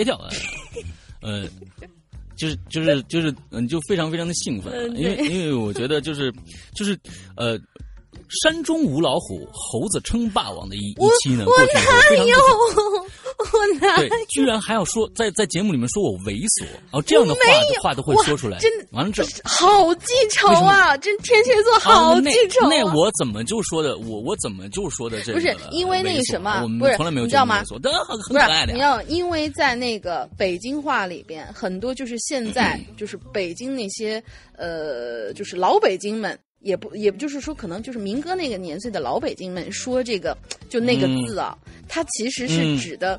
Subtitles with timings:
[0.00, 0.28] 一跳啊？
[1.22, 1.46] 呃，
[2.36, 6.32] 就是就是就是，嗯，就非常非常的兴奋，因为因为我觉得就是
[6.74, 6.98] 就是
[7.36, 7.58] 呃。
[8.42, 11.72] 山中无老虎，猴子称霸王的一一期呢，过去
[12.08, 12.36] 非常有，
[13.52, 17.40] 我哪对，居然还要说在在节目里面说我猥琐，哦，这样的话
[17.82, 20.96] 话都会说出来，真完了这好记仇啊！
[20.96, 22.82] 真天蝎座好记仇、啊那。
[22.82, 23.98] 那我怎么就说的？
[23.98, 25.34] 我我怎么就说的这个？
[25.34, 27.62] 不是因为那个什么，我不是从来没有知道吗？
[27.64, 28.72] 很很可爱的。
[28.72, 34.22] 你要因为在那个北京话里边，很多就是现在就是北京那些
[34.56, 36.38] 呃，就是老北京们。
[36.62, 40.36] 也不，也不就是说，可能就是民歌那个年岁的老北京们说这个，
[40.68, 43.18] 就那个字啊，嗯、它其实是指的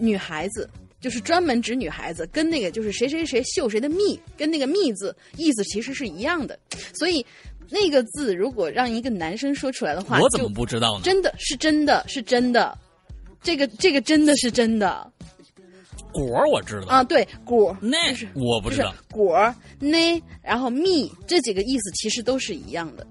[0.00, 6.58] 女孩子，嗯、就是专门指女孩子，跟那个就是谁谁谁秀谁的蜜，跟那个蜜字意思其实是一样的。
[6.94, 7.24] 所以
[7.68, 11.04] 那个字如果让一个男生说出来的话，我怎么不知道呢？
[11.04, 12.76] 真的是真的是真的，
[13.42, 15.12] 这个这个真的是真的。
[16.12, 16.88] 果我知道。
[16.88, 18.92] 啊，对果那是我不知道。
[19.12, 23.06] 果那，然后蜜这几个意思其实都是一样的，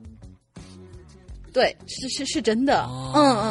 [1.54, 3.48] 对，是是是真的，哦、嗯嗯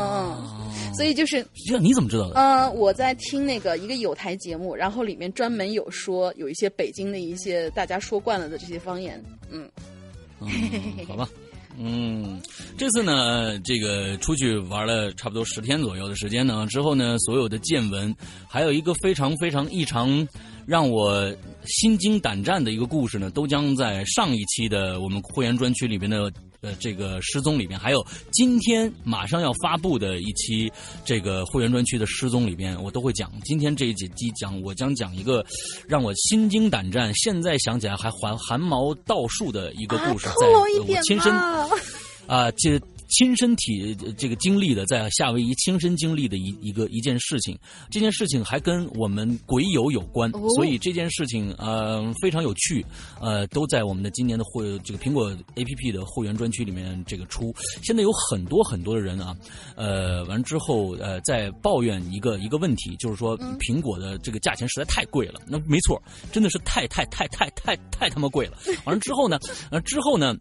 [0.60, 2.34] 嗯，所以就是这你怎么知道的？
[2.34, 9.69] 呃，我在听那个一个有台节目，然后里面专门有说有一些北京的一些大家说惯了的这些方言，嗯，
[10.41, 10.48] 嗯
[11.06, 11.28] 好吧。
[11.81, 12.41] 嗯，
[12.77, 18.12] 这次呢，这个出去玩了差不多十天左右的时间呢，之后呢，所有的见闻，
[18.48, 20.27] 还有一个非常非常异常
[20.66, 21.32] 让我
[21.66, 30.70] 心惊胆战的一个故事呢，都将在上一期的我们会员专区里边的呃这个失踪里面，还有今天马上要发布的一期
[31.04, 33.30] 这个会员专区的失踪里边，我都会讲。
[33.44, 35.44] 今天这一集讲，我将讲一个
[35.86, 41.32] 让我心惊胆战，现在想起来还寒寒毛倒竖的一个故事，啊、在我亲身。
[42.26, 47.58] 啊，这亲身体这个经历的，在夏威夷亲身经历的一一个一件事情，
[47.91, 52.84] 这件事情还跟我们鬼友有关，哦、所以这件事情呃非常有趣，
[53.20, 57.54] 呃都在我们的今年的会这个苹果 A P P 的会员专区里面这个出。
[57.82, 59.34] 现在有很多很多的人啊，
[59.74, 65.41] 呃完之后呃在抱怨一个一个问题，就是说苹果的这个价钱实在太贵了。
[65.47, 68.58] 那没错，真的是太太太太太太他妈贵了。
[68.84, 69.38] 完了之后呢，
[69.70, 70.36] 呃之后呢。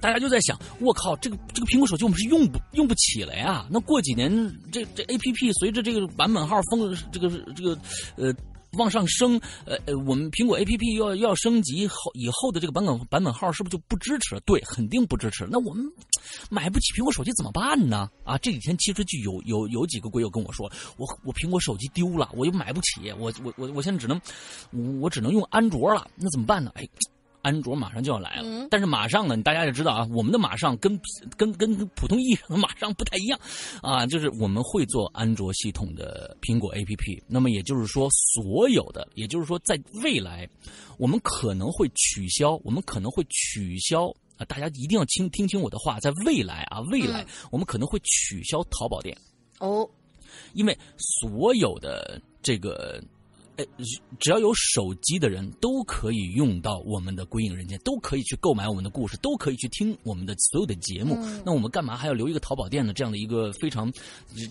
[0.00, 3.66] 大家就在想，我靠，这个这个苹果手机我们是用不用不起了呀？
[3.70, 4.30] 那过几年，
[4.72, 7.78] 这这 A P P 随着这个版本号封这个这个
[8.16, 8.34] 呃
[8.78, 14.40] 往上升，呃呃，我们苹果 A P P 要要升级后以后的这个版本版本号是不是就不支持了？
[14.46, 15.46] 对，肯定不支持。
[15.50, 15.84] 那我们
[16.48, 18.08] 买不起苹果手机怎么办呢？
[18.24, 24.18] 啊，这几天其实就有有有几个鬼友跟我说，我我苹果手机丢了，我又买不起，我我我我现在只能
[25.00, 26.72] 我只能用安卓了，那怎么办呢？
[26.76, 26.88] 哎。
[27.42, 31.00] 安卓马上就要来了，嗯、但是马上呢，大家也知道啊，我们的马上跟
[31.36, 33.40] 跟跟普通意义上的马上不太一样。
[33.82, 40.48] 啊，就是我们会做安卓系统的苹果 APP，那么也就是说，所有的，也就是说，在未来，
[40.98, 49.16] 我们可能会取消，我们可能会取消啊，大家一定要听听清我的话，在未来啊，未来、嗯、我们可能会取消淘宝店。
[49.58, 49.88] 哦，
[50.52, 53.02] 因为所有的这个。
[53.56, 53.64] 呃，
[54.18, 61.16] 只要有手机的人都可以用到我们的《归影人间》，都可以去购买我们的故事，都可以去听我们的所有的节目。
[61.44, 62.92] 那我们干嘛还要留一个淘宝店的？
[62.92, 63.92] 这样的一个非常，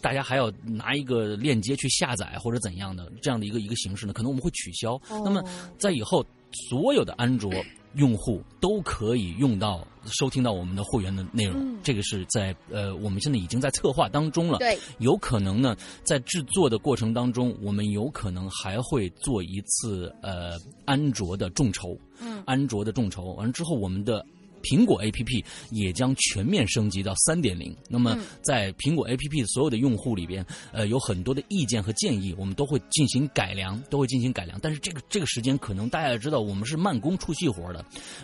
[0.01, 4.13] 大家还要拿一个链接去下载或者怎样的这样的一个一个形式呢？
[4.13, 4.99] 可能我们会取消。
[5.09, 5.43] 那么
[5.77, 7.51] 在以后，所有的安卓。
[7.95, 14.57] 用户都可以用到收听到我们的会员的内容，这个是在呃我们现在已经在策划当中了。
[14.59, 21.97] 对，有可能呢，在制作的过程当中，我们有可能还会做一次呃安卓的众筹。
[22.21, 24.25] 嗯，安卓的众筹完了之后，我们的。
[24.61, 27.75] 苹果 APP 也将全面升级到三点零。
[27.87, 34.59] 那么，在苹果 APP 所有的用户里边，呃，有很多的意见和建议，我们都会进行改良，都会进行改良。
[34.61, 37.83] 但是这个这个时间，可能大家也知道，我们是慢工出细活的。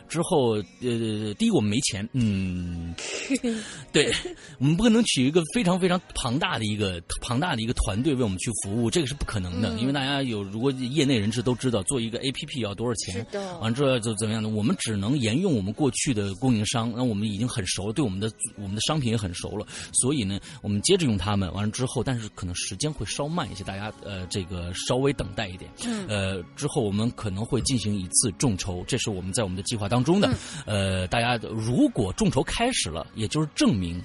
[0.10, 2.94] 之后，呃，第一我们没钱，嗯，
[3.94, 4.12] 对，
[4.60, 9.70] 我们不可能取一个非常非常庞大的一个庞大的一个团队为我们去服务，这个是不可能的。
[9.80, 13.26] 因为大家有，如果业内人士都知道，做一个 APP 要多少钱，
[13.62, 16.25] 完之后就怎么样的，我们只能沿用我们过去的。
[16.36, 21.52] 供应商，那我们已经很熟了，对我们的我们的商品也很熟了，所以呢，我们接着用他们。
[21.54, 25.70] 完了之后，但是可能时间会稍慢一些，大家呃，这个稍微等待一点。
[25.86, 26.06] 嗯。
[26.08, 30.34] 呃，之后我们可能会进行一次众筹，这是我们在我们的计划当中的。
[30.66, 34.02] 呃，大家如果众筹开始了，也就是证明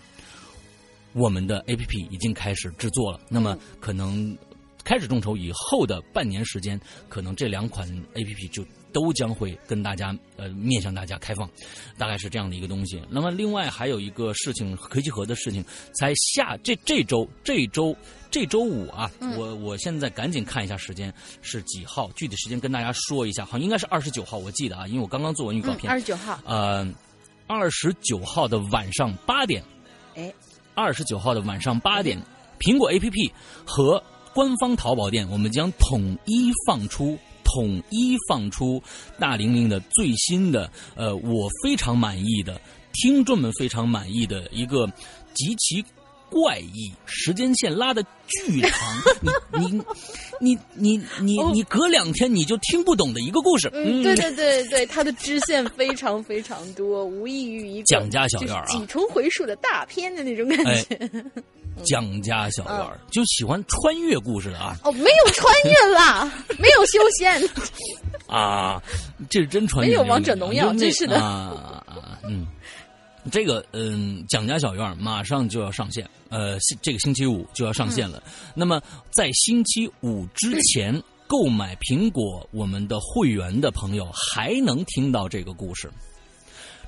[1.13, 3.21] 我们的 APP 已经开始制作了。
[3.29, 4.37] 那么可能
[4.91, 6.79] 开始众筹以后的半年时间，
[7.09, 8.67] 可能这两款 APP 就。
[8.93, 11.49] 都将会跟大家呃面向大家开放，
[11.97, 13.01] 大概是这样的一个东西。
[13.09, 17.97] 那么另外还有一个事情，科技盒的事情，在下这这周这周
[18.33, 19.09] 这周五啊，
[19.39, 25.89] 我我现在赶紧看一下时间是几号，具体时间跟大家说一下，好像应该是二十九号，我记得啊，因为我刚刚做完预告片。
[25.89, 26.41] 二十九号。
[26.45, 26.85] 呃，
[27.47, 29.63] 二十九号的晚上八点，
[30.17, 30.35] 哎，
[30.75, 32.21] 二十九号的晚上八点，
[32.59, 33.31] 苹果 APP
[33.65, 34.03] 和
[34.35, 37.19] 官方淘宝店，我们将统一放出。
[37.53, 38.81] 统一放出
[39.19, 42.61] 大玲玲的最新的，呃，我非常满意的，
[42.93, 44.87] 听众们非常满意的一个
[45.35, 45.85] 极其
[46.31, 49.03] 怪异，时间线拉的巨长，
[49.59, 49.83] 你你
[50.41, 53.69] 你你你你隔两天你就听不懂的一个故事。
[53.75, 61.25] 嗯，对对对对，它的支线非常非常多，无异于一个蒋家小院啊，几重回数的大片的那种感觉。
[61.81, 64.77] 蒋家小院就喜欢穿越故事的啊！
[64.85, 67.43] 哦，没有穿越啦， 没有修仙
[68.27, 68.83] 啊，
[69.29, 72.47] 这是真穿越，没有王者荣耀，真是的啊啊嗯，
[73.31, 78.23] 这个嗯，蒋家小院马上就要上线，呃，这个星期五就要上线了。
[78.55, 78.81] 那么
[79.11, 85.91] 在星期五之前 购买苹果我们的会员的朋友还能听到这个故事，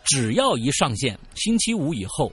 [0.04, 2.32] 只要一上线，星期五以后。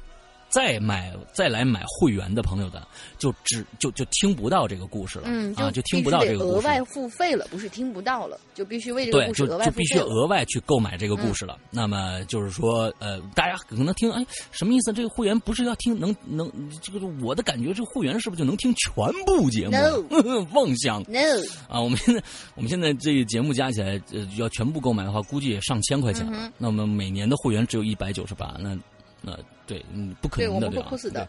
[0.50, 2.88] 再买再来买会员的朋友的，
[3.18, 6.58] 就只就就听不到这个故事了，嗯啊，就听不到这个故事。
[6.58, 11.58] 额外付费了，不是听不到了，就必须为这个故事额外就必须额外去购买这个故事了。
[11.70, 14.92] 那么就是说，呃，大家可能听，哎，什么意思？
[14.92, 17.00] 这个会员不是要听能能这个？
[17.22, 18.94] 我的感觉，这个会员是不是就能听全
[19.26, 21.04] 部节目？No， 妄想。
[21.04, 21.20] No，
[21.68, 22.24] 啊，我们现在
[22.56, 26.52] 我们现在这个节目加起来，呃，要全部购买的话，估计也上千块钱了。
[26.58, 28.76] 那我们每年的会员只有一百九十八，那
[29.22, 29.38] 那。
[29.70, 30.90] 对，嗯，不可能的，对吧？
[31.14, 31.22] 对，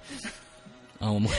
[0.99, 1.31] 啊，我们，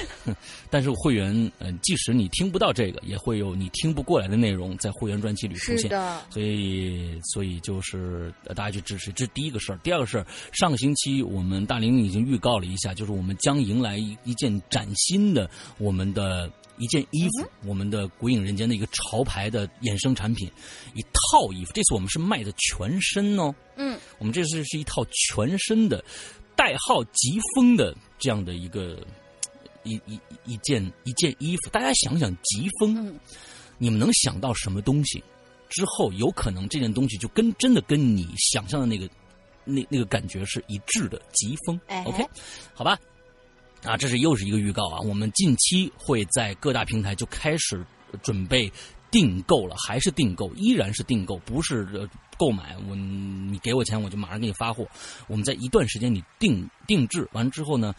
[0.70, 5.90] 但是会员，嗯，即使你听不到这个，也会有你听不过来的内容在会员专辑里出现。
[6.30, 9.80] 所以，所以就是大家去支持，这是第一个事儿。
[9.84, 20.50] 第二个事儿，上个星期我们大玲已经预告了一下，就是我们将迎来一一件崭新的我们的一件衣服，我们的《鬼影人间》的一个潮牌的衍生产品，
[20.96, 21.72] 一套衣服。
[21.72, 26.04] 这次我们是卖的全身哦，嗯，我们这次是一套全身的。
[26.62, 29.04] 代号疾风的这样的一个
[29.82, 33.20] 一一一件一件衣服，大家想想疾风，
[33.80, 35.24] 你们能想到什么东西？
[35.70, 39.10] 之后有可能这件东西就跟真的跟你想象的那个
[39.66, 41.20] 那那个感觉是一致的。
[41.34, 42.24] 疾风，OK，
[42.76, 42.96] 好吧，
[43.82, 45.00] 啊，这是又是一个预告啊！
[45.00, 47.84] 我们近期会在各大平台就开始
[48.22, 48.72] 准备
[49.12, 52.10] 订购了，还是订购，依然是订购，不是。
[52.38, 54.88] 购买我，你给我钱，我就马上给你发货。
[55.28, 57.94] 我们在一段时间你定定制完之后呢，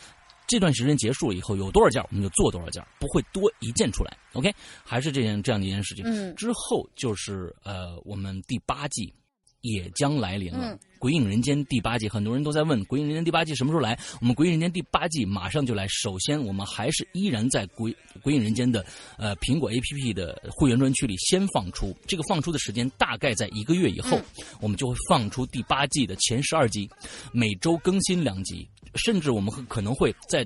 [0.49, 4.17] 这段时间结束了以后，有多少件我们就做多少件，不会多一件出来。
[4.33, 4.53] OK，
[4.83, 6.05] 还是这件这样的一件事情。
[6.05, 9.15] 嗯，之后就是呃，我们第八季。
[9.63, 13.99] 也将来临了，《鬼影人间》第八季，很多人都在问《鬼影人间》第八季什么时候来。
[14.21, 15.87] 我们《鬼影人间》第八季马上就来。
[15.89, 18.85] 首先，我们还是依然在《鬼鬼影人间》的
[19.17, 21.97] 呃苹果 APP 的会员专区里先放出。
[22.09, 24.21] 这个放出的时间大概在一个月以后，
[24.61, 26.91] 我们就会放出第八季的前十二集，
[27.33, 30.45] 每周更新两集，甚至我们可能会在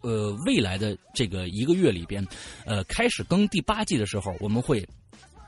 [0.00, 2.26] 呃未来的这个一个月里边，
[2.66, 4.84] 呃开始更第八季的时候，我们会。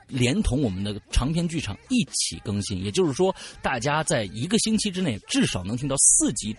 [0.07, 6.55] 连同我们的长篇剧场一起更新，也就是说，大家在一个星期之内至少能听到四集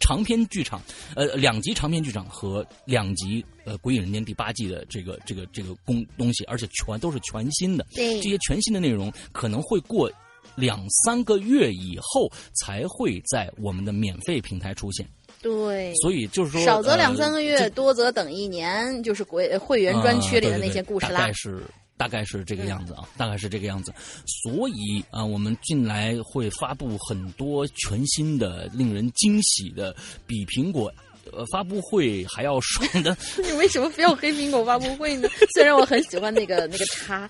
[0.00, 0.80] 长篇剧场，
[1.14, 7.86] 呃，两集长篇剧场和两集呃《鬼影人间》第八季的这个这个这个公东西，而且全都是全新的。
[7.94, 10.10] 对这些全新的内容可能会过
[10.56, 15.06] 两三个月以后才会在我们的免费平台出现，
[15.40, 21.32] 对，所以就是说少则两三个呃月，多则等一年，就是国会员专区里的那些故事啦大概。
[21.32, 21.62] 是
[21.96, 23.92] 大概是这个样子啊，大概是这个样子。
[24.26, 29.94] 所以啊，我们近来会发布很多全新的、令人惊喜的，
[30.26, 30.92] 比苹果。
[31.32, 35.28] 呃，发布会还要爽的， 你为什么非要黑苹果发布会呢？
[35.56, 37.28] 虽然我很喜欢那个那个叉，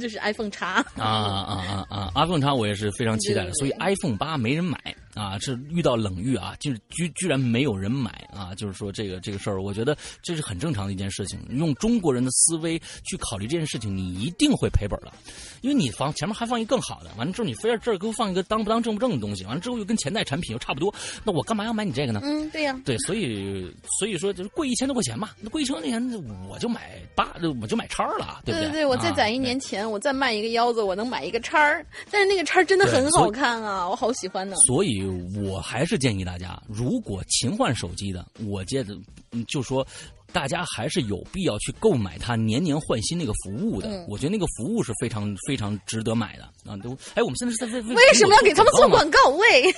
[0.00, 0.74] 就是 iPhone 叉。
[0.96, 4.78] 啊啊啊啊！iPhone 叉我也是非常期待的，所以 iPhone 八没人买
[5.14, 11.38] 啊，是遇到冷遇啊，就是居居然没有人买啊，就是说这个这个事儿，我觉得这是很正常的一件事情。
[11.50, 15.12] 用中国人的思维去考虑这件事情，你一定会赔本的，
[15.60, 20.92] 因为你放前面还放一个更好的，完了之后你非要这儿给我放一个当不当正不正的东西，完了之后又跟前代产品又差不多，
[21.22, 22.20] 那我干嘛要买你这个呢？
[22.24, 31.84] 嗯，对呀、对，所以所以说就是贵一千多块钱嘛，那贵一千多块钱我就买八，我就买叉儿了，对不对对对，我再啊攒一年钱，我再卖一个腰子，我能买一个叉儿。
[32.10, 34.56] 但是那个叉儿真的很好看啊，我好喜欢呢。
[34.66, 38.96] 所以我还是建议大家，如果勤换手机的，我觉得
[39.32, 39.86] 嗯就说。
[40.32, 46.76] 大家还是有必要去购买它年年换新那个服务的，嗯我觉得那个服务是非常非常值得买的啊！
[46.78, 49.28] 都哎，我们现在是在为为为什么要给他们做广告？
[49.36, 49.72] 喂，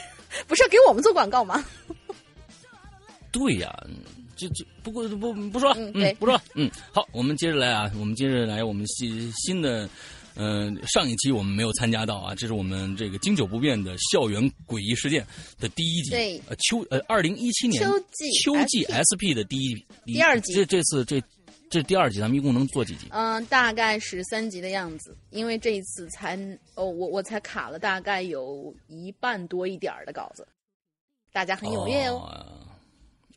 [0.49, 1.63] 不是要给我们做广告吗？
[3.31, 3.71] 对呀、
[4.35, 9.87] 这这不过不不说了，嗯对不说了，嗯，好，我们接着来啊，我们接着来我们新新的，
[10.37, 15.27] 嗯、上一期我们没有参加到啊，这是我们这个经久不变的校园诡异事件
[15.59, 16.43] 的第一集，对。
[16.49, 19.75] 呃秋呃二零一七年秋季秋季 SP 的第一
[20.05, 20.53] 第二集。
[20.55, 21.23] 这这次这
[21.69, 23.07] 这第二集咱们一共能做几集？
[23.11, 26.37] 嗯、大概十三集的样子，因为这一次才
[26.75, 30.47] 哦，我我才卡了大概有一半多一点儿的稿子，
[31.33, 32.31] 大家很踊跃哦。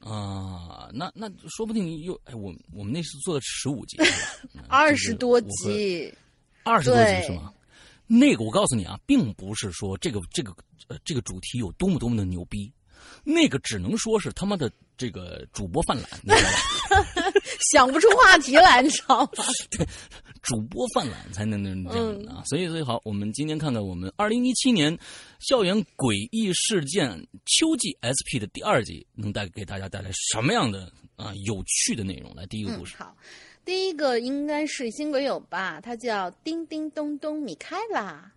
[0.02, 3.98] 啊，那那说不定又哎，我我们那次做了十五集，
[4.70, 6.14] 二十多集，
[6.64, 7.54] 二十多集是吗？
[8.08, 10.54] 那个我告诉你啊，并不是说这个这个
[10.88, 12.72] 呃这个主题有多么多么的牛逼，
[13.24, 17.32] 那个只能说是他妈的这个主播犯懒，你知道吧？
[17.72, 19.44] 想不出话题来，你知道吗？
[20.42, 22.44] 主播犯懒才能能这样嗯啊。
[22.46, 24.98] 所以所以好，我们今天看看我们二零一七年
[25.40, 27.12] 校园诡异事件
[27.46, 32.34] 秋季 SP 的第二集，能带给大家带来什么样的啊有趣的内容？
[32.34, 33.16] 来，第一个故嗯，事，好，
[33.64, 38.32] 第一个应该是新鬼友吧，他叫叮叮咚咚米开朗。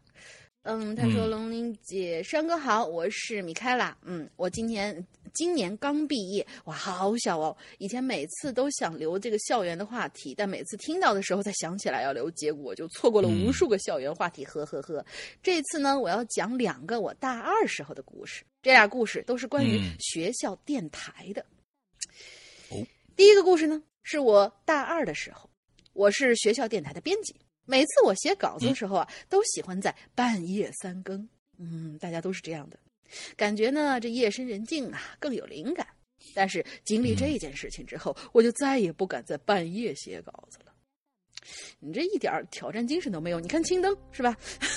[0.64, 3.96] 嗯，他说：“嗯龙玲姐，山哥好，我是米开朗。
[4.02, 7.56] 嗯，我今年今年刚毕业，哇，好小哦。
[7.78, 14.44] 以前每次都想留这个校园的话题，但每次听到的时候才想起来要留，结果就错过了无数个校园话题。
[14.44, 15.04] 呵呵呵。
[15.42, 21.44] 这次呢，我要讲两个我大二时候的故事，这俩故事都是关于嗯学校电台的。
[22.70, 25.48] 哦第一个故事呢，是我大二的时候，
[25.92, 27.34] 我是学校电台的编辑。
[27.64, 31.28] 每次我写稿子的时候啊，都喜欢在半夜三更。
[31.58, 32.78] 嗯，大家都是这样的，
[33.36, 35.86] 感觉呢这夜深人静啊更有灵感。
[36.34, 40.72] 但是经历这件事情之后，我就再也不敢在半夜写稿子了。
[41.80, 43.40] 你这一点挑战精神都没有。
[43.40, 44.36] 你看青灯是吧？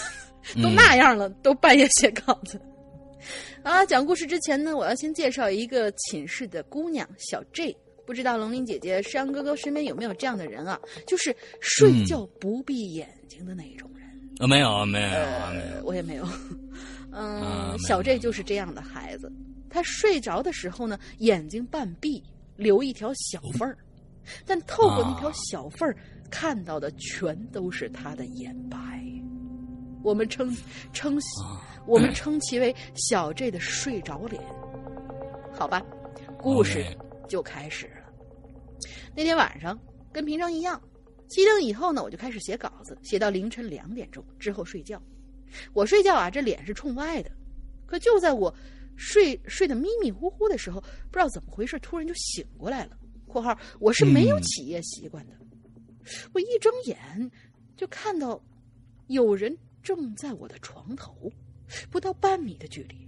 [0.62, 2.60] 都嗯那样了，都半夜写稿子。
[3.63, 7.75] 啊，讲故事之前呢，我要先介绍一个寝室的姑娘小 J。
[8.05, 10.79] 不知道龙鳞姐姐、山哥哥身边有没有这样的人啊？
[11.07, 14.07] 就是睡觉不闭眼睛的那种人。
[14.39, 16.27] 啊没有没有没呃，有，我也没有。
[17.12, 19.31] 嗯，啊小 J 就是这样的孩子。
[19.69, 22.24] 他睡着的时候呢，眼睛半闭，
[22.55, 23.77] 留一条小缝儿，
[24.45, 25.95] 但透过那条啊小缝儿、
[26.29, 28.77] 看到的全都是他的眼白。
[30.03, 30.55] 我们称
[30.93, 34.41] 称啊我们称其为小 J 的睡着脸。
[35.51, 35.81] 好吧，
[36.38, 36.85] 故事
[37.27, 37.94] 就开始了。
[39.15, 39.79] 那天晚上
[40.12, 40.82] 跟平常一样，
[41.29, 45.01] 熄灯以后呢，我就开始写稿子，写到凌晨两点钟之后睡觉。
[45.74, 47.32] 我睡觉啊，这脸是冲外的，
[47.86, 48.53] 可就在我
[48.96, 52.98] 睡睡得迷迷糊糊的时候，不知道怎么回事，突然就醒过来了。
[53.27, 55.34] （括号我是没有嗯起夜习惯的，
[56.34, 57.32] 我一睁眼
[57.75, 58.41] 就看到
[59.08, 61.32] 有人正在我的床头，
[61.89, 63.05] 不到半米的距离。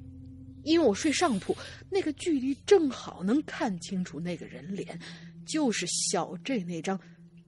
[0.63, 1.55] 因为我睡上铺，
[1.89, 4.99] 那个距离正好能看清楚那个人脸，
[5.47, 6.99] 就是小 J 那张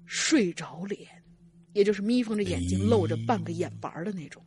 [0.06, 1.08] 睡着脸，
[1.74, 4.44] 也就是眯缝着眼睛露着半个眼白的那种，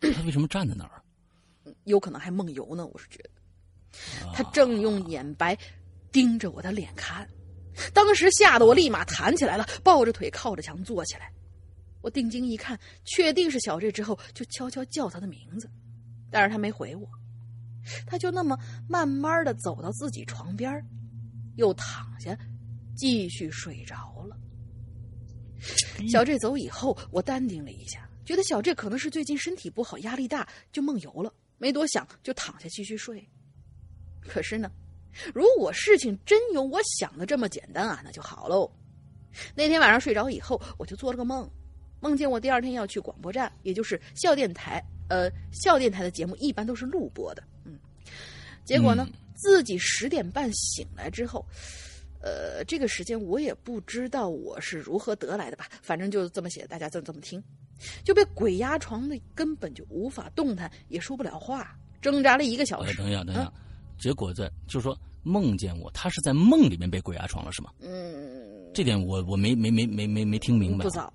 [0.00, 1.02] 他为什么站在那儿？
[1.84, 2.86] 有可能还梦游呢。
[2.86, 5.56] 我是觉得，啊他正用眼白
[6.10, 7.28] 盯着我的脸看，
[7.92, 11.30] 当时吓得我立马弹起来了，抱着腿靠着墙坐起来。
[12.02, 15.68] 我定睛一看，确定是小 J 之后，就悄悄叫他的名字，
[16.30, 17.08] 但是他没回我，
[18.06, 18.56] 他就那么
[18.88, 20.72] 慢慢的走到自己床边，
[21.56, 22.36] 又躺下，
[22.94, 24.36] 继续睡着了。
[26.08, 33.26] 小 J 走以后，我淡定了一下，觉得小 J 可能是最近身体不好，压力大，就梦游了，没多想就躺下继续睡。
[34.20, 34.70] 可是呢，
[35.34, 38.70] 如果事情真有我想的这么简单啊，那就好喽。
[39.54, 41.50] 那天晚上睡着以后，我就做了个梦，
[42.00, 44.82] 梦见我第二天要去广播站，也就是校电台。
[45.08, 47.78] 呃，校电台的节目一般都是录播的，嗯。
[48.64, 51.46] 结果呢，自己十点半醒来之后，
[52.20, 57.42] 呃，这个时间我也不知道我是如何得来的吧，反正就这么写，大家就这么听，
[58.02, 62.96] 就被鬼压床的，根本就无法动弹，也说不了话，挣扎了一个小时。
[62.96, 63.52] 等一下，等一下，
[63.98, 67.70] 结果在就是说梦见我，他是在梦里面被鬼压床了，是吗？
[67.80, 70.84] 嗯，这点我我没没没没没没听明白。
[70.84, 71.12] 不早，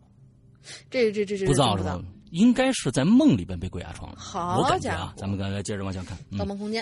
[0.89, 2.01] 这这这这不早是吧？
[2.31, 4.17] 应该是在梦里边被鬼压床了。
[4.17, 6.17] 好家伙啊，咱们刚才接着往下看。
[6.37, 6.81] 《盗梦空间》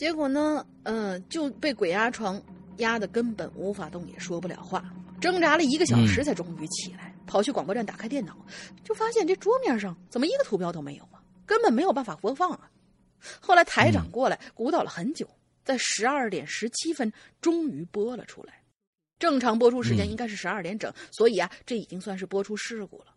[0.00, 2.42] 结果呢，嗯、就被鬼压床
[2.78, 4.82] 压得根本无法动，也说不了话，
[5.20, 8.34] 挣扎了一个小时才终于起来，跑去广播站打开电脑，
[8.82, 12.70] 就发现这桌面上怎么一个图标都没有啊，根本没有办法播放啊。
[13.42, 15.28] 后来台长过来鼓捣了很久，
[15.66, 18.54] 在十二点十七分终于播了出来。
[19.18, 23.14] 正常播出时间应该是十二点整，所以啊，这已经算是播出事故了。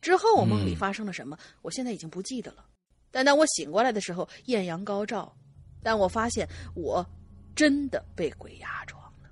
[0.00, 2.66] 之后我梦里发生了什么，我现在已经不记得了。
[3.12, 5.32] 但当我醒过来的时候，艳阳高照，
[5.84, 7.06] 但我发现我
[7.54, 9.28] 真的被鬼压床了，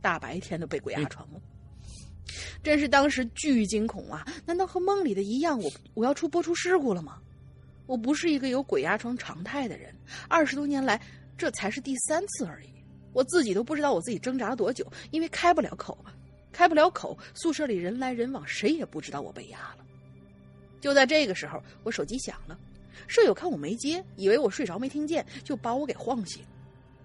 [0.00, 1.40] 大白天的被鬼压床了，
[2.62, 4.26] 真是当时巨惊恐啊！
[4.46, 7.18] 难道和梦里的一样，我我要出播出事故了吗？
[7.86, 9.94] 我不是一个有鬼压床常态的人，
[10.28, 11.00] 二十多年来
[11.36, 12.68] 这才是第三次而已。
[13.12, 15.96] 我自己都不知道我自己挣扎了多久，因为开不了口，
[16.52, 19.84] 开不了口，宿舍里人来人往，谁也不知道我被压了。
[20.80, 22.58] 就在这个时候，我手机响了，
[23.06, 26.42] 舍友看我没接，以为我睡着没听见，就把我给晃醒。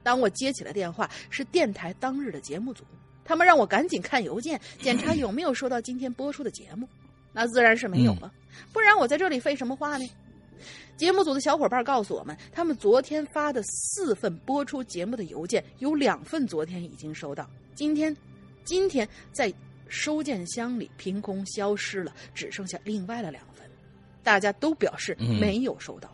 [0.04, 2.84] 当我接起了电话，是电台当日的节目组，
[3.24, 6.88] 他们让我赶紧看邮件，检查有没有收到今天播出的节目。
[7.34, 8.30] 那自然是没有了，
[8.74, 10.06] 不然我在这里废什么话呢？
[10.98, 18.16] 节目组的小伙伴告诉我们，他们昨天发的四份播出节目的邮件，有两份昨天已经收到，今天，
[18.64, 19.52] 今天在
[19.88, 23.51] 收件箱里凭空消失了，只剩下另外的两份，
[24.24, 26.10] 大家都表示没有收到。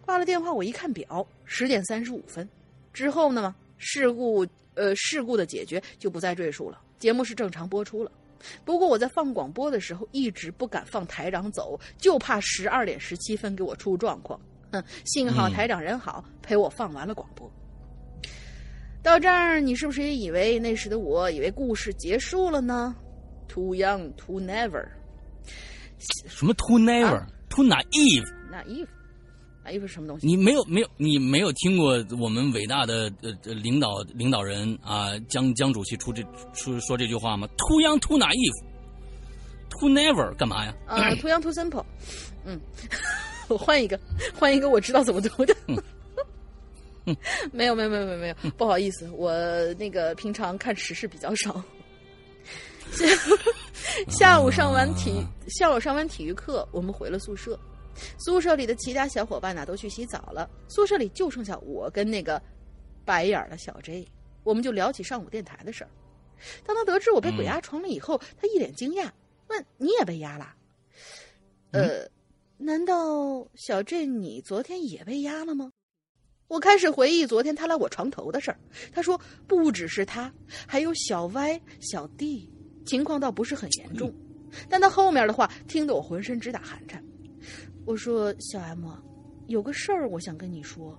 [0.00, 2.48] 挂了电话，我一看表，十点三十五分。
[2.92, 8.12] 之后呢，事故呃事故的解决就不再赘述了，节目是正常播出了。
[8.64, 14.38] 不过我在放广播的时候，一直不敢放台长走，就怕十二点十七分给我出状况。
[14.70, 17.50] 哼，幸好台长人好，陪我放完了广播。
[19.02, 22.94] 到这儿，你是不是也以为那时的我以为故事结束了呢
[23.48, 24.86] ？Too young, too never。
[26.26, 28.24] 什么 too never、啊 too naive？
[28.50, 28.90] 那衣服，
[29.64, 30.26] 那衣服是什么东西？
[30.26, 40.74] 你没有没有你没有听过我们伟大的呃呃领导领导人啊江江主席出这出说这句话吗？Too young, too naive，too never 干嘛呀？
[40.86, 41.84] 呃，too young, too simple。
[42.44, 42.60] 嗯，
[43.48, 43.98] 我换一个，
[44.38, 45.56] 换一个，我知道怎么读 的。
[47.52, 49.32] 没有没有没有没有没有，不好意思，我
[49.74, 51.62] 那个平常看时事比较少。
[54.08, 57.58] 下 下午上完体下午上完体育课，我们回了宿舍。
[58.18, 62.40] 宿舍里的其他小伙伴呢都去洗澡了，宿舍里就剩下我跟那个
[63.04, 64.06] 白眼儿的小 J。
[64.42, 65.90] 我们就聊起上午电台的事儿。
[66.66, 69.10] 当他得知我被鬼压床了以后，他一脸惊讶，
[69.48, 70.54] 问：“你也被压了？”
[71.72, 72.06] 呃，
[72.58, 75.72] 难道小 J 你昨天也被压了吗？
[76.48, 78.58] 我开始回忆昨天他来我床头的事儿。
[78.92, 80.30] 他说不只是他，
[80.66, 82.52] 还有小歪、小弟，
[82.84, 84.12] 情况倒不是很严重。
[84.68, 87.04] 但他后面的话听得我浑身直打寒颤。
[87.84, 88.88] 我说小 M，
[89.46, 90.98] 有个事儿我想跟你说。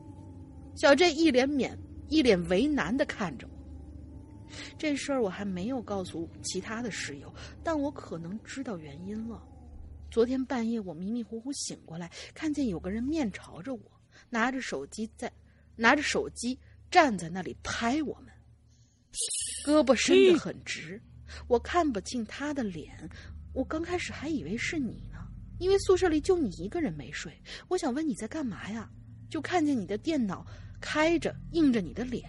[0.76, 1.78] 小 J 一脸免
[2.10, 3.56] 一脸为难的看着我。
[4.78, 9.42] 这事儿我还没有告诉其他的室友，但我可能知道原因了。
[10.12, 13.82] 昨天半夜我迷迷糊糊醒过来，看见有个人面朝着我，
[14.30, 15.32] 拿着手机在
[15.76, 16.58] 拿着手机
[16.92, 18.32] 站在那里拍我们，
[19.66, 21.02] 胳膊伸得很直，
[21.48, 23.10] 我看不清他的脸。
[23.54, 25.20] 我刚开始还以为是你呢，
[25.60, 27.32] 因为宿舍里就你一个人没睡。
[27.68, 28.90] 我想问你在干嘛呀？
[29.30, 30.46] 就看见你的电脑
[30.80, 32.24] 开着，映着你的脸，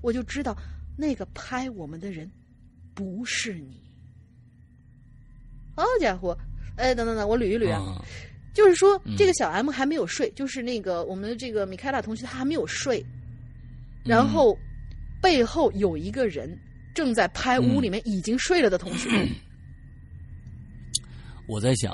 [0.00, 0.56] 我就知道
[0.96, 2.30] 那个拍我们的人
[2.94, 3.82] 不是你。
[5.74, 6.36] 好家伙！
[6.76, 7.80] 哎，等等等，我捋一捋啊。
[7.80, 8.04] 啊
[8.54, 13.04] 就是说，这个小 M 还没有睡，就是那个我们的这个米开拉同学，他还没有睡，
[14.04, 14.56] 然后
[15.22, 16.58] 背后有一个人
[16.94, 19.10] 正在拍屋里面已经睡了的同学。
[21.46, 21.92] 我在想。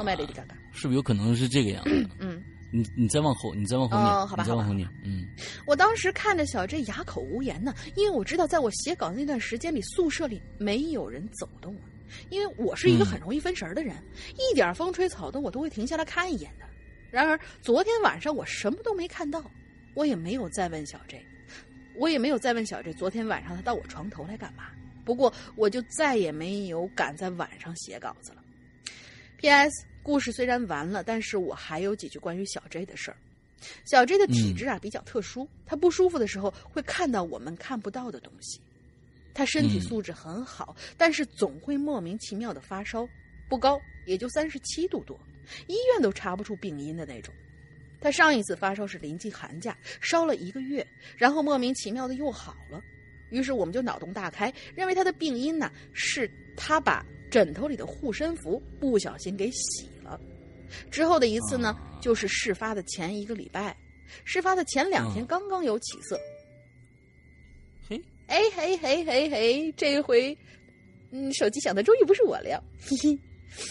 [0.72, 2.08] 是不是有可能是这个样子？
[2.20, 2.40] 嗯，
[2.72, 5.26] 你你再往后，你再往后念，哦好吧你再往后念，嗯
[5.66, 11.82] 我当时看着小 J 哑口无言呢，因为我知道在我写稿那段时间里，宿舍里没有人走动啊。
[12.30, 13.96] 因为我是一个很容易分神的人，
[14.36, 16.66] 一点风吹草动我都会停下来看一眼的。
[17.10, 19.50] 然而昨天晚上我什么都没看到，
[19.94, 21.24] 我也没有再问小 J，
[21.96, 24.64] 我也没有再问小 J 昨天晚上他到我床头来干嘛。
[25.08, 28.44] 不过我就再也没有敢在晚上写稿子了。
[29.38, 29.86] P.S.
[30.02, 33.16] 故事虽然完了，但是我还有几句关于小 J 的事儿。
[33.86, 38.60] 小 J 的体质啊比较特殊，他不舒服的时候会看到我们看不到的东西。
[39.32, 43.08] 他身体素质很好，但是总会莫名其妙的发烧，
[43.48, 45.18] 不高，也就三十七度多，
[45.68, 47.32] 医院都查不出病因的那种。
[47.98, 52.82] 他上一次发烧是临近寒假，烧了一个月，然后莫名其妙的又好了。
[53.30, 60.18] 于是我们就脑洞大开，认为他的病因呢是他把枕头里的护身符不小心给洗了。
[60.90, 63.76] 之后的一次呢，就是事发的前一个礼拜，
[64.24, 66.18] 事发的前两天嗯刚刚有起色。
[67.88, 70.36] 嘿，哎嘿嘿嘿嘿，这回，
[71.10, 73.18] 嗯，手机响的终于不是我了，嘿嘿。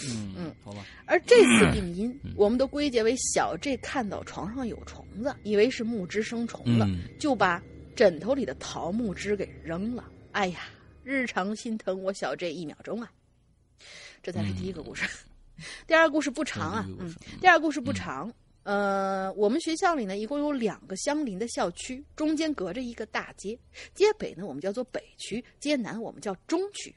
[0.09, 7.61] 嗯嗯，好吧，而这次病因，我们都归结为小 J 看到床上有虫子，以为是木枝生虫了，嗯就把
[7.97, 10.07] 枕头里的桃木枝给扔了。
[10.31, 10.69] 哎呀，
[11.03, 13.11] 日常心疼我小 J 一秒钟啊！
[14.21, 15.09] 这才是第一个故事。
[15.87, 18.31] 第二个故事不长啊嗯，第二个故事不长。
[18.61, 23.57] 呃，我们学校里呢，一共有两个相邻的校区，中间隔着一个大街。
[23.95, 26.93] 街北呢，我们叫做北区；街南我们叫中区。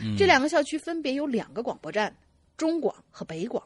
[0.00, 2.16] 嗯这两个校区分别有两个广播站，
[2.56, 3.62] 中广和北广。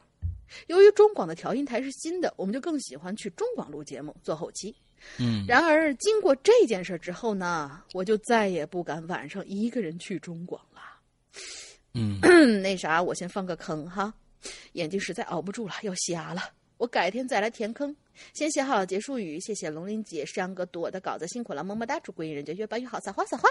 [0.67, 4.75] 由于中广的调音台是新的，我们就更喜欢去中广录节目做后期。
[5.19, 10.81] 嗯然而，经过这件事之后呢，我就再也不敢晚上一个人去中广了。
[11.95, 14.13] 嗯嗯， 那啥，我先放个坑哈，
[14.73, 16.43] 眼睛实在熬不住了，要瞎了。
[16.77, 17.95] 我改天再来填坑。
[18.35, 21.99] 先写好结束语，谢谢龙鳞姐、山哥朵的稿子，辛苦了，么么哒！
[22.01, 23.49] 祝归隐人家越办越好，撒花撒花。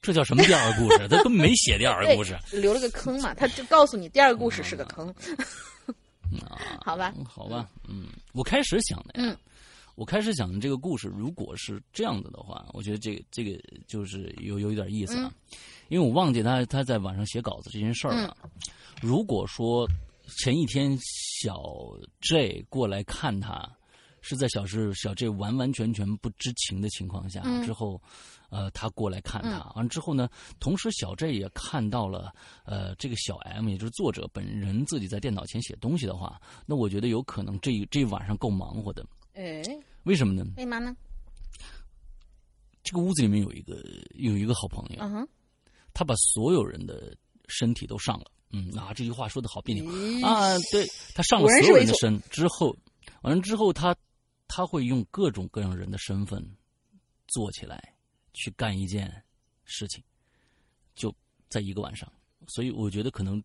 [0.00, 1.08] 这叫什么第二个故事？
[1.08, 2.38] 他根本没写第二个故事。
[2.52, 5.14] 留了个坑嘛，他就告诉你第二个故事是个坑，
[6.84, 7.12] 好吧？
[7.16, 9.36] 嗯好吧，嗯，我开始想的呀，嗯
[9.94, 15.32] 我开始讲的这个故事，如果是这样子的话，我觉得这个这个就是有有一点意思啊，
[15.88, 18.36] 因为我忘记他他在晚上写稿子这件事儿了。
[19.02, 19.86] 如果说
[20.38, 20.96] 前一天
[21.42, 21.60] 小
[22.20, 23.70] J 过来看他，
[24.22, 28.00] 是在小是小 J 完完全全不知情的情况下、嗯之后，
[28.50, 32.32] 呃，他过来看他，完、之后呢，同时小 J 也看到了，
[32.64, 39.04] 呃，这个小 M 也就是作者本人自己在电脑前写东西的话，那我觉得有可能这一这一晚上够忙活的。
[39.40, 39.62] 哎，
[40.02, 40.44] 为什么呢？
[40.58, 40.94] 为嘛呢？
[42.82, 43.82] 这个屋子里面有一个
[44.14, 45.28] 有一个好朋友，嗯哼，
[45.94, 47.16] 他把所有人的
[47.48, 48.30] 身体都上了。
[48.52, 50.58] 嗯啊，这句话说的好别扭咦啊！
[50.72, 52.76] 对他上了所有人的身之后，
[53.22, 53.96] 完了之后他
[54.48, 56.44] 他会用各种各样人的身份
[57.28, 57.94] 做起来，
[58.32, 59.10] 去干一件
[59.64, 60.02] 事情，
[60.96, 61.14] 就
[61.48, 62.12] 在一个晚上。
[62.48, 63.40] 所以我觉得可能，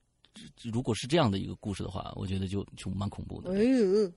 [0.63, 3.51] 如果是这样的一个故事的话，我觉得就就蛮恐怖的。
[3.53, 4.11] 哎呦，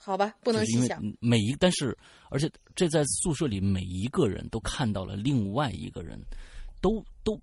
[0.00, 1.02] 好吧，不能就是因为细想。
[1.20, 1.96] 每一，但是
[2.30, 6.18] 而且这在宿舍里每一个人都看到了另外一个人，
[6.80, 7.38] 都都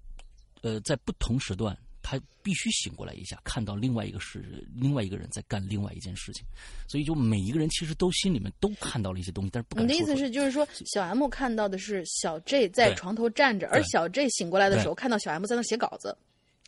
[0.61, 6.45] 呃在不同时段，他必须醒过来一下，看到另外一个是另外一个人在干另外一件事情，
[6.87, 9.87] 所以就每一个人其实都心里面都看到了一些东西，但是不敢说。
[9.87, 16.17] 你的意思是，就是说，小 M 看到的是小 J 在床头站着，而小 J 醒过来的时候看到小 M 在那写稿子。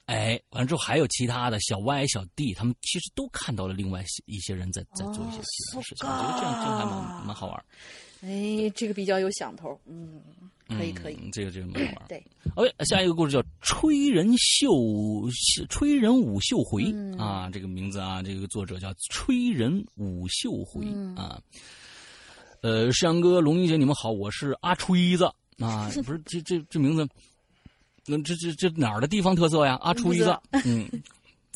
[0.07, 7.65] 哎，完了之后还有其他的小歪、小弟他们其实都看到了另外一些人在在做一些哦其他的事情，我觉得这样这样还蛮蛮好玩。
[8.21, 10.21] 哎，这个比较有想头，嗯，
[10.69, 12.07] 可以可以，嗯，这个这个蛮好玩。
[12.07, 14.71] 对，OK，下一个故事叫《吹人秀
[15.69, 21.39] 吹人舞秀回》嗯啊，这个名字啊，这个作者叫吹人舞秀回、嗯啊。
[22.61, 25.25] 呃，山哥、龙英姐，你们好，我是阿吹子
[25.59, 27.07] 啊，不是这这这名字，
[28.07, 29.77] 那这这这哪儿的地方特色呀？
[29.81, 30.89] 阿吹子不知道，嗯，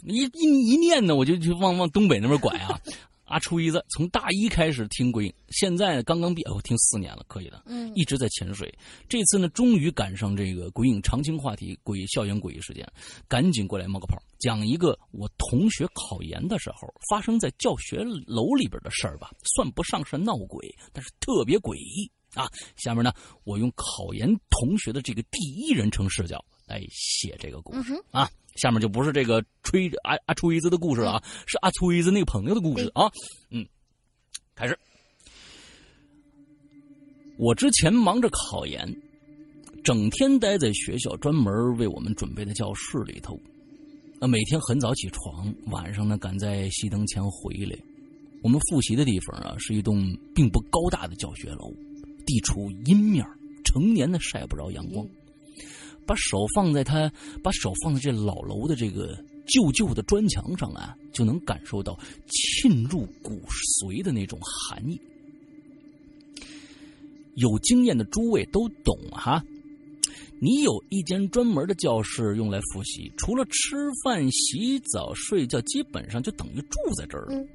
[0.04, 2.78] 一一一念呢，我就就往往东北那边拐啊。
[3.24, 7.64] 阿吹子从大一开始听鬼影，现在刚刚毕业，我、听四年了，可以的。
[7.66, 8.70] 嗯一直在潜水。
[9.08, 12.86] 这次呢，终于赶上这个鬼影常青话题，鬼校园诡异事件，
[13.30, 22.50] 赶紧过来冒个泡，讲一个我同学考研的时候发生在教学楼里边的事儿吧，算不上是闹鬼，但是特别诡异啊。
[22.76, 23.12] 下面呢，
[23.44, 28.30] 我用考研同学的这个第一人称视角来写这个故事、啊。
[28.56, 33.10] 下面就不是这个吹阿阿吹子的故事了啊，是阿吹子那个朋友的故事啊。
[33.50, 33.66] 嗯，
[34.56, 34.78] 开始。
[37.38, 38.94] 我之前忙着考研，
[39.84, 43.40] 整天待在学校专门为我们准备的教室里头。
[44.20, 47.76] 那每天很早起床，晚上呢赶在熄灯前回来。
[48.44, 51.74] 我们复习的地方啊，是一栋并不高大的教学楼，
[52.26, 53.26] 地处阴面，
[53.64, 55.08] 成年的晒不着阳光。
[56.06, 57.12] 把手放在他，
[57.44, 65.00] 把手放在这老楼的这个旧旧的砖墙上啊，就能感受到沁入骨髓的那种寒意。
[67.36, 69.44] 有经验的诸位都懂哈。
[70.44, 77.46] 你有一间专门的教室用来复习，除了吃饭、洗澡、睡觉，基本上就等于住在这儿了。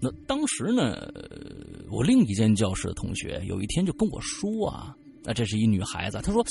[0.00, 6.42] 那当时呢，呃我另一间教室的同学有一天就跟我说啊，那这是一女孩子，她说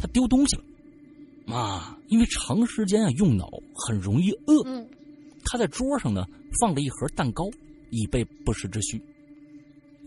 [0.00, 4.62] 她丢东西了啊，因为长时间啊用脑很容易饿。
[4.64, 4.88] 嗯
[5.44, 6.24] 她在桌上呢
[6.60, 7.44] 放了一盒蛋糕，
[7.90, 9.02] 以备不时之需。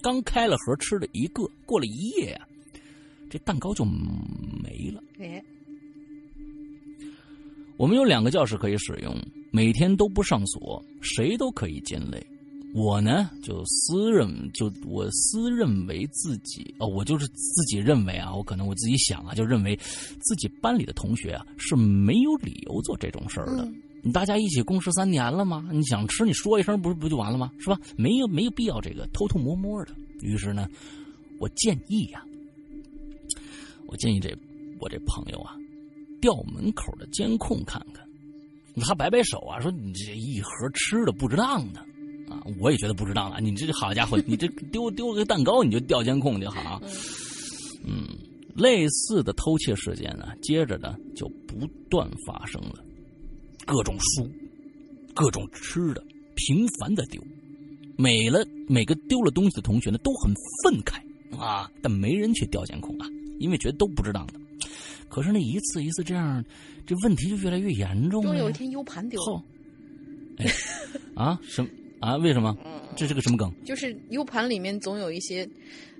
[0.01, 2.47] 刚开了盒吃了一个，过了一夜呀、
[3.29, 5.03] 这蛋糕就没了。
[5.19, 5.43] 哎，
[7.75, 9.13] 我们有两个教室可以使用，
[9.51, 12.23] 每天都不上锁，谁都可以进来。
[12.77, 19.79] 我呢，就私认就我私认为自己哦，我就是自己认为啊，我可能我自己想啊，就认为
[20.19, 23.63] 自己班里的同学啊是没有理由做这种事儿的。
[23.63, 25.67] 嗯你大家一起共事三年了吗？
[25.71, 27.51] 你想吃，你说一声不是不就完了吗？
[27.57, 27.79] 是吧？
[27.95, 29.95] 没有没有必要这个偷偷摸摸的。
[30.21, 30.69] 于是呢，
[31.39, 32.23] 我建议呀、
[33.87, 34.29] 我建议这
[34.79, 35.55] 我这朋友啊，
[36.21, 38.05] 调门口的监控看看。
[38.81, 41.83] 他摆摆手啊，说你这一盒吃的不值当的
[42.35, 43.39] 啊，我也觉得不值当了。
[43.39, 46.81] 你这好家伙，你这丢丢个蛋糕你就调监控就好？
[47.85, 48.07] 嗯，
[48.55, 52.83] 类似的偷窃事件呢，接着呢就不断发生了，
[53.65, 54.29] 各种书，
[55.13, 56.03] 各种吃的，
[56.35, 57.21] 频繁的丢。
[57.97, 60.99] 每了每个丢了东西的同学呢，都很愤慨
[61.39, 63.07] 啊，但没人去调监控啊，
[63.39, 64.33] 因为觉得都不值当的。
[65.07, 66.43] 可是那一次一次这样，
[66.85, 68.33] 这问题就越来越严重了呀。
[68.33, 69.43] 终于有一天 U 盘丢了，
[70.37, 70.45] 哎，
[71.15, 71.69] 啊什么
[72.05, 72.15] 啊？
[72.17, 72.55] 为什么？
[72.95, 75.47] 这是个什么梗就是 U 盘里面总有一些，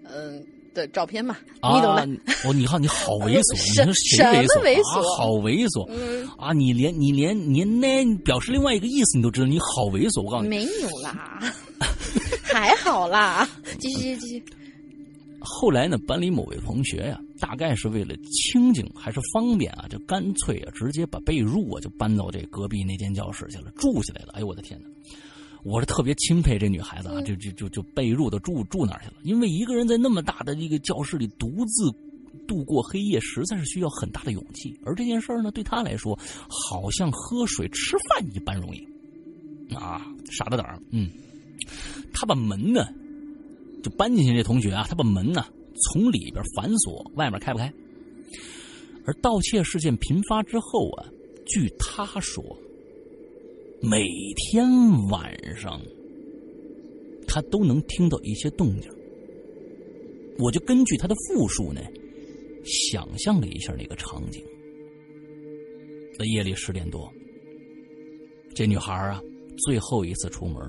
[0.03, 0.41] 嗯、
[0.73, 1.75] 的照片嘛，啊？
[1.75, 2.21] 你懂的。
[2.47, 4.81] 哦，你看，你好猥琐，你 什说谁什么猥琐？
[4.81, 6.53] 猥琐啊好猥琐嗯，啊！
[6.53, 10.21] 你连你连你那表示另外一个意思你都知道，你好猥琐！
[10.21, 11.39] 我告诉你，没有啦，
[12.43, 14.43] 还好啦，继续继续。
[15.41, 24.29] 后来呢，班里某位同学呀、大概是为了清静还是方便啊，就干脆啊，直接把被褥啊就搬到这隔壁那间教室去了，住下来了。
[24.33, 24.87] 哎呦我的天哪！
[25.65, 31.91] 我是特别钦佩这女孩子啊，就就就就被褥都住住哪儿去了，因为一个人在那么大的一个教室里独自
[32.47, 34.79] 度过黑夜，实在是需要很大的勇气。
[34.85, 36.15] 而这件事儿呢，对她来说，
[36.47, 38.87] 好像喝水吃饭一般容易
[39.73, 40.79] 啊，傻大胆儿。
[40.91, 41.09] 嗯，
[42.13, 42.87] 她把门呢
[43.81, 45.47] 就搬进去，这同学啊，他把门呢
[45.81, 47.73] 从里边反锁，外面开不开。
[49.03, 51.05] 而盗窃事件频发之后啊，
[51.47, 52.43] 据他说，
[53.81, 54.67] 每天
[55.09, 55.79] 晚上
[57.27, 58.91] 他都能听到一些动静。
[60.39, 61.81] 我就根据他的复述呢，
[62.63, 64.43] 想象了一下那个场景。
[66.17, 67.11] 在夜里十点多，
[68.53, 69.21] 这女孩啊，
[69.65, 70.61] 最后一次出门，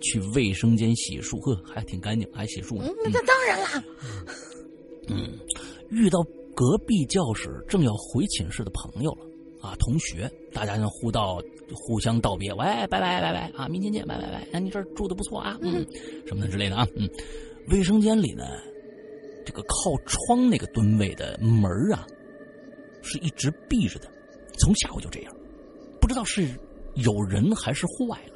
[0.00, 2.84] 去卫生间洗漱，呵，还挺干净，还洗漱呢。
[2.86, 3.84] 嗯，那当然啦，
[5.08, 5.38] 嗯，
[5.90, 6.22] 遇到
[6.54, 9.26] 隔壁教室正要回寝室的朋友了
[9.60, 11.40] 啊，同学，大家呢互道
[11.74, 15.86] 互相道别，喂，拜拜拜拜啊，明天见，拜拜拜，那你这儿住的不错啊，嗯，
[16.26, 17.08] 什么的之类的啊，嗯，
[17.68, 18.44] 卫生间里呢，
[19.44, 22.06] 这个靠窗那个蹲位的门儿啊，
[23.02, 24.10] 是一直闭着的，
[24.58, 25.34] 从下午就这样，
[26.00, 26.48] 不知道是
[26.96, 28.34] 有人还是坏了。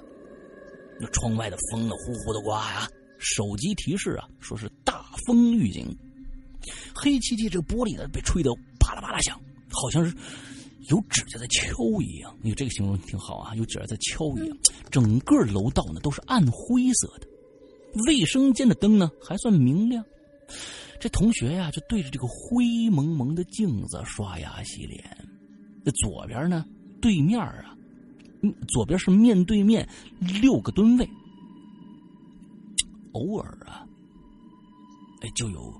[1.01, 5.87] 那窗外的风呢，呼呼的刮呀、手机提示啊，说是大风预警。
[6.95, 9.39] 黑漆漆这个玻璃呢，被吹得啪啦啪啦响，
[9.71, 10.15] 好像是
[10.89, 12.37] 有指甲在敲一样。
[12.43, 14.57] 你这个形容挺好啊，有指甲在敲一样。
[14.91, 17.27] 整个楼道呢都是暗灰色的，
[18.07, 20.05] 卫生间的灯呢还算明亮。
[21.01, 25.03] 这同学呀，就对着这个灰蒙蒙的镜子刷牙洗脸。
[25.85, 26.65] 这左边呢，
[27.01, 27.77] 对面啊，
[28.69, 29.87] 左边是面对面
[30.21, 31.09] 六个蹲位。
[33.13, 33.87] 偶尔啊，
[35.21, 35.73] 哎，就有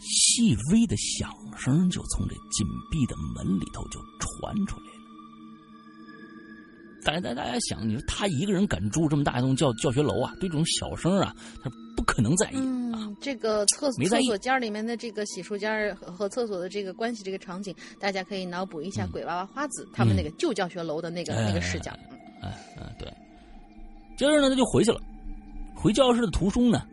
[0.00, 4.92] 细微的响声就从这紧闭的门里头就传出来了。
[7.02, 12.56] 大家大大家想，你说他一个人敢住这么大一栋教教学楼啊，对这种小声啊，他不可能在意
[13.20, 21.90] 这个厕所间里面的这个洗漱间和和厕所的这个关系，这个场景，大家可以脑补一下《鬼娃娃花子》他们那个旧教学楼的那个、那个视角。
[22.42, 23.08] 哎哎，对。
[24.16, 25.00] 接着呢，他就回去了。
[25.74, 26.86] 回教室的途中呢，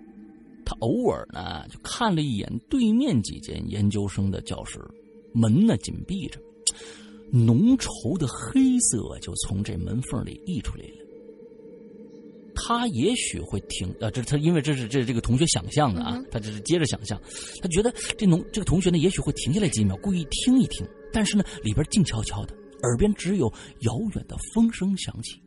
[0.70, 4.82] 他偶尔呢就看了一眼对面几间研究生的教室，
[5.34, 6.42] 门呢紧闭着，
[7.32, 11.06] 浓稠的黑色就从这门缝里溢出来了。
[12.54, 17.18] 他也许会停啊，这他，因为这是这是这个同学想象的啊，他这是接着想象，
[17.62, 22.54] 他觉得这农这个同学呢，也许会停下来几秒，故意听一听，但是呢，里边静悄悄的，
[22.84, 23.48] 耳边只有
[23.82, 25.40] 遥远的风声响起。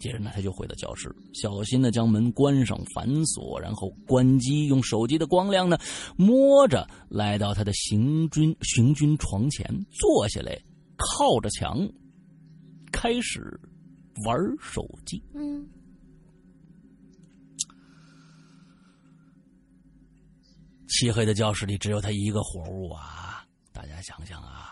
[0.00, 5.78] 接着呢，他就回到教室，小心的将门关上，反锁，然后关机，用手机的光亮呢，
[6.16, 10.58] 摸着来到他的行军行军床前，坐下来，
[10.96, 11.86] 靠着墙，
[12.90, 13.60] 开始
[14.24, 15.22] 玩手机。
[15.34, 15.68] 嗯，
[20.88, 23.44] 漆黑的教室里只有他一个活物啊！
[23.72, 24.69] 大家想想啊，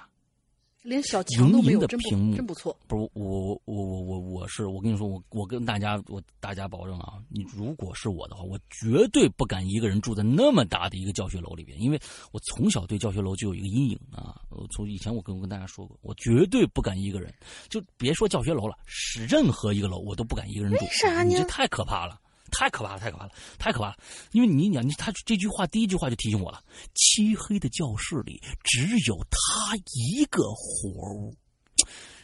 [0.89, 2.75] 连小墙都没有，的真屏幕不真不错。
[2.87, 12.01] 不是我我我我我是我跟你说，我我跟大家我大家保证啊，你如果是我的话，我绝对不敢一个人住在那么大的一个教学楼里边，因为
[12.33, 14.41] 我从小对教学楼就有一个阴影啊。
[14.49, 17.33] 我从以前我跟我跟大家说过，我绝对不敢一个人，
[17.69, 20.79] 就别说教学楼了，是任何一个楼我都不敢一个人住。
[20.85, 22.19] 为啥呢你这太可怕了。
[22.51, 23.97] 太可怕了，太可怕了，太可怕了！
[24.33, 26.63] 因为你讲，你他这句话第一句话就提醒我了：
[26.95, 31.35] 漆黑的教室里只有他一个活物。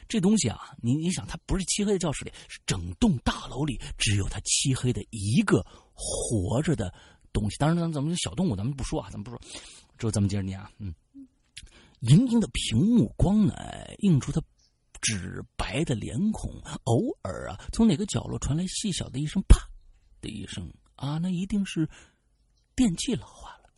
[0.07, 6.93] 这东西啊，你你想，它不是漆黑的教室里，是整栋大楼里只有他漆黑的一个活着的
[7.33, 7.57] 东西。
[7.57, 9.41] 当然，咱咱们小动物咱们不说啊，咱们不说。
[9.97, 10.95] 之后咱们接着念啊，嗯，
[12.01, 13.55] 莹莹的屏幕光呢，
[14.01, 14.43] 映出他
[15.01, 16.51] 纸白的脸孔，
[16.85, 19.59] 偶尔啊，从哪个角落传来细小的一声“啪”
[20.25, 21.89] 的一声啊，那一定是
[22.75, 23.71] 电器老化了。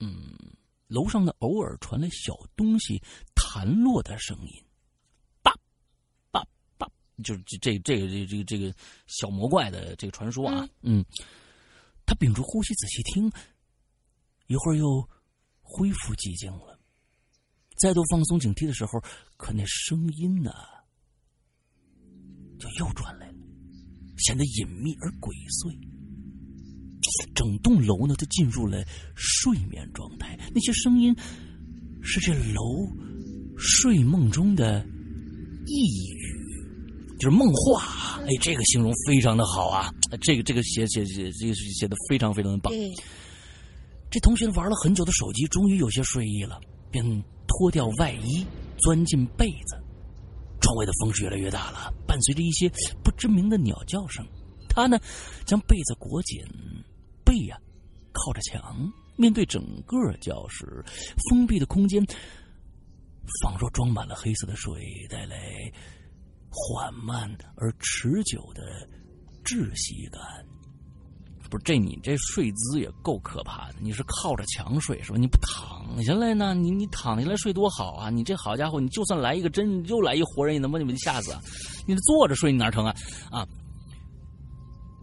[0.00, 0.34] 嗯，
[0.88, 3.00] 楼上呢，偶尔传来小东西
[3.34, 4.62] 弹落的声音。
[7.24, 8.74] 就是这这这个这这个这个
[9.06, 11.02] 小魔怪的这个传说啊，嗯，
[12.04, 13.32] 他屏住呼吸仔细听，
[14.48, 15.00] 一会儿又
[15.62, 16.78] 恢复寂静了，
[17.78, 19.02] 再度放松警惕的时候，
[19.38, 20.52] 可那声音呢，
[22.60, 23.25] 就又传来了，
[24.18, 25.74] 显得隐秘而鬼祟。
[27.34, 31.14] 整栋楼呢都进入了睡眠状态，那些声音
[32.02, 32.88] 是这楼
[33.56, 34.84] 睡梦中的
[35.66, 36.36] 呓语。
[37.18, 39.90] 就是梦话，哎，这个形容非常的好啊！
[40.20, 42.70] 这个这个写写写这个写的非常非常的棒。
[42.70, 42.92] 对，
[44.10, 47.02] 这同学玩了很久的手机，终于有些睡意了，便
[47.46, 48.44] 脱掉外衣，
[48.80, 49.78] 钻进被子。
[50.66, 52.68] 窗外的风是越来越大了，伴随着一些
[53.04, 54.26] 不知名的鸟叫声。
[54.68, 54.98] 他呢，
[55.44, 56.44] 将被子裹紧，
[57.24, 57.56] 背呀、
[58.12, 60.84] 靠着墙，面对整个教室，
[61.30, 62.04] 封闭的空间，
[63.44, 65.72] 仿若装满了黑色的水，带来。
[66.50, 68.88] 缓慢而持久的
[69.44, 70.22] 窒息感，
[71.50, 73.76] 不是这你这睡姿也够可怕的。
[73.80, 75.18] 你是靠着墙睡是吧？
[75.18, 76.54] 你不躺下来呢？
[76.54, 78.10] 你你躺下来睡多好啊！
[78.10, 81.40] 你这好家伙，你就算来一个真又来一活人，也能把你们吓死啊！
[81.86, 82.94] 你坐着睡你哪成啊？
[83.30, 83.46] 啊！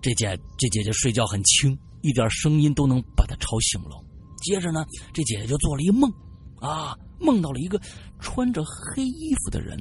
[0.01, 4.03] 这姐这姐姐睡觉很轻，一点声音都能把她吵醒了。
[4.41, 6.12] 接着呢，这姐姐就做了一个梦，
[6.60, 7.79] 啊，梦到了一个
[8.19, 9.77] 穿着黑衣服的人。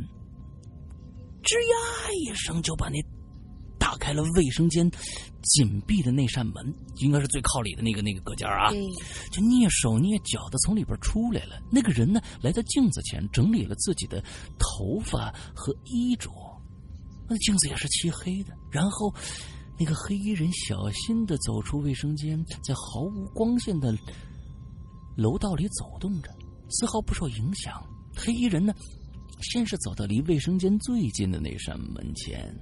[1.43, 3.03] 吱呀一声，就把那
[3.93, 4.91] 打开了卫生间
[5.43, 8.71] 紧闭的那扇门，应该是最靠里的那个那个隔间啊，
[9.31, 11.61] 就蹑手蹑脚的从里边出来了。
[11.71, 14.25] 那个人呢，来到镜子前，整理了自己的
[14.59, 16.31] 头发和衣着，
[17.29, 18.55] 那镜子也是漆黑的。
[18.71, 19.15] 然后，
[19.79, 23.95] 那个黑衣人小心的走出卫生间，在毫无光线的
[25.19, 26.31] 楼道里走动着，
[26.71, 27.79] 丝毫不受影响。
[28.17, 28.73] 黑衣人呢？
[29.51, 32.57] 先是走到离卫生间最近的那扇门前，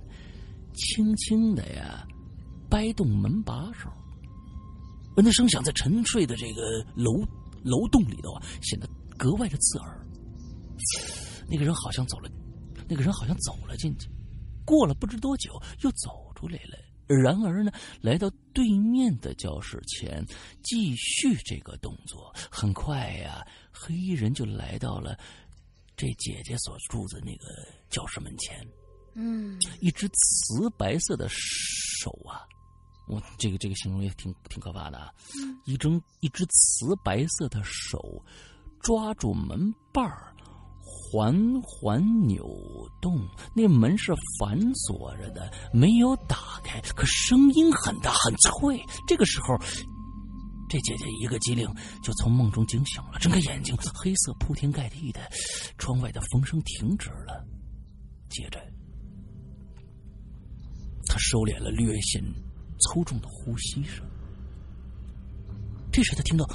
[0.81, 2.07] 轻轻的呀，
[2.69, 3.89] 掰动门把手。
[5.17, 7.13] 那声响在沉睡的这个楼
[7.63, 8.89] 楼洞里头啊，显得
[9.19, 10.07] 格外的刺耳。
[11.47, 12.31] 那个人好像走了，
[12.89, 14.09] 那个人好像走了进去，
[14.65, 16.79] 过了不知多久又走出来了。
[17.07, 20.25] 然而呢，来到对面的教室前，
[20.63, 22.33] 继续这个动作。
[22.51, 25.19] 很快呀，黑衣人就来到了。
[25.97, 27.47] 这姐姐所住的那个
[27.91, 28.67] 教室门前，
[29.15, 32.43] 嗯，一只瓷白色的手啊，
[33.09, 35.11] 我这个这个形容也挺挺可怕的啊，
[35.65, 35.89] 一只
[36.21, 38.23] 一只瓷白色的手
[38.81, 40.35] 抓住门把儿，
[40.81, 42.45] 缓缓扭
[43.01, 48.85] 动，那门是反锁着的，没有打开，可声音很大很脆。
[49.07, 49.59] 这个时候。
[50.73, 51.69] 这姐姐一个机灵，
[52.01, 55.21] 就从梦中惊醒了，睁开眼睛，黑色铺天盖地的，
[55.79, 57.45] 窗外的风声停止了。
[58.29, 58.61] 接着，
[61.11, 62.23] 他收敛了略显
[62.79, 64.07] 粗重的呼吸声。
[65.91, 66.49] 这时，他听到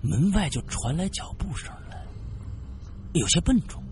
[0.00, 2.02] 门外就传来脚步声来，
[3.12, 3.82] 有些笨重。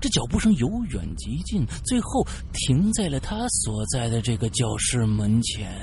[0.00, 5.76] 这脚步声由远及近，最后停在了他所在的这个教室门前。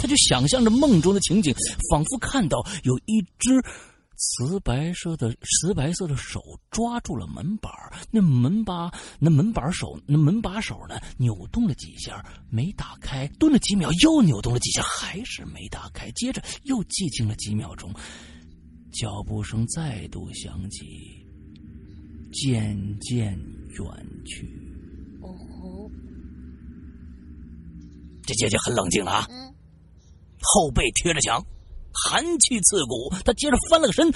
[0.00, 1.54] 他就想象着梦中的情景，
[1.90, 3.62] 仿佛看到有一只
[4.26, 7.70] 瓷白色的瓷白色的手抓住了门把
[8.10, 17.92] 那门把那门把手那门把手呢扭动了几下没打开，顿了几秒又扭动了几下，还是没打开，接着又寂静了几秒钟，
[18.92, 21.26] 脚步声再度响起，
[22.32, 23.38] 渐渐
[23.78, 24.48] 远去。
[25.20, 25.90] 哦吼，
[28.22, 29.26] 这姐姐很冷静了啊。
[29.28, 29.54] 嗯
[30.46, 31.42] 后背贴着墙，
[31.94, 33.10] 寒气刺骨。
[33.24, 34.10] 他接着翻了个身，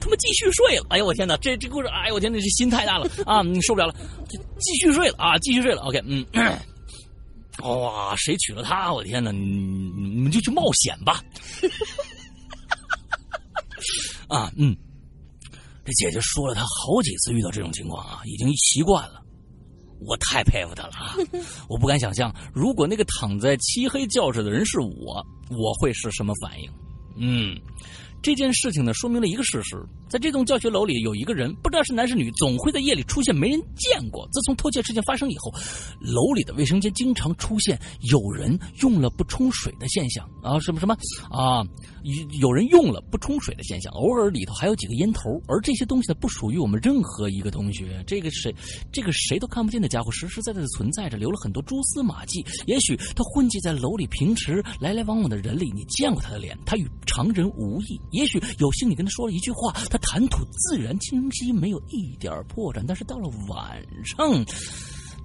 [0.00, 0.84] 他妈继续睡了。
[0.90, 3.94] 哎呦我天哪，这这故事，哎呦我天哪，这心太大了 啊，你受不了了，
[4.60, 5.80] 继续睡了啊，继续睡了。
[5.82, 6.24] OK，嗯，
[7.62, 8.92] 哇，谁娶了她？
[8.92, 11.22] 我天哪，你你们就去冒险吧。
[14.28, 14.76] 啊，嗯，
[15.84, 19.23] 这姐姐说了，她好几次遇到这种情况啊，已经习惯了。
[20.06, 21.14] 我太佩服他了啊！
[21.68, 26.70] 我不敢想象，如果那个躺在漆黑教室的人是我，我会是什么反应？
[27.16, 27.58] 嗯，
[28.24, 29.76] 这件事情呢，说明了一个事实：
[30.08, 34.26] 在这栋教学楼里，有一个人，不知道是男是女，总会在夜里出现，没人见过。
[34.32, 35.52] 自从偷窃事件发生以后，
[36.00, 37.78] 楼里的卫生间经常出现
[38.10, 40.96] 有人用了不冲水的现象啊，什么什么
[41.28, 41.62] 啊，
[42.02, 48.02] 有有人用了不冲水的现象，偶尔里头还有几个烟头，而这些东西呢，不属于我们任何一个同学。
[48.06, 48.50] 这个谁，
[48.90, 52.42] 这个谁都看不见的家伙，实实在在的存在着，留了很多蛛丝马迹。
[52.64, 58.00] 也许他混迹在楼里平时来来往往的人里，你见过他的脸，他与常人无异。
[58.14, 62.82] 也许有幸你跟他说了一句话，他谈吐自然清晰，没有一点破绽。
[62.86, 64.44] 但是到了晚上。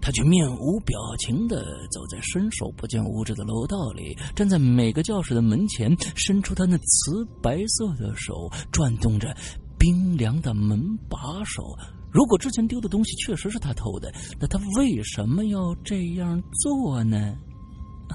[0.02, 9.36] 他却面无表情的走在伸手不见五指的楼道里，站在每个教室的门前，伸出他那瓷白色的手，转动着
[9.78, 11.78] 冰凉的门把手。
[12.10, 14.10] 如果之前丢的东西确实是他偷的，
[14.40, 17.36] 那他为什么要这样做呢？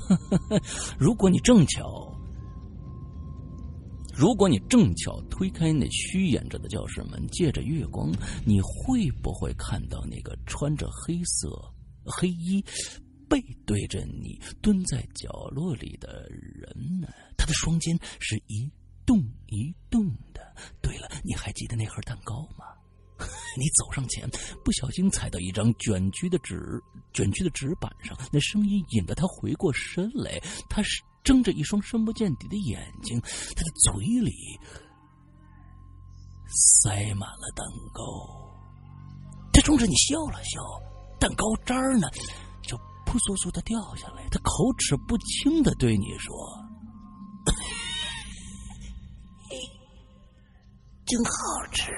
[0.99, 2.14] 如果你正巧，
[4.17, 8.13] 如果你正巧推开那虚掩着的教室门，借着月光，
[8.47, 11.51] 你会不会看到那个穿着黑色
[12.05, 12.65] 黑衣、
[13.29, 17.09] 背对着你蹲在角落里的人呢？
[17.37, 18.71] 他的双肩是一
[19.05, 20.55] 动一动的。
[20.81, 22.65] 对了，你还记得那盒蛋糕吗？
[23.57, 24.29] 你走上前，
[24.65, 26.81] 不小心踩到一张卷曲的纸，
[27.13, 30.41] 卷曲的纸板上，那声音引得他回过身来。
[30.69, 34.33] 他是睁着一双深不见底的眼睛，他的嘴里
[36.47, 38.03] 塞满了蛋糕。
[39.53, 40.61] 他冲着你笑了笑，
[41.19, 42.09] 蛋糕渣呢，
[42.63, 44.29] 就扑簌簌的掉下来。
[44.31, 46.35] 他口齿不清的对你说
[51.07, 51.91] ：“真好吃。”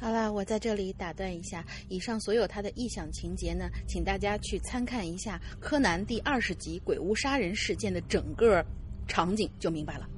[0.00, 8.64] 好了，我在这里打断一下，以上所有他的臆想情节呢，请大家去参看一下《柯南》第二十集《鬼屋杀人事件》的整个
[9.06, 10.08] 场景，就明白了。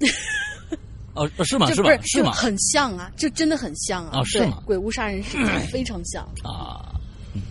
[1.14, 1.68] 哦，是吗？
[1.68, 1.90] 这是吗？
[2.02, 2.32] 是吗？
[2.32, 4.10] 很像啊，这真的很像啊！
[4.12, 6.22] 对啊是吗鬼屋杀人事件非常像。
[6.42, 7.00] 啊，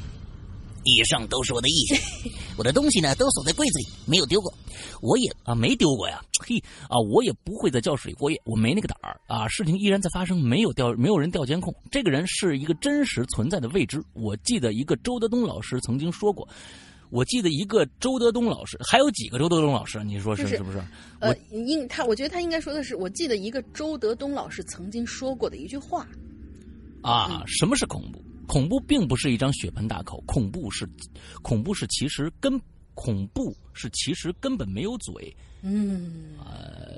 [0.84, 1.98] 以上都是我的臆想，
[2.58, 4.54] 我的东西呢都锁在柜子里，没有丢过。
[5.02, 9.48] 我也啊，没丢过呀，嘿啊，我也不会在教室里过夜，我没那个胆儿啊。
[9.48, 11.74] 事情依然在发生，没有调，没有人调监控。
[11.92, 14.04] 这个人是一个真实存在的未知。
[14.14, 16.48] 我记得一个周德东老师曾经说过，
[17.10, 20.04] 我记得一个周德东老师，还有几个周德东老师？
[20.04, 20.82] 你说是就是是不是？
[21.20, 26.08] 呃，应他，我觉得他应该说的是，我记得一个周德东老师曾经说过的一句话。
[27.02, 28.24] 啊，什么是恐怖？
[28.48, 30.88] 恐怖并不是一张血盆大口，恐怖是，
[31.42, 32.60] 恐怖是其实根，
[32.94, 36.36] 恐怖是其实根本没有嘴嗯，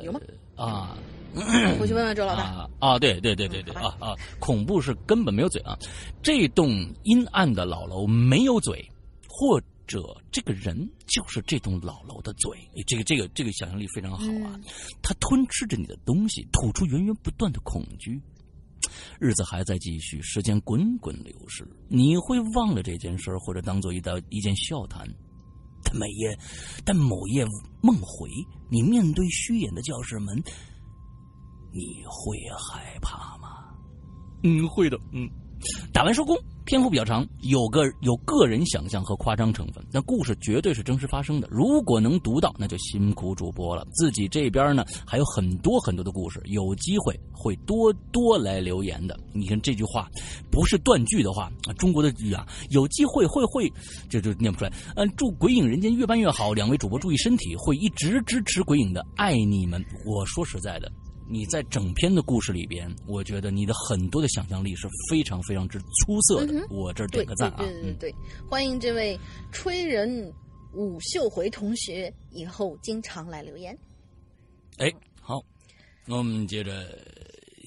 [0.03, 0.19] 有吗？
[0.55, 0.97] 啊。
[1.81, 2.43] 我去问问周老大。
[2.43, 4.15] 啊啊，对对对对对嗯啊啊！
[4.39, 5.77] 恐怖是根本没有嘴啊！
[6.23, 6.69] 这栋
[7.03, 8.89] 阴暗的老楼没有嘴，
[9.27, 12.57] 或者这个人就是这栋老楼的嘴。
[12.87, 14.57] 这个这个这个想象力非常好啊！
[15.01, 18.17] 他吞吃着你的东西，吐出源源不断的恐惧。
[19.19, 25.07] 日子还在继续，时间滚滚流逝，你会忘了这件事儿，或者当做一道一件笑谈。
[25.83, 26.37] 但每夜，
[26.83, 27.45] 但某夜
[27.81, 28.29] 梦回，
[28.69, 30.35] 你面对虚掩的教室门，
[31.71, 33.49] 你会害怕吗？
[34.43, 34.99] 嗯，会的。
[35.11, 35.29] 嗯，
[35.91, 39.83] 打完收工，篇幅比较长，有个有个人想象和夸张成分。
[39.91, 41.47] 那故事绝对是真实发生的。
[41.49, 43.85] 如果能读到，那就辛苦主播了。
[43.93, 49.17] 自己这边呢还有很多很多的故事，有机会会多多来留言的。
[49.33, 50.09] 你看这句话，
[50.51, 53.71] 不是断句的话，中国的语啊，有机会会会，
[54.09, 54.73] 这就念不出来。
[54.95, 59.83] 嗯，祝鬼影人间越办越好，两位主播注意身体，会一直支持鬼影的，爱你们。
[60.05, 60.91] 我说实在的。
[61.27, 66.53] 你在整篇的故事里边，我觉得你的很多的想象力是非常非常之出色的。
[66.53, 67.57] 嗯我这儿点个赞啊！
[67.57, 68.15] 对对对嗯，对，
[68.49, 69.19] 欢迎这位
[69.51, 70.31] 吹人
[70.73, 73.77] 武秀回同学，以后经常来留言。
[74.77, 75.41] 哎，好，
[76.05, 76.97] 那我们接着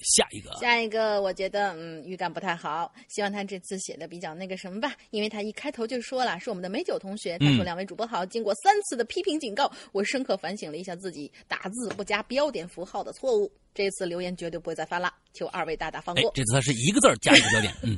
[0.03, 0.51] 下一个。
[0.59, 17.97] 下一个，我觉得嗯预感不太好，希望他这次写的比较那个什么吧，因为他一开头就说了是我们的美酒同学，他说嗯两位主播好，经过三次的批评警告，我深刻反省了一下自己打字不加标点符号的错误，这次留言绝对不会再犯了，求二位大大放过，，哎这次他是一个字儿加一个标点，嗯，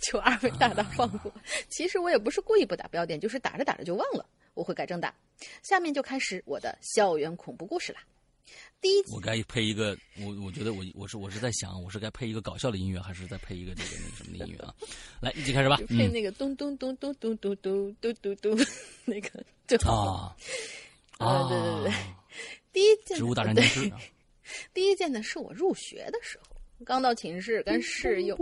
[0.00, 1.32] 求二位大大放过。
[1.68, 4.24] 其实我也不是故意不打标点，就是打着打着就忘了，
[4.54, 5.12] 我会改正的。
[5.62, 8.00] 下面就开始我的校园恐怖故事啦。
[8.84, 14.74] 第一集我该配一个，我我觉得我我是我是在想，我是该配一个搞笑的音乐，还是再配一个这个那个什么的音乐啊？
[15.22, 15.78] 来，一起开始吧。
[15.88, 18.66] 配嗯那个咚咚咚咚咚咚咚咚咚咚
[19.06, 19.78] 那个就。
[19.90, 20.36] 啊
[21.16, 22.16] 啊对对对啊，
[22.74, 23.90] 第一件植物大战僵尸，
[24.74, 26.54] 第一件呢是我入学的时候，
[26.84, 28.36] 刚到寝室跟室友，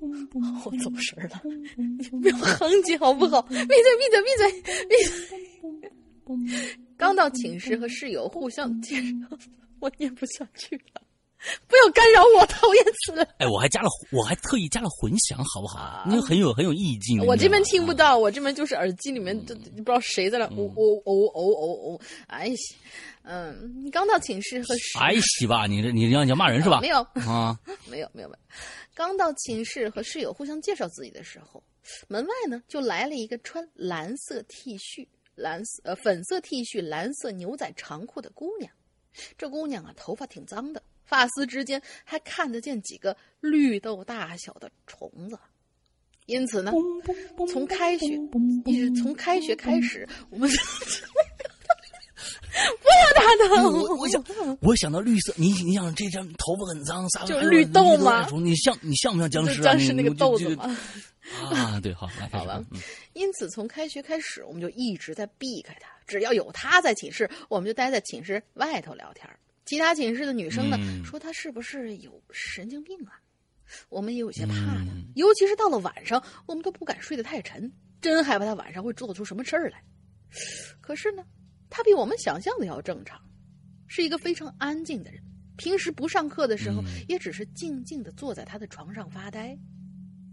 [0.00, 1.42] 我走神儿了，
[1.76, 3.42] 你不要哼唧好不好？
[3.42, 4.96] 闭嘴闭嘴闭嘴闭
[5.28, 6.78] 嘴！
[6.96, 9.38] 刚到寝室和室友互相介绍，
[9.86, 11.00] 我念不下去了，
[11.68, 13.22] 不要干扰我，讨厌死了。
[13.38, 16.02] 哎，我还加了，我还特意加了混响，好不好？
[16.08, 17.20] 那个很有很有意境。
[17.20, 17.94] 啊我这边听不。
[17.94, 22.54] 到，我这边就是耳机里面就不知道谁在那嗯哦哦哦哦哦哦，哎呀，
[23.22, 26.88] 嗯，刚到寝室和室哎西吧，你这你要你要骂人是吧没？
[26.88, 27.56] 有啊，
[27.88, 28.38] 没有没有没有，
[28.94, 31.62] 刚到寝室和室友互相介绍自己的时候，
[32.08, 35.06] 门外呢就来了一个穿蓝色 T 恤、
[35.36, 38.70] 蓝色呃粉色 T 恤、蓝色牛仔长裤的姑娘。
[39.38, 45.38] 这姑娘啊，头发挺脏的，发丝之间还看得见几个绿豆大小的虫子。
[46.26, 46.72] 因此呢，
[47.48, 48.18] 从开学
[49.00, 50.50] 从开学开始，我们
[52.80, 54.24] 不要打断我我想
[54.60, 59.64] 我想到绿色，你你想这张头发很脏，啥就绿豆吗你像你像不像僵尸啊？
[59.64, 60.76] 僵尸那个豆子嘛。
[61.52, 62.64] 啊，对，好，好吧始吧。
[62.70, 62.80] 嗯
[63.14, 65.88] 因此，从开学开始，我们就一直在避开他。
[66.06, 69.28] 只要有他在寝室，我们就待在寝室外头聊天。
[69.64, 73.18] 其他寝室的女生呢，嗯说他是不是有神经病啊？
[73.88, 79.82] 我们也有些怕他，嗯尤其是到了晚上，我们都不敢睡得太沉，真害怕他晚上会做出什么事儿来。
[80.80, 81.24] 可是呢，
[81.68, 83.20] 他比我们想象的要正常，
[83.88, 85.20] 是一个非常安静的人。
[85.56, 89.58] 平时不上课的时候，嗯也只是静静的坐在他的床上发呆。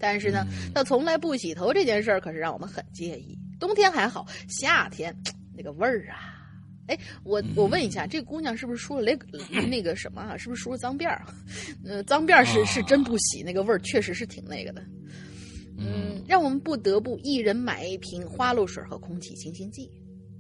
[0.03, 3.39] 但是呢，嗯他从来不洗头这件事儿可是让我们很介意。
[3.57, 5.15] 冬天还好，夏天
[5.55, 6.43] 那个味儿啊！
[6.87, 9.25] 哎，我我问一下，这姑娘是不是梳了那个
[9.69, 10.35] 那个什么啊？
[10.35, 11.33] 是不是梳了脏辫儿啊？
[11.85, 14.83] 呃，脏辫儿是是真不洗，那个味儿确实是挺那个的。
[15.77, 19.89] 嗯，让我们不得不一人买一瓶花露水和空气清新剂。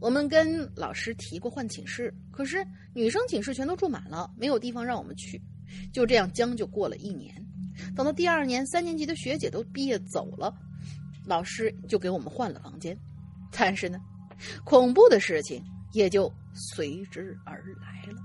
[0.01, 5.41] 我们跟老师提过换寝室，可是女生寝室全都住满了，没有地方让我们去。
[5.93, 7.33] 就这样将就过了一年。
[7.95, 10.53] 等到第二年，三年级的学姐都毕业走了，
[11.25, 12.97] 老师就给我们换了房间。
[13.51, 13.99] 但是呢，
[14.63, 18.17] 恐怖的事情也就随之而来了。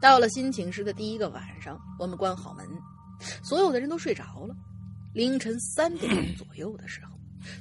[0.00, 2.66] 到了新寝室的第一个晚上，我们关好门，
[3.44, 4.54] 所有的人都睡着了。
[5.12, 7.18] 凌晨三点钟 左右的时候，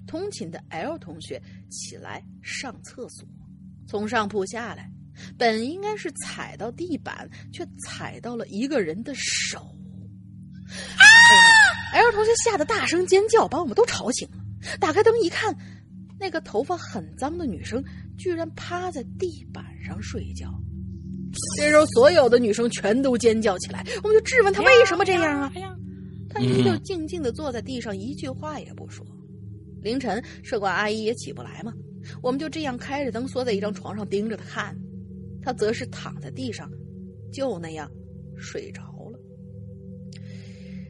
[0.08, 3.28] 同寝的 L 同学起来上厕所，
[3.88, 4.90] 从上铺下来，
[5.38, 9.76] 本应该是踩到地板，却踩到了一个人的手。
[10.98, 11.04] 啊
[11.94, 14.38] ！L 同学吓得大声尖叫，把我们都吵醒了。
[14.80, 15.56] 打开灯一看，
[16.20, 17.84] 那个头发很脏的女生
[18.18, 20.54] 居然趴在地板上睡觉。
[21.58, 25.52] 这时候，所有的女生全都尖叫起来，我们就质问她为什么这样啊？
[26.30, 29.06] 她依旧静静的坐在地上，一句话也不说。
[29.82, 31.72] 凌晨，舍管阿姨也起不来嘛，
[32.22, 34.78] 我们就这样开着灯缩在一张床上盯着她看，
[35.42, 36.70] 她则是躺在地上，
[37.32, 37.90] 就那样
[38.36, 38.99] 睡着了。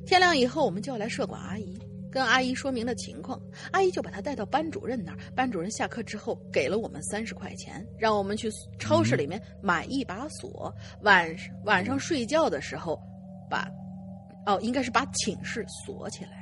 [0.09, 1.77] 天亮以后，我们叫来社管阿姨，
[2.11, 3.39] 跟阿姨说明了情况，
[3.71, 5.17] 阿姨就把他带到班主任那儿。
[5.35, 8.49] 班主任下课之后给了我们三十块钱，让我们去
[8.79, 11.29] 超市里面买一把锁，晚
[11.63, 12.99] 晚上睡觉的时候
[13.51, 13.69] 把，
[14.47, 16.38] 哦，应该是把寝室锁起来。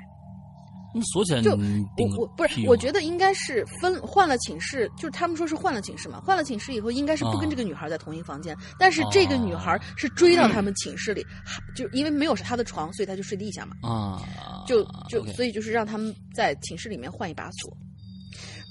[0.94, 1.56] 那么锁起来就
[1.96, 14.22] 顶我我不是我觉得应该是分换了寝室，就是他们说是换了寝室嘛，换了寝室以后应该是不跟啊这个女孩在同一房间，但是这个女孩是追到他 们寝室里，还就因为没有是她的床，所以她就睡地下嘛，啊，
[14.66, 17.76] 就就所以就是让他们在寝室里面换一把锁。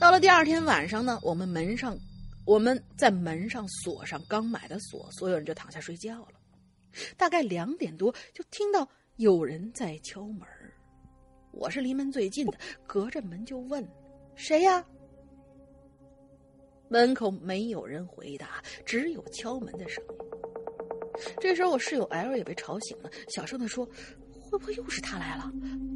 [0.01, 1.97] 到了第二天晚上呢，我们门上
[2.45, 6.29] 我们在门上锁上刚买的锁，所有人就躺下睡觉了。
[7.17, 10.56] 大概两点多，就听到有人在敲门儿
[11.57, 13.83] 我是离门最近的，隔着门就问
[14.37, 14.85] ：“谁呀？”
[16.89, 20.11] 门口没有人回答，只有敲门的声音。
[21.41, 23.87] 这时候我室友 L 也被吵醒了，小声的说
[24.39, 25.51] ：“会不会又是他来了？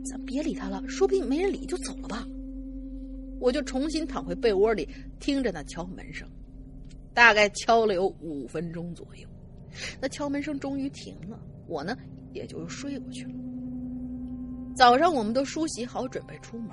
[0.06, 2.26] 咱别理他了，说不定没人理就走了吧。”
[3.38, 4.88] 我就重新躺回被窝里，
[5.20, 6.26] 听着那敲门声，
[7.12, 9.28] 大概敲了有五分钟左右。
[10.00, 11.94] 那敲门声终于停了，我呢
[12.32, 13.32] 也就睡过去了。
[14.74, 16.70] 早上我们都梳洗好，准备出门，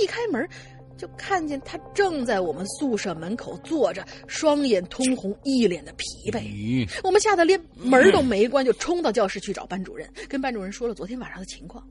[0.00, 0.48] 一开门。
[0.96, 6.84] 就看见他正在我们宿舍门口坐着，双眼通红，一脸的疲惫。
[7.04, 11.86] 我们吓得连门都没关，就冲到教室去找班主任，跟班主任说了昨天晚上的情况。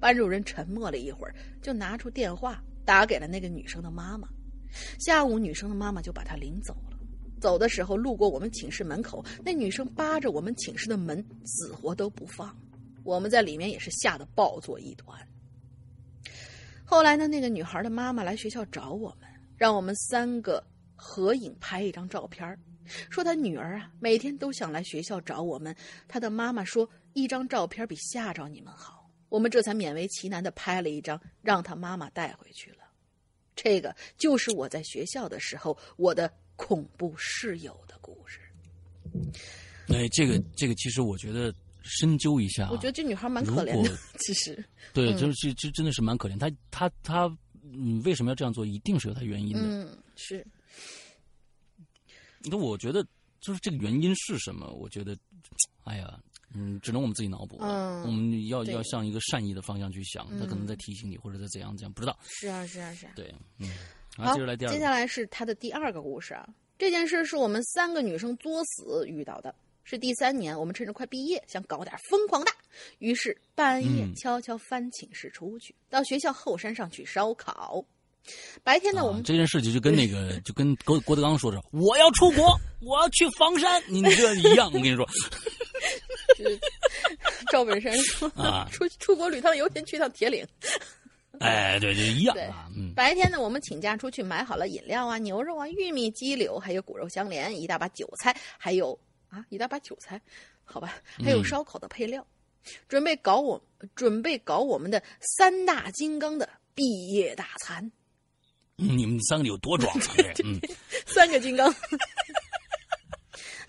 [0.00, 4.26] 班主任沉默了一会儿，就拿出电话打给了那个女生的妈妈。
[4.98, 6.96] 下午，女生的妈妈就把她领走了。
[7.38, 12.56] 走的时候路过我们寝室门口，那女生扒着我们寝室的门，死活都不放。
[13.06, 15.16] 我们在里面也是吓得抱作一团。
[16.84, 20.62] 后来呢，那个女孩的妈妈来学校找我们，让我们三个
[20.96, 22.58] 合影拍一张照片
[23.08, 25.74] 说她女儿啊每天都想来学校找我们。
[26.08, 32.78] 她的妈妈说一张照片比吓着你们好，我们这才勉为其难的拍了一张，让她妈妈带回去了。
[33.54, 38.40] 这个就是我在学校的时候我的恐怖室友的故事。
[39.94, 41.54] 哎，这个这个，其实我觉得。
[41.86, 43.96] 深究一下，我觉得这女孩蛮可怜的。
[44.20, 46.38] 其实，对，就是这真的是蛮可怜。
[46.38, 48.66] 她她她，嗯，为什么要这样做？
[48.66, 49.60] 一定是有她原因的。
[49.62, 50.46] 嗯，是。
[52.44, 53.04] 那我觉得，
[53.40, 54.68] 就是这个原因是什么？
[54.72, 55.16] 我觉得，
[55.84, 56.20] 哎呀，
[56.54, 57.58] 嗯，只能我们自己脑补。
[57.60, 62.18] 嗯，我们要要向一个善意的方向去想，他可能在提醒你，或者在怎样怎样，不知道。
[62.22, 63.12] 是啊，是啊，是啊。
[63.16, 63.68] 对，嗯。
[64.16, 64.72] 好，接着来第二。
[64.72, 66.48] 接下来是他的第二个故事啊。
[66.78, 69.54] 这件事是我们三个女生作死遇到的。
[69.88, 72.50] 是第三年，我们趁着快毕业，想搞点疯狂的，
[72.98, 77.84] 于是半夜悄悄翻寝室出去，到学校后山上去烧烤。
[78.64, 85.06] 白天呢，我们这件事情就跟那个， 就跟郭郭德纲说着：“我要出国，我要去房山。”你这一样，我跟你说。
[87.52, 90.44] 赵本山说： “啊，出出国旅趟游先去趟铁岭。”
[91.38, 92.66] 哎，对，就一样啊。
[92.74, 98.98] 嗯，白天呢，我们请假出去买好了饮料啊、牛肉啊、玉米、鸡柳，还有骨肉相连，一大把韭菜，还有。
[99.28, 100.20] 啊，一大把韭菜，
[100.64, 102.26] 好吧，还有烧烤的配料，
[102.88, 103.62] 准备搞我
[103.94, 107.90] 准备搞我们的三大金刚的毕业大餐。
[108.76, 109.92] 你们三个有多壮
[111.06, 111.74] 三个金刚。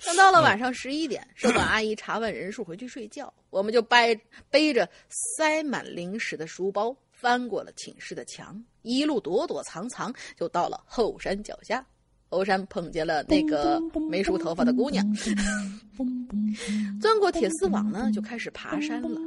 [0.06, 4.18] 等到了晚上十一点，收管阿姨查问人数，回去睡觉，我们就背
[4.50, 11.86] 背着塞满零食的书包，翻过了寝室的墙，一路躲躲藏藏，就到了后山脚下。
[12.30, 15.06] 欧山碰见了那个没梳头发的姑娘，
[17.02, 19.20] 钻过铁丝网呢，就开始爬山了。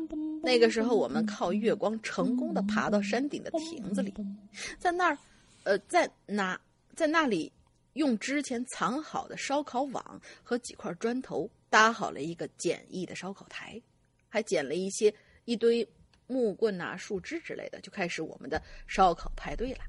[0.42, 4.12] 那个时候，我们靠月光成功的爬到山顶的亭子里，
[4.78, 5.18] 在那儿，
[5.64, 6.58] 呃，在那
[6.94, 7.52] 在那里
[7.94, 13.80] 用之前藏好的烧烤网和几块砖头搭好了一个简易的烧烤台，
[14.28, 15.12] 还捡了一些
[15.44, 15.86] 一堆
[16.26, 19.80] 木棍啊、树枝之类的，就开始我们的烧烤派对了。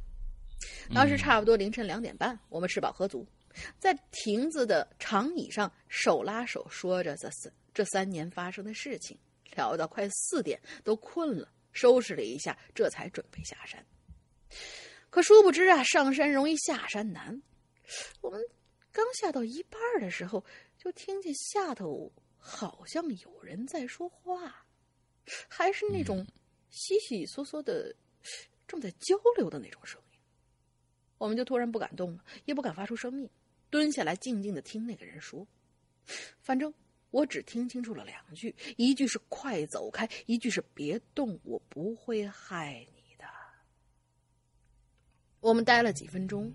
[0.94, 3.26] 当时差不多凌晨两点半，我们吃饱喝足，
[3.80, 9.18] 在亭子的长椅上手拉手说着这三这三年发生的事情，
[9.56, 13.86] 聊到快四点都困了，收拾了一下，这才准备下山。
[15.10, 17.42] 可殊不知啊，上山容易下山难。
[18.22, 18.42] 我们
[18.92, 20.46] 刚下到一半的时候，
[20.78, 24.66] 就听见下头好像有人在说话，
[25.50, 26.26] 还是那种
[26.70, 27.94] 稀稀嗦嗦的，
[28.68, 30.01] 正在交流的那种声音。
[31.22, 33.30] 我们就突然不敢动了，也不敢发出声音，
[33.70, 35.48] 蹲下来静静的听那个人说。
[36.40, 36.74] 反正
[37.12, 43.26] 我只听清楚了两句，一句是“快走开”，一句是“别动，我不会害你的”。
[45.42, 46.52] 我们待了几分钟，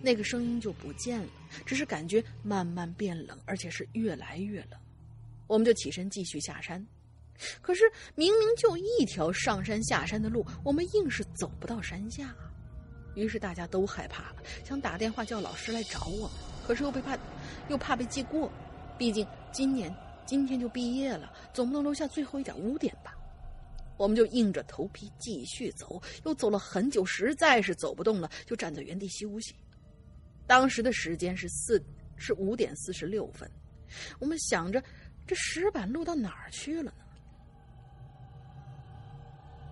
[0.00, 1.28] 那个声音就不见了，
[1.66, 4.80] 只是感觉慢慢变冷，而且是越来越冷。
[5.48, 6.86] 我们就起身继续下山，
[7.60, 12.32] 可是明明就一条上山下山的路，我们硬是走不到山下。
[13.20, 16.30] 于是大家都害怕了，想打电话叫老师来找我们，
[16.66, 17.18] 可是又被怕，
[17.68, 18.50] 又怕被记过。
[18.96, 19.94] 毕竟今年
[20.24, 23.14] 今天就毕业了，总不能留下最后一点污点吧？
[23.98, 29.54] 我们就硬着头皮继续走，又走了很久，实在是走不动了，就站在原地休息。
[30.46, 31.82] 当时的时间是四
[32.16, 33.50] 是五点四十六分，
[34.18, 34.82] 我们想着
[35.26, 36.92] 这石板路到哪儿去了呢？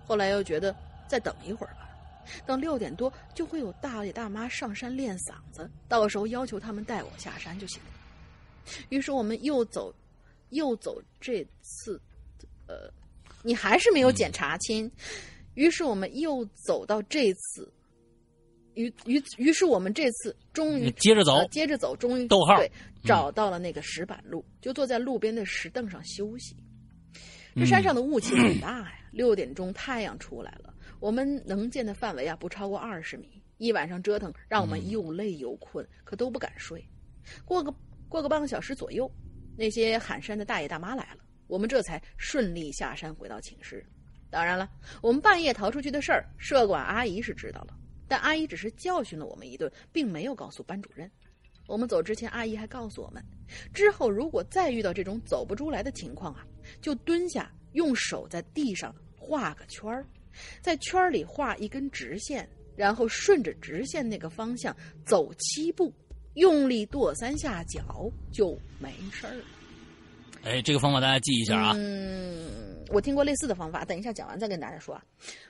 [0.05, 0.75] 后来又觉得
[1.07, 1.88] 再等一会儿吧。
[2.45, 7.89] 等六点多就会有大爷大妈上山练嗓子，到时候要求他们带我下山就行了。
[8.89, 9.93] 于是我们又走，
[10.49, 11.99] 又走这次，
[12.67, 12.91] 呃，
[13.41, 14.91] 你还是没有检查清。
[15.55, 17.69] 于是我们又走到这次，
[18.75, 22.61] 于于于是我们这次终于接着走呃接着走，终于逗号
[23.03, 26.55] 找到了那个石板路，就坐在路边的石凳上休息。
[27.55, 30.68] 这嗯山上的雾气很大呀，六点钟太阳出来了，
[30.99, 33.41] 我们能见的范围啊不超过二十米。
[33.57, 36.81] 一晚上折腾，让我嗯们又累又困，可都不敢睡。
[37.43, 37.73] 过个
[38.07, 39.11] 过个半个小时左右，
[39.57, 43.85] 那些喊山的大爷大妈来了，我们这才顺利下山回到寝室。
[44.29, 44.69] 当然了，
[45.01, 47.77] 我们半夜逃出去的事儿，社管阿姨是知道了，
[48.07, 51.11] 但阿姨只是教训了我们一顿，并没有告诉班主任。
[51.67, 53.21] 我们走之前，阿姨还告诉我们，
[53.73, 56.47] 之后如果再遇到这种走不出来的情况啊，
[56.81, 60.05] 就蹲下，用手在地上画个圈儿，
[60.61, 64.75] 在圈里画一根直线，然后顺着直线那个方向
[65.05, 65.93] 走七步，
[66.35, 69.43] 用力跺三下脚，就没事儿了。
[70.43, 71.73] 哎，这个方法大家记一下啊。
[71.77, 72.47] 嗯，
[72.89, 75.03] 我听过类似的方法，等一下讲完再跟大家说啊。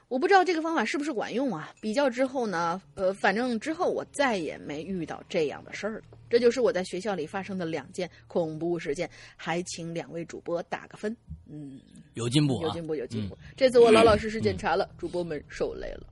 [0.08, 1.72] 我不知道这个方法是不是管用啊？
[1.80, 6.18] 比较之后呢，呃，反正之后我再也没遇到这样的事儿了。
[6.30, 11.16] 这就是我在学校里发生的两件恐怖事件，还请两位主播打个分。
[11.48, 11.80] 嗯，
[12.16, 13.38] 有进步啊，有进步，有进步。
[13.56, 16.08] 这次我老老实实检查了，主播们受累了。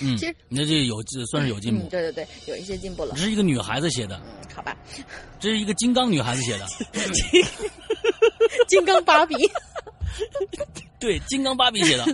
[0.00, 1.88] 嗯，其实你这这有这算是有进步嗯，。
[1.88, 3.22] 对对对，有一些进步了这。
[3.22, 4.76] 是一个女孩子写的，嗯，好吧，
[5.40, 6.66] 这是一个金刚女孩子写的，
[8.68, 9.34] 金刚芭比
[11.00, 12.04] 对，金刚芭比写的，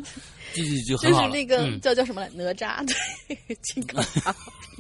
[0.53, 1.27] 这就就就很好就。
[1.27, 2.87] 是那个嗯叫叫什么来，哪吒，
[3.29, 4.74] 对，金刚芭比。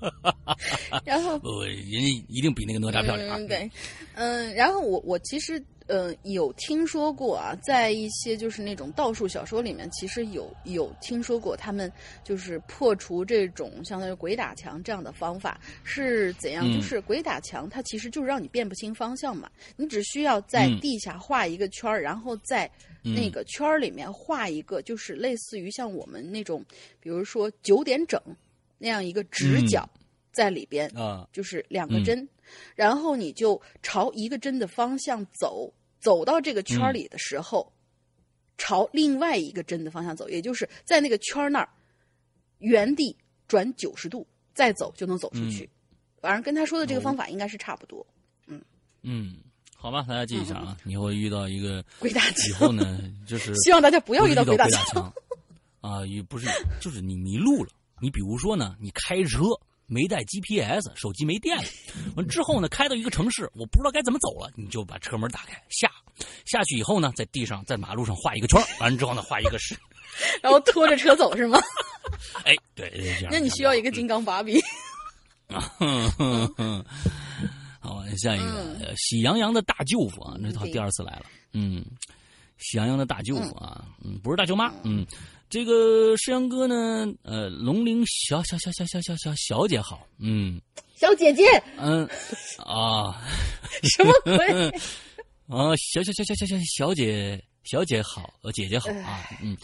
[1.04, 3.36] 然后不，人家一定比那个哪吒漂亮啊。
[3.38, 3.70] 嗯，对，
[4.14, 11.90] 嗯，然后我我其实呃有听说过啊，在一些就是那种道术小说里面，其实有有听说过他们
[12.22, 15.60] 就是破除这种相当于鬼打墙这样的方法。
[15.84, 16.64] 是怎样？
[16.70, 16.74] 嗯。
[16.74, 20.80] 就是鬼打墙，它其实就是让你辨不清方向嘛，你只需要在嗯。
[20.80, 22.70] 地下画一个圈儿，然后在
[23.02, 26.64] 那嗯个圈儿里面画一个，就是类似于像我们那种，
[27.00, 28.20] 比如说九点整
[28.78, 29.88] 那样一个直嗯角
[30.32, 30.88] 在里边。
[30.96, 32.28] 啊，就是两个嗯针，
[32.74, 37.72] 然后你就朝一个针的方向走，走到这个圈里的时候，
[38.56, 41.68] 朝另外一个针的方向走，也就是在那个圈儿那儿
[42.58, 43.16] 原地
[43.46, 45.68] 转九十度，再走就能走出去。
[46.20, 48.04] 反正跟他说的这个方法应该是差不多。
[48.46, 48.60] 嗯
[49.02, 49.36] 嗯，
[49.76, 55.12] 好吧，大家记一下啊，以后遇到一个 鬼打以，后呢，就是希望大家不要遇到鬼打墙。
[55.80, 56.48] 啊，也不是，
[56.80, 57.70] 就是你迷路了。
[58.00, 59.40] 你比如说呢，你开车
[59.86, 61.64] 没带 GPS，手机没电了，
[62.16, 65.90] 完之后呢，开到一个城市，我不知道该怎么走了，你就把车门打开下，
[66.44, 69.74] 下去以后呢，在地上在马路上画一个圈完了之后呢，画一个是，
[70.42, 71.58] 然后拖着车走是吗？
[72.44, 74.60] 哎，对，这样那你需要一个金刚芭比。
[75.48, 76.84] 哼哼哼，
[77.80, 81.24] 好，下一个、喜羊羊的大舅父啊，那他第二次来了。
[81.54, 81.82] 嗯，
[82.58, 85.06] 喜羊羊的大舅父啊，嗯，不是大舅妈，嗯，
[85.50, 90.60] 这个世阳哥呢，呃，龙陵小小小小小小小小姐好，嗯
[90.94, 91.44] 小姐姐，
[91.78, 92.06] 嗯
[92.58, 93.22] 啊
[93.82, 94.68] 什么鬼？
[95.46, 99.56] 啊，小小小小小小小姐小姐好，呃，姐姐好啊，嗯。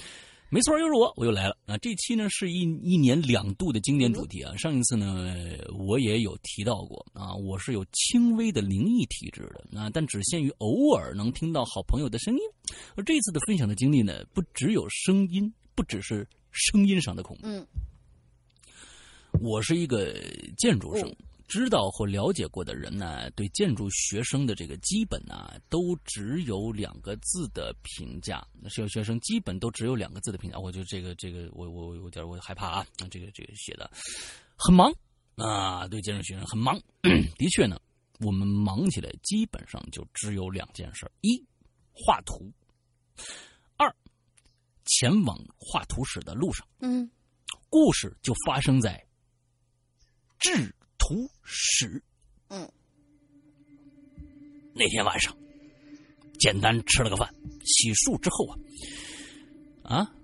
[0.51, 1.77] 没错，又是我，我又来了啊！
[1.79, 4.57] 这期呢是一一年两度的经典主题啊。
[4.57, 5.35] 上一次呢，
[5.77, 12.41] 我也有提到过啊，我是有轻微的灵异体质的啊，但只限于偶尔能听到好朋友的声音。
[12.95, 17.47] 而这次的分享的经历呢，不只有声音，不只是声音上的恐怖。
[17.47, 17.67] 嗯
[19.41, 20.15] 我是一个
[20.57, 21.17] 建筑生哦，
[21.49, 28.47] 知道或了解过的人呢，对建筑学生的这个基本呢，都只有两个字的评价。
[28.63, 33.91] 那有学生基本都只有两个字的评价，我就这个这个，我我我有点我害怕啊，这个这个写的
[34.57, 34.95] 很忙
[35.35, 36.81] 啊，对建筑学生很忙。
[37.03, 37.77] 的确呢，
[38.21, 41.45] 我们忙起来基本上就只有两件事：一
[41.93, 42.53] 画图，
[43.17, 43.25] 二
[44.95, 46.67] 前往画图室的路上。
[46.81, 47.11] 嗯
[47.69, 49.05] 故事就发生在
[50.39, 52.01] 制图室。
[52.49, 52.71] 嗯，
[54.73, 55.37] 那天晚上，
[56.39, 57.29] 简单吃了个饭，
[57.65, 58.47] 洗漱之后
[59.83, 60.15] 啊，啊，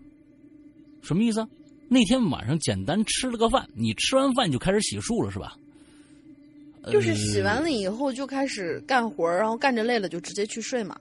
[1.03, 1.49] 什么意思啊？
[1.89, 5.57] 那天晚上简单吃了个饭，你吃完饭就开始洗漱了是吧？
[6.93, 10.97] 就是洗完呃了以后就开始干活，然后干着累了就直接去睡嘛。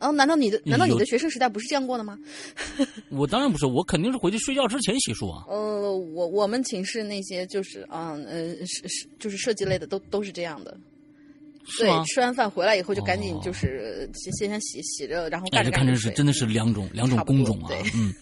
[0.00, 2.18] 然后难道你的难道你的学生时代不是这样过的吗？
[3.10, 5.44] 我当然不是，我肯定是回去睡觉之前洗漱啊。
[5.46, 10.74] 呃，我我们寝室那些就是啊呃是是就是设计类的都都是这样的。
[11.78, 11.88] 对，？
[12.06, 18.12] 吃完饭回来以后就赶紧哦就是先先先洗洗着，然后哎，干着这看着是真的是两种两种工种啊，嗯，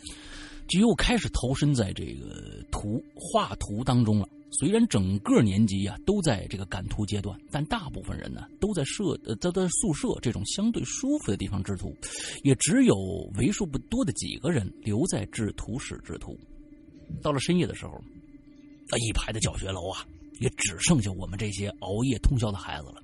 [0.67, 4.29] 就又开始投身在这个图画图当中了。
[4.51, 11.95] 虽然整个年级呀、都在这个赶图阶段，但大部分人呢都在社呃都在宿舍这种相对舒服的地方制图，
[12.43, 12.97] 也只有
[13.37, 16.39] 为数不多的几个人留在制图室制图。
[17.23, 18.03] 到了深夜的时候，
[18.91, 20.05] 那一排的教学楼啊，
[20.41, 23.03] 也只剩下我们这些熬夜通宵的孩子了。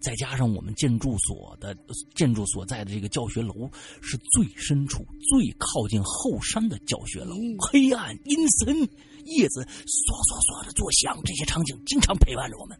[0.00, 1.76] 再加上我们建筑所的
[2.14, 3.68] 建筑所在的这个教学楼
[4.00, 8.88] 是最深处、最靠近后山的教学楼，黑暗阴森，
[9.26, 12.78] 叶子唰唰唰的作响，这些场景经常陪伴着我们。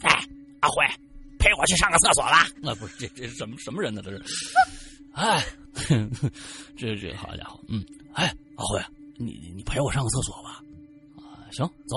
[0.00, 0.10] 哎，
[0.60, 0.84] 阿辉，
[1.38, 2.46] 陪我去上个厕所吧。
[2.62, 4.00] 啊，不是，这这是什么什么人呢？
[4.02, 4.22] 这是，
[5.12, 5.44] 哎，
[6.76, 8.80] 这这好家伙，嗯，哎，阿辉，
[9.16, 10.62] 你你陪我上个厕所吧。
[11.16, 11.96] 啊，行，走。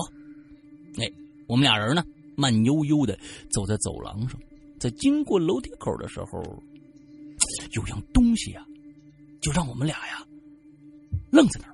[0.98, 1.12] 哎，
[1.48, 2.04] 我们俩人呢，
[2.36, 3.18] 慢悠悠的
[3.52, 4.40] 走在走廊上，
[4.80, 6.42] 在经过楼梯口的时候，
[7.74, 8.66] 有样东西啊，
[9.42, 10.26] 就让我们俩呀
[11.32, 11.71] 愣在那儿。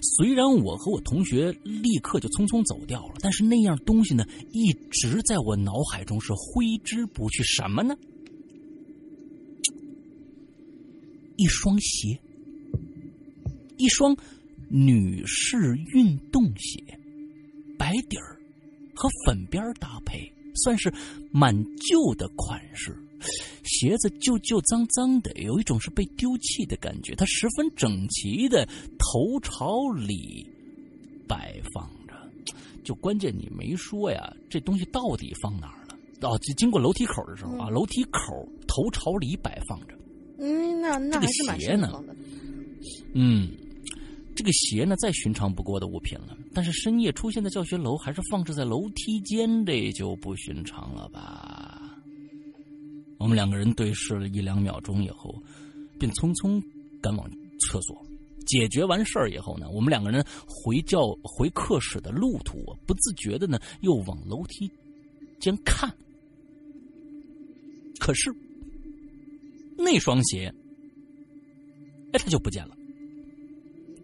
[0.00, 7.42] 虽然我和我同学立刻就匆匆走掉了，但是那样东西呢，一直在我脑海中是挥之不去。
[7.42, 7.96] 什么呢？
[11.36, 12.18] 一双鞋，
[13.76, 14.16] 一双
[14.68, 16.80] 女士运动鞋，
[17.76, 18.38] 白底儿
[18.94, 20.92] 和粉边搭配，算是
[21.32, 22.96] 蛮旧的款式。
[23.64, 27.14] 鞋子旧旧脏脏的，有一种是被丢弃的感觉。
[27.14, 28.66] 它十分整齐的
[28.98, 30.46] 头朝里
[31.26, 32.14] 摆放着，
[32.84, 36.28] 就关键你没说呀，这东西到底放哪儿了？
[36.28, 39.94] 哦，就经过楼梯口的时候啊，楼梯口头朝里摆放着。
[40.38, 42.02] 嗯，那那还是蛮这个鞋呢。
[43.14, 43.50] 嗯，
[44.34, 51.73] 这个鞋呢，再寻常不过的物品了，但是深夜出现在教学楼，还是放置在楼梯间，这就不寻常了吧？
[53.18, 55.34] 我们两个人对视了一两秒钟以后，
[55.98, 56.62] 便匆匆
[57.00, 58.04] 赶往厕所。
[58.46, 64.70] 解决完事儿以后呢，我们两个人回教回课室的路途，不自觉的呢又往楼梯
[65.40, 65.90] 间看。
[67.98, 68.30] 可是
[69.78, 70.52] 那双鞋，
[72.12, 72.76] 哎，它就不见了。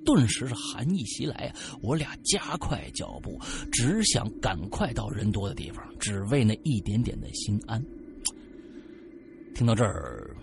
[0.07, 1.57] 顿时是寒意袭来啊！
[1.83, 3.39] 我俩加快脚步，
[3.71, 7.85] 只想赶快到人多的地方，只为那一点点的心安。
[9.55, 10.35] 听到这儿，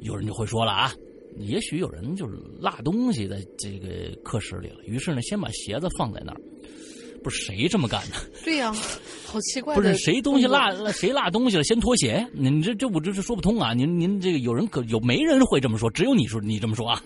[0.00, 0.92] 有人就会说了啊，
[1.38, 6.40] 也许有人就是落东西在这个课室里了，于是呢，先把鞋子放在那儿。
[7.22, 8.16] 不是谁这么干的？
[8.42, 8.72] 对呀、
[9.26, 9.74] 好奇怪。
[9.74, 12.26] 不是谁东西落谁落东西了，先脱鞋？
[12.32, 13.74] 您这这我这是说不通啊！
[13.74, 15.90] 您您这个有人可有没人会这么说？
[15.90, 17.04] 只有你说你这么说啊？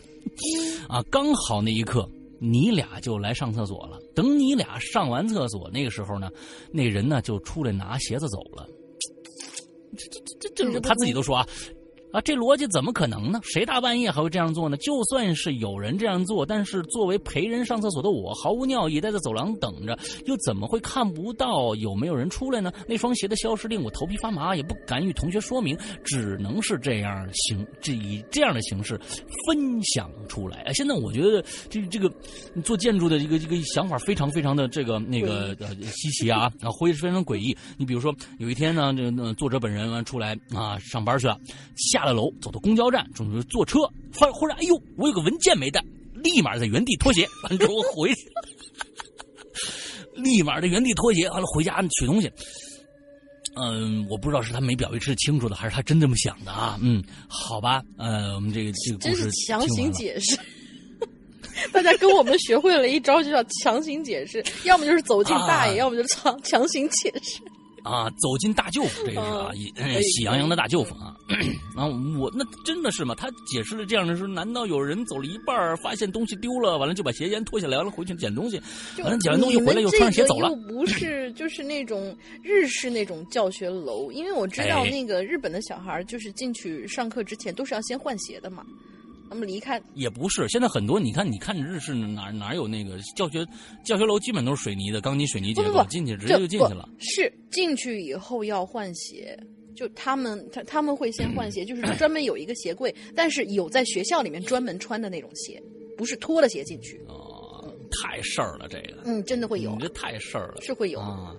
[0.89, 3.99] 啊，刚好那一刻你俩就来上厕所了。
[4.15, 6.31] 等你俩上完厕所，那个时候呢，
[6.71, 8.69] 那人呢就出来拿鞋子走了。
[9.97, 11.47] 这这这这，他自己都说啊。
[12.15, 13.41] 啊，这逻辑怎么可能呢？
[13.43, 14.77] 谁大半夜还会这样做呢？
[14.77, 22.71] 就算是有人这样做，但是作为陪人上厕所的我，毫无尿意，待在走廊等着，又怎么会看不到有没有人出来呢？
[22.87, 28.97] 那双鞋的消失令我头皮发麻，也不敢与同学说明，只能是这样形，这以这样的形式
[29.49, 30.59] 分享出来。
[30.59, 32.09] 哎，现在我觉得这这个
[32.63, 37.57] 做建筑的一个一个想法非常非常的这个那个呃稀奇啊啊，会非常诡异。
[37.77, 41.37] 你比如说有一天呢，这个呃作者本人完出来啊上班去了，
[41.75, 43.81] 下了楼，走到公交站，准备坐车，
[44.13, 45.83] 发忽然哎呦，我有个文件没带，
[46.15, 48.29] 立马在原地脱鞋，完之后回去，
[50.15, 52.31] 立马在原地脱鞋，完了回家取东西。
[53.57, 56.79] 嗯，我不知道是他没表示清楚的，还是他真这么想的啊？
[56.83, 60.37] 嗯，好吧，呃，我们这个这个故真事是强行解释。
[61.71, 67.41] 大家跟我们学会了一招，就叫强行解释，要么就是走进大爷，啊要么就是强强行解释。
[67.85, 71.15] 啊，走进大舅父，这个是啊，嗯以可以喜羊羊的大舅父啊。
[71.77, 73.15] 然 后我那真的是吗？
[73.15, 78.61] 他解释了这样的说，难道有人走了一半儿发现东西丢了，完了就把鞋先脱下来，完了回去捡东西，
[79.03, 88.65] 完了捡完东西回来又穿上鞋走了不是就是那种日式那种教学楼，因为我知道哎那个日本的小孩就是进去上课之前都是要先换鞋的嘛。
[89.35, 90.49] 那么离开也不是。
[90.49, 93.45] 现在很多你看，你看日式哪哪有那个教学
[93.85, 96.89] 教学楼，基本都是水泥的钢筋水泥结构，不不不，进去直接就进去了。
[96.99, 99.39] 是进去以后要换鞋，
[99.75, 105.61] 就他们他他们会先换鞋，就是 专门有一个鞋柜，但是有在学校里面专门穿的那种鞋，
[105.99, 107.05] 不是脱了鞋进去。
[107.09, 111.01] 哦，太事儿了，这个，嗯，真的会有你，这太事儿了，是会有。
[111.01, 111.35] 啊。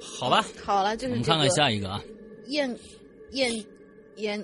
[0.00, 2.02] 好吧，好了，就是我们看看下一个啊。
[2.46, 2.74] 燕
[3.32, 3.52] 燕
[4.16, 4.42] 燕，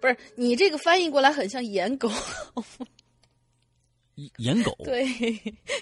[0.00, 2.10] 不是你这个翻译过来很像颜狗，
[4.38, 5.04] 颜狗， 对，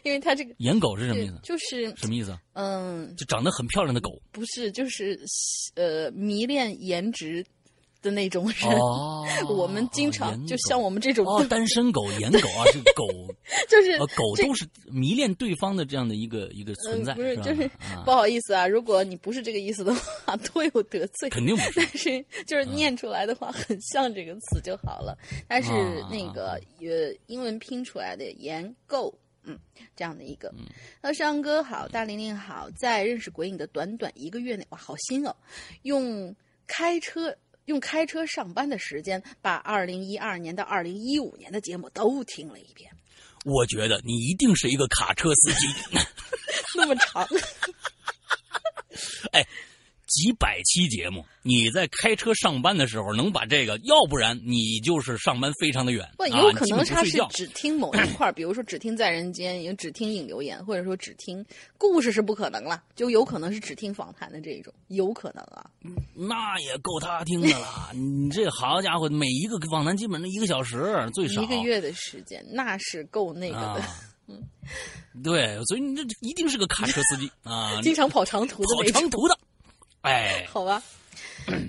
[0.02, 1.38] 因为它这个颜狗是什么意思？
[1.42, 2.38] 就是什么意思啊？
[2.52, 4.20] 嗯，就长得很漂亮的狗。
[4.30, 5.18] 不是，就是
[5.74, 7.44] 呃迷恋颜值
[8.06, 8.72] 的那种人。
[8.78, 13.06] 哦 我们经常就像我们这种，哦，单身狗、颜狗啊，是狗，
[13.68, 17.62] 就是呃，狗都是迷恋对方的这样的一个一个存在，嗯，不是，吧就是
[17.94, 21.28] 啊不好意思啊，如果你不是这个意思的话， 多有得罪。
[21.28, 25.18] 肯定不是但是就是念出来的话，很像这个词就好了。
[25.46, 29.12] 但是啊那个呃，英文拼出来的颜够，
[29.44, 29.58] 嗯，
[29.94, 30.52] 这样的一个。
[31.02, 35.34] 他说：“上哥好，大玲玲好，在认识鬼影的短短一个月内，哇，好新哦！
[35.82, 36.34] 用
[36.66, 37.36] 开车
[37.66, 42.90] 用开车上班的时间，把二零一二年到二零一五年的节目都听了一遍，
[43.44, 45.66] 我觉得你一定是一个卡车司机。
[46.76, 47.26] 那么长。
[50.16, 57.18] 哎，几百期节目，你在开车上班的时候能把这个，要不然你就是上班非常的远，不，啊有可能他是。
[57.30, 61.44] 只听某一块儿，比如说只听在人间，也只听引流言，或者说只听
[61.76, 65.68] 故事是不可能了，就有可能是只听访谈的这一种，有可能啊。
[66.14, 67.90] 那也够他听的了。
[67.94, 73.88] 你这好家伙，每一个访谈基本上一个小时最少，一个月的时间，那是够那个的，啊。
[75.22, 79.38] 对，所以你这一定是个卡车司机啊，经常跑长途的跑，长途的。
[80.06, 80.82] 哎好吧？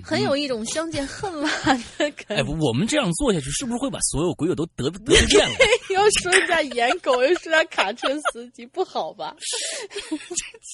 [0.02, 2.56] 很有一种相见恨晚的感哎，觉。
[2.60, 5.54] 我们这样做下去，是不是会把所有鬼友都得得罪遍了？
[5.94, 9.34] 又说人家颜狗，又说人家卡车司机，不好吧？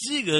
[0.08, 0.38] 这个，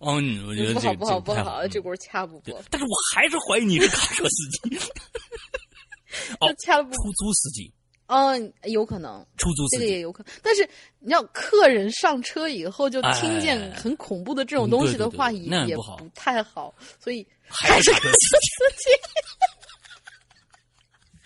[0.00, 4.78] 哦，嗯我觉得不好，这个不好，不好，这个太嗯这锅掐不过，，但是我还是怀疑你是卡车司机。
[6.40, 7.72] 哦这掐了不出租司机，
[8.12, 10.32] 哦，有可能，出租这个也有可能。
[10.42, 18.90] 但是你知道，客人上车以后就听见哎很恐怖的这种东西的话，也也不太好，所以还是卡车司机。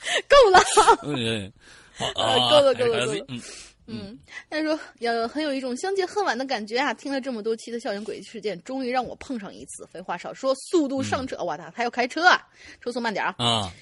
[0.28, 0.60] 够了。
[1.02, 1.52] 嗯，
[1.96, 3.42] 好呃啊，够了够了够了嗯，
[3.86, 4.18] 嗯，
[4.48, 6.94] 他说要很有一种相见恨晚的感觉啊！
[6.94, 9.84] 听了这么多期的校园诡异事件，终于让我碰上一次。
[9.92, 11.42] 废话少说，速度上车！
[11.42, 12.46] 哇，他他要开车啊！
[12.80, 13.34] 车速慢点啊！
[13.38, 13.72] 啊，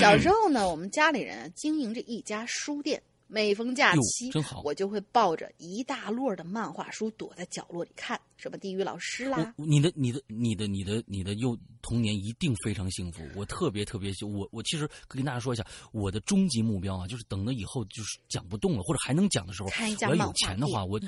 [0.00, 21.00] 小时候呢，我们家里人啊经营着一家书店，每逢假期好，我就会抱着一大摞的漫画书躲在角落里看，什么地狱老师啦，你的你的你的你的你的幼童年一定非常幸福，我特别特别幸我我其实跟大家说一下，我的终极目标啊，就是等到以后就是讲不动了或者还能讲的时候，开一家我要有钱的话，我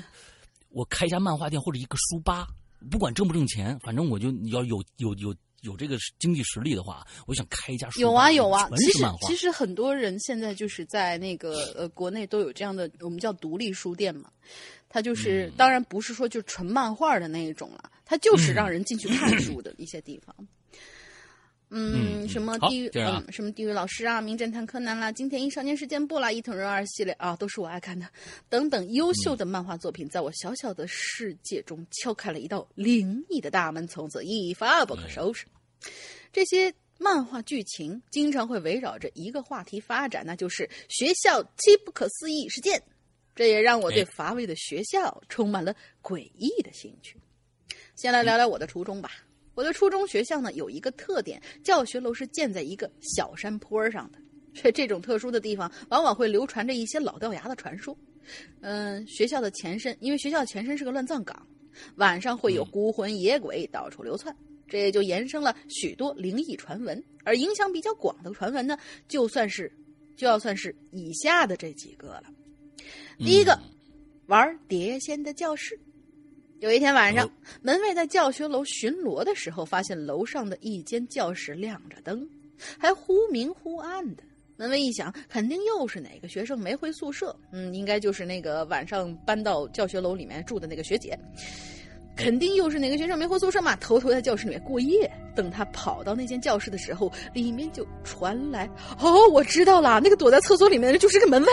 [0.69, 2.47] 我开一家漫画店或者一个书吧，
[2.89, 9.35] 不管挣不挣钱，反正我就要有有有有这个经济实力的话，我想开一家书有啊有啊，其实其。
[9.35, 14.29] 实很多人现在就是在那个呃国内都有这样的，我们叫独立书店嘛。
[14.91, 20.35] 它就是、嗯当然不是说就纯漫画的那一种了，它就是让人进去看书的一些地方。
[20.39, 20.47] 嗯，
[21.71, 28.07] 嗯什么地狱，啊嗯，什么地狱老师啊，名侦探柯南啦，金田一少年事件簿啦，伊藤润二系列啊，都是我爱看的，
[28.49, 35.45] 等等优秀的漫画作品，在我小小的世界中敲开了一道灵异的大门，从此一发不可收拾。
[36.33, 42.81] 这些漫画剧情经常会围绕着一个话题发展，那就是学校七不可思议事件。
[43.35, 47.15] 这也让我对哎乏味的学校充满了诡异的兴趣。
[47.95, 49.11] 先来聊聊我的初衷吧。
[49.55, 54.19] 我的初中学校呢有一个特点，教学楼是建在一个小山坡上的。
[54.53, 57.95] 这这种特殊的地方，往往会流传着一些老掉牙的传说。
[58.61, 61.47] 嗯，学校的前身，因为学校前身是个乱葬岗，
[61.95, 64.35] 晚上会有孤魂野鬼到处流窜，
[64.67, 67.01] 这也就延伸了许多灵异传闻。
[67.23, 68.77] 而影响比较广的传闻呢，
[69.07, 69.71] 就算是
[70.15, 72.23] 就要算是以下的这几个了。
[73.19, 73.57] 第一个，
[74.27, 75.79] 玩碟仙的教室。
[76.59, 77.29] 有一天晚上，哦
[77.61, 82.27] 门卫在教学楼巡逻的时候，发现楼上的一间教室亮着灯，
[82.77, 84.23] 还忽明忽暗的。
[84.57, 91.17] 门卫一想，肯定又是哪个学生没回宿舍，嗯，应该就是那个晚上搬到教学楼里面住的那个学姐。
[92.17, 95.09] 肯定又是哪个学生没回宿舍嘛，偷偷在教室里面过夜。
[95.33, 101.49] 等他跑到那间教室的时候，里面就传来：“哦，我知道了，那个躲在厕所里面的就是个门卫。”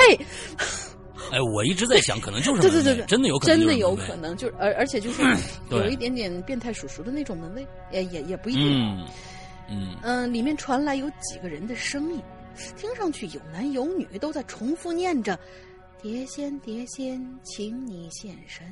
[1.32, 4.16] 哎，我一直在想，可能就是对对对对，真的有可能，真的有可。
[4.16, 5.22] 能，就是而而且就是
[5.70, 8.64] 有一点点变态叔叔的那种门卫，也也也不一定。
[8.64, 9.06] 嗯
[9.68, 12.22] 嗯，嗯，里面传来有几个人的声音，
[12.76, 15.38] 听上去有男有女，都在重复念着
[16.00, 18.64] “碟仙碟仙，请你现身”。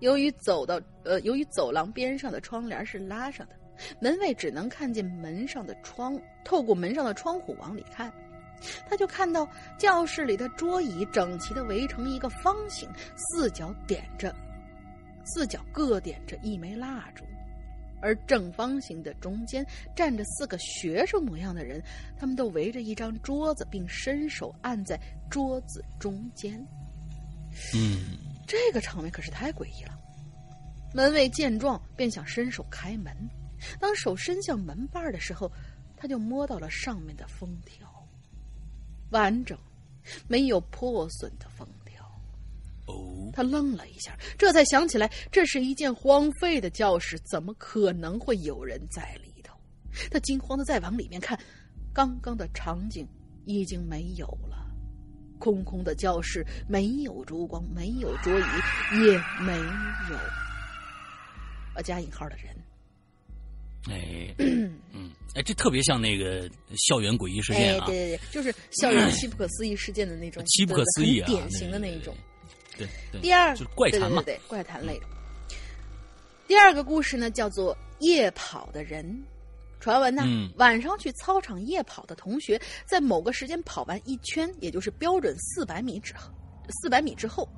[0.00, 3.52] 由于走到呃，由于走廊边上的窗帘是拉上的，
[4.00, 8.12] 门卫只能看见门上的窗，透过门上的窗户往里看，
[8.88, 9.48] 他就看到
[9.78, 14.34] 教室里的桌椅整齐的围成一个方形，四角点着，
[15.24, 17.24] 四角各点着一枚蜡烛。
[18.02, 21.82] 而正方形的中间站着四个学生模样的人，
[22.18, 25.00] 他们都围着一张桌子，并伸手按在
[25.30, 26.54] 桌子中间。
[27.74, 29.98] 嗯，这个场面可是太诡异了。
[30.94, 33.16] 门卫见状，便想伸手开门。
[33.80, 35.50] 当手伸向门把的时候，
[35.96, 37.85] 他就摸到了上面的封条，
[39.10, 39.56] 完整，
[40.28, 42.04] 没有破损的封条。
[42.86, 49.56] 哦，他愣了一下，这才想起来，这是一间荒废的教室，怎么可能会有人在里头？
[50.10, 51.38] 他惊慌的再往里面看，
[51.92, 53.08] 刚刚的场景
[53.44, 54.66] 已经没有了，
[55.38, 59.56] 空空的教室，没有烛光，没有桌椅，也没
[60.10, 60.16] 有
[61.74, 62.54] 啊加引号的人。
[63.88, 72.14] 哎， 嗯，哎，这特别像那个校园诡异事件哎，啊，对对对，就是校园奇不可思议事件的那种，奇不可思议啊典型的那一种。
[72.76, 75.06] 对对，第二，就是怪谈嘛，对怪谈类的。
[76.46, 79.22] 第二个故事呢，叫做夜跑的人。
[79.78, 86.32] 传闻呢，嗯晚上去操场夜跑的同学，在某个时间跑完一圈，也就是标准四百米之后，
[86.80, 87.48] 四百米之后，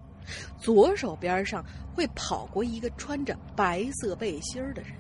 [0.61, 1.65] 左手边上
[1.95, 4.93] 会跑过一个穿着白色背心儿的人，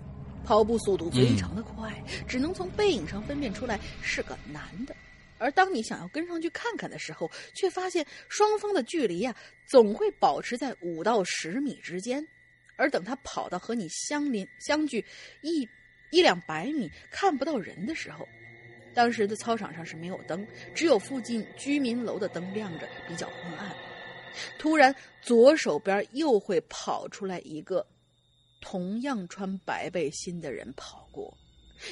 [0.49, 1.92] 跑步速度非常的快，
[2.26, 4.96] 只能从背影上分辨出来是个男的。
[5.36, 9.36] 而当你想要跟上去看看的时候，却发现双方的距离呀、
[9.66, 12.26] 总会保持在五到十米之间。
[12.76, 15.05] 而等他跑到和你相邻相距
[15.42, 15.68] 一
[16.11, 18.26] 一两百米看不到人的时候，
[18.94, 23.70] 当时的操场上是没有灯，只有附近居民楼的灯亮着，比较昏暗。
[24.59, 27.86] 突然，左手边又会跑出来一个
[28.61, 31.36] 同样穿白背心的人跑过。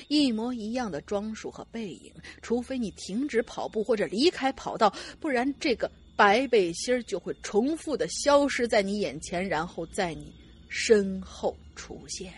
[0.08, 2.12] 一模一样的装束和背影，
[2.42, 10.34] 除非你停止跑步或者离开跑道，不然这个白背心儿就会重复的消失在你眼前，然后在你
[10.68, 12.32] 身后出现。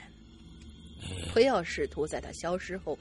[1.32, 2.98] 不要试图在它消失后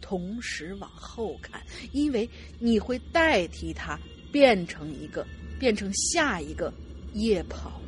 [0.00, 1.62] 同时往后看，
[1.92, 3.96] 因为你会代替它
[4.32, 5.24] 变成一个，
[5.60, 6.72] 变成下一个
[7.12, 7.80] 夜跑。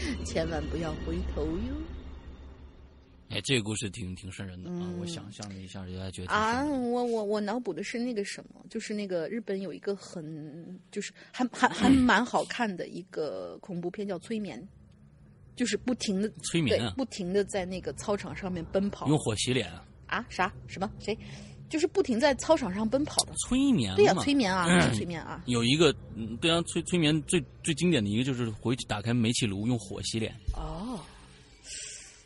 [0.24, 1.74] 千万不要回头哟！
[3.30, 4.78] 哎，这个故事挺挺瘆人的啊！
[4.80, 14.58] 嗯我想象了一下，大家觉得啊，我我我脑补的是那个什么，就是那个日本有一个很就是还还还蛮好看的一个恐怖片，叫《催眠》，
[15.54, 20.26] 就是不停的催眠啊，不停的在那个操场上面奔跑用火洗脸啊，啊？
[20.30, 21.16] 啥什么谁？
[21.68, 23.32] 就是不停在操场上奔跑的。
[23.46, 25.42] 催眠对呀、嘛催眠啊，催眠啊。
[25.46, 30.98] 有一个，嗯，对啊，催催眠最最经典的一个就是回去打开煤气炉用火洗脸，哦，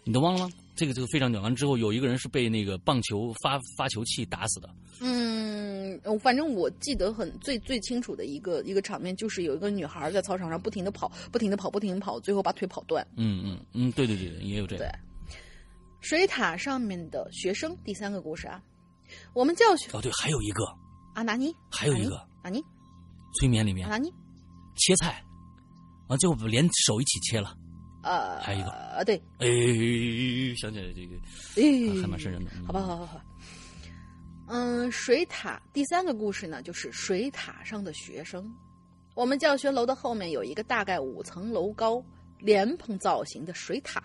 [0.04, 0.50] 你都忘了吗？
[0.74, 1.40] 这个这个非常屌。
[1.42, 4.70] 完之后有一个人是被那个棒球发发球器打死的，
[5.00, 13.06] 嗯，呃反正我记得很最最清楚的一个一个场面，就是有一个女孩在操场上不停的跑，不停的跑，不停的跑，最后把腿跑断。
[13.16, 14.98] 嗯嗯嗯，对对对，也有这个对个。，
[16.00, 18.60] 水塔上面的学生，第三个故事啊，
[19.32, 20.64] 我们教学哦，对，还有一个，
[21.14, 22.16] 阿纳尼，还有一个。
[22.42, 22.62] 阿尼，
[23.38, 23.86] 催眠里面。
[23.88, 24.12] 阿纳尼，
[24.76, 25.24] 切菜，
[26.08, 27.56] 啊最后连手一起切了。
[28.02, 28.70] 呃，还有一个。
[28.70, 29.46] 啊，对，哎，
[30.56, 31.16] 想起来这个。
[31.56, 32.50] 哎，还蛮瘆人的。
[32.56, 32.66] 嗯。
[32.66, 33.20] 好吧，好好好。
[34.48, 38.44] 嗯，水塔第三个故事呢，就是水塔上的学生。
[39.14, 42.04] 我们教学楼的后面有一个大概五层楼高、
[42.38, 44.02] 莲蓬造型的水塔。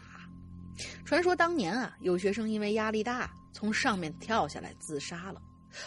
[1.03, 5.41] 传说当年啊，有学生因为压力大，从上面跳下来自杀了。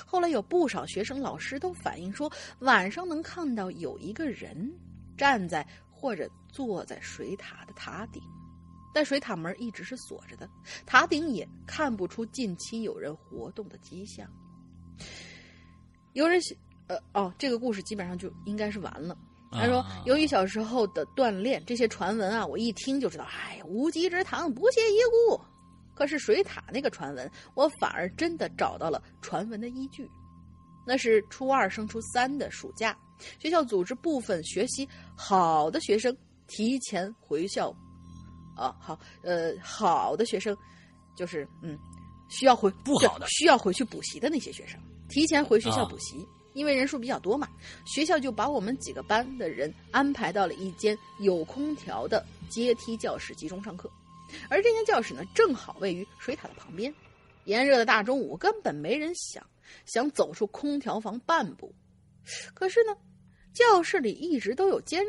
[0.07, 2.31] 后来有不少学生、老师都反映说，
[2.61, 4.73] 晚上能看到有一个人
[5.17, 8.23] 站在或者坐在水塔的塔顶。
[8.93, 10.49] 但水塔门一直是锁着的，
[10.85, 14.29] 塔顶也看不出近期有人活动的迹象。
[16.13, 16.57] 有人写，
[16.89, 19.17] 呃，哦，这个故事基本上就应该是完了。
[19.53, 24.99] 他说啊，由于小时候的锻炼，这些传闻啊，我一听就知道，哎，无稽之谈，不屑一
[25.29, 25.41] 顾。
[26.01, 30.11] 可是水塔那个传闻，我反而真的找到了传闻的依据。
[30.87, 32.97] 那是初二升初三的暑假，
[33.39, 36.17] 学校组织部分学习好的学生
[36.47, 37.69] 提前回校，
[38.57, 40.57] 啊，好，呃，好的学生，
[41.15, 41.79] 就是嗯，
[42.31, 44.81] 需要回不好的需要回去补习的那些学生，
[45.11, 46.27] 提前回学校啊补习。
[46.55, 47.47] 因为人数比较多嘛，
[47.85, 53.89] 学校就把我们几个班的人安排到了一间有空调的阶梯教室集中上课，
[54.49, 56.93] 而这间教室呢，正好位于水塔的旁边。
[57.45, 59.45] 炎热的大中午，根本没人想
[59.87, 61.75] 想走出空调房半步。
[62.55, 62.95] 可是呢，
[63.53, 65.03] 教室里一直都有监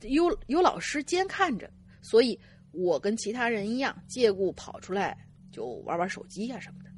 [0.00, 1.70] 有有老师监看着，
[2.00, 2.38] 所以
[2.70, 5.18] 我跟其他人一样，借故跑出来
[5.50, 6.90] 就玩玩手机呀、什么的。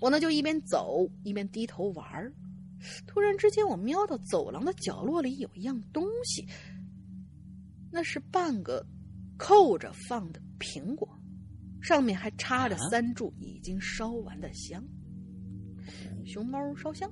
[0.00, 2.32] 我呢就一边走一边低头玩儿。
[3.06, 6.46] 突然之间，我瞄到走廊的角落里有一样东西，
[7.90, 8.84] 那是半个
[9.38, 11.08] 扣着放的苹果，
[11.80, 14.82] 上面还插着啊三柱已经烧完的香。
[16.24, 17.10] 熊猫烧香。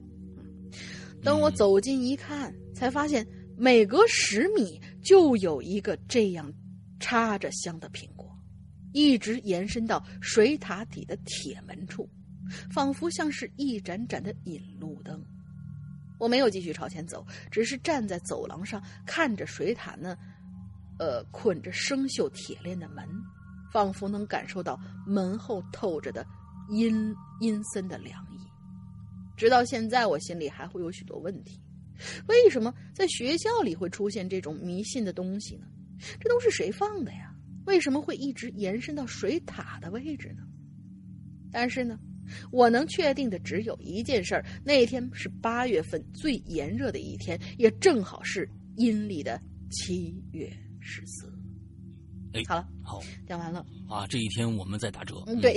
[1.22, 3.26] 等我走近一看，才发现
[3.56, 6.52] 每隔十米就有一个这样
[6.98, 8.30] 插着香的苹果，
[8.92, 12.08] 一直延伸到水塔底的铁门处，
[12.70, 15.24] 仿佛像是一盏盏的引路灯。
[16.18, 20.16] 我没有继续朝前走，只是站在走廊上看着水塔那，
[20.98, 23.06] 呃，捆着生锈铁链的门，
[23.72, 26.24] 仿佛能感受到门后透着的
[26.70, 28.38] 阴阴森的凉意。
[29.36, 31.60] 直到现在，我心里还会有许多问题：
[32.28, 35.66] 为什么在学校里会出现这种迷信的东西呢？
[36.20, 37.34] 这都是谁放的呀？
[37.66, 40.42] 为什么会一直延伸到水塔的位置呢？
[41.50, 41.98] 但是呢，
[42.52, 49.40] 我能确定的只有一件事儿：那天是八月份最炎热的一天，也正好是阴历的
[49.70, 50.52] 七月
[50.84, 51.26] 十四。
[52.34, 53.64] 哎，好了，好讲完了。
[53.88, 55.22] 啊，这一天我们在打折。
[55.26, 55.54] 嗯，对，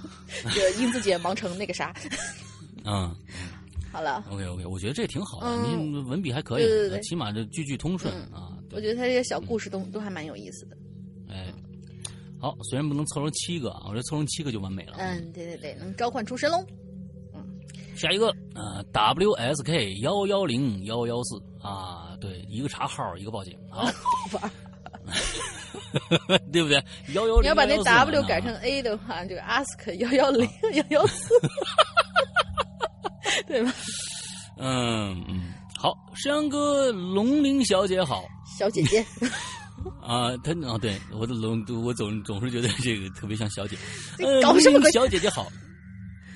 [0.54, 1.94] 这英子姐忙成那个啥。
[2.84, 3.14] 嗯
[3.90, 8.56] 好了，，OK OK，我觉得这挺好的，嗯你文笔还可以，对对对起码这句句通顺嗯啊。
[8.72, 10.76] 我，觉得他这些小故事都都还蛮有意思的。
[11.30, 11.52] 哎，
[12.38, 14.94] 好，虽然不能凑成七个啊，我觉得凑成七个就完美了。
[14.98, 16.62] 嗯，对对对，能召唤出神龙。
[17.34, 17.44] 嗯
[17.96, 23.90] 下一个呃，WSK 幺幺零幺幺四啊，对，一个查号，一个报警啊，
[26.52, 26.82] 对不对？
[27.14, 31.34] 幺幺零，你要把那114 W 啊改成 A 的话，就 ask 幺幺零幺幺四，
[33.46, 33.72] 对吧？
[34.58, 38.24] 嗯嗯，好，山羊哥，龙鳞小姐好。
[38.58, 39.04] 小姐姐，
[40.02, 43.76] 啊，他啊，对我的龙，我总总是觉得这个特别像小姐，
[44.42, 44.90] 搞什么鬼？
[44.90, 45.46] 小姐姐好。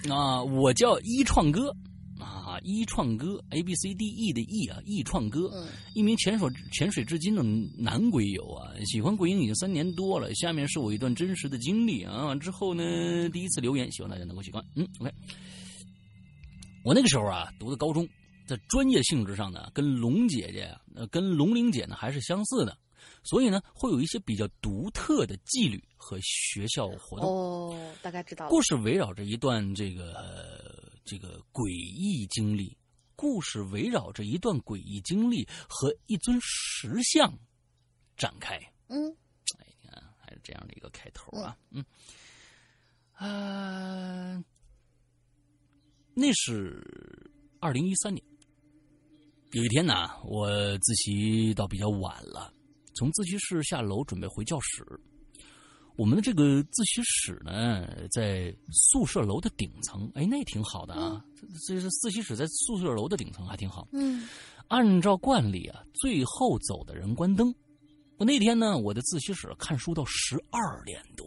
[0.08, 1.74] 啊，我叫一创哥
[2.22, 7.42] 啊，一创哥，A B C D E 的 E 啊，一创哥，嗯一名潜水潜水至今的
[7.76, 10.34] 男鬼友啊，喜欢桂英已经三年多了。
[10.34, 12.34] 下面是我一段真实的经历啊。
[12.36, 14.64] 之后呢，第一次留言，希望大家能够喜欢。
[14.74, 15.12] 嗯，OK。
[16.84, 18.08] 我那个时候啊，读的高中，
[18.46, 22.76] 在专业性质上呢，跟龙姐姐啊，呃，跟龙玲姐呢还是相似的，
[23.22, 27.28] 所以呢，会有一些比较独特的纪律和学校活动。
[27.28, 28.60] 哦，大概知道了故。
[28.62, 32.76] 事围绕着一段这个、呃这个诡异经历，
[33.16, 37.32] 故事围绕着一段诡异经历和一尊石像
[38.16, 38.56] 展开。
[38.88, 39.10] 嗯
[39.58, 41.84] 哎，你看，还是这样的一个开头啊，嗯，
[43.12, 44.44] 啊、
[46.14, 47.30] 那是
[47.60, 48.24] 二零一三年，
[49.52, 52.52] 有一天呢，我自习到比较晚了，
[52.94, 54.84] 从自习室下楼准备回教室。
[55.96, 61.24] 我们的这个自习室呢，在宿舍楼的顶层，哎，那挺好的啊。
[61.66, 63.86] 这是自习室在宿舍楼的顶层，还挺好。
[63.92, 64.28] 嗯
[64.68, 67.54] 按照惯例啊，最后走的人关灯。
[68.16, 71.26] 我那天呢，我的自习室看书到十二点多。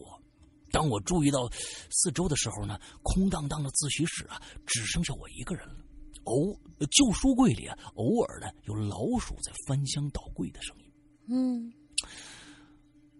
[0.71, 1.47] 当我注意到
[1.91, 5.75] 四周的时候呢，空荡荡的自习室啊，只剩下我一个人了。
[6.23, 6.59] 偶
[6.89, 10.91] 旧书柜里啊，偶尔呢有老鼠在翻箱倒柜的声音。
[11.29, 11.71] 嗯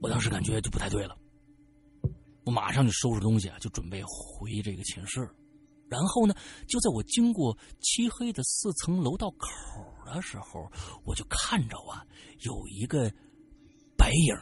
[0.02, 1.16] 我当时感觉就不太对了，
[2.46, 5.28] 我马上就收拾东西啊，就准备回这个寝室。
[5.88, 6.34] 然后呢，
[6.68, 9.48] 就在我经过漆黑的四层楼道口
[10.06, 10.72] 的时候，
[11.04, 12.06] 我就看着啊，
[12.40, 13.12] 有一个
[13.98, 14.36] 白影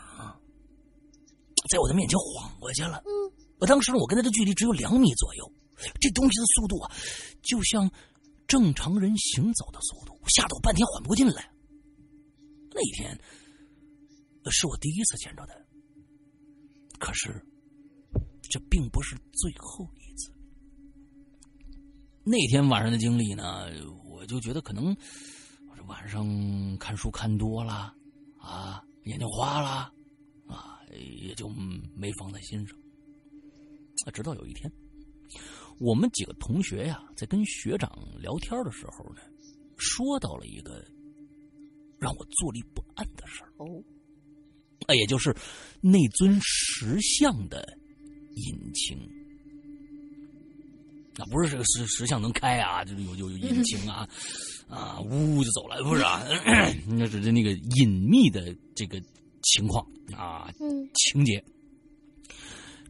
[1.69, 3.01] 在我的面前晃过去了。
[3.59, 5.51] 我当时呢，我跟他的距离只有两米左右，
[5.99, 6.91] 这东西的速度啊，
[7.41, 7.89] 就像
[8.47, 11.49] 正常人行走的速度，吓得我半天缓不过劲来。
[12.71, 13.17] 那一天
[14.49, 15.53] 是我第一次见着他，
[16.99, 17.45] 可是
[18.49, 20.31] 这并不是最后一次。
[22.23, 23.67] 那天晚上的经历呢，
[24.05, 24.95] 我就觉得可能
[25.69, 27.93] 我这晚上看书看多了
[28.37, 29.91] 啊，眼睛花了
[30.47, 31.49] 啊，也就
[31.95, 32.77] 没放在心上。
[34.05, 34.71] 啊，直到有一天，
[35.79, 39.21] 我们几个同学呀，在跟学长聊天的时候呢，
[39.77, 40.85] 说到了一个
[41.99, 43.51] 让我坐立不安的事儿。
[43.57, 43.65] 哦，
[44.87, 45.35] 啊，也就是
[45.81, 47.65] 那尊石像的
[48.35, 48.97] 引擎。
[51.15, 54.09] 那，不是这个石石像能开啊，就是有有有引擎啊，
[54.67, 56.23] 啊，呜呜就走了，不是啊，
[56.89, 58.99] 那只是那个隐秘的这个
[59.43, 59.85] 情况
[60.15, 61.43] 啊，嗯情节。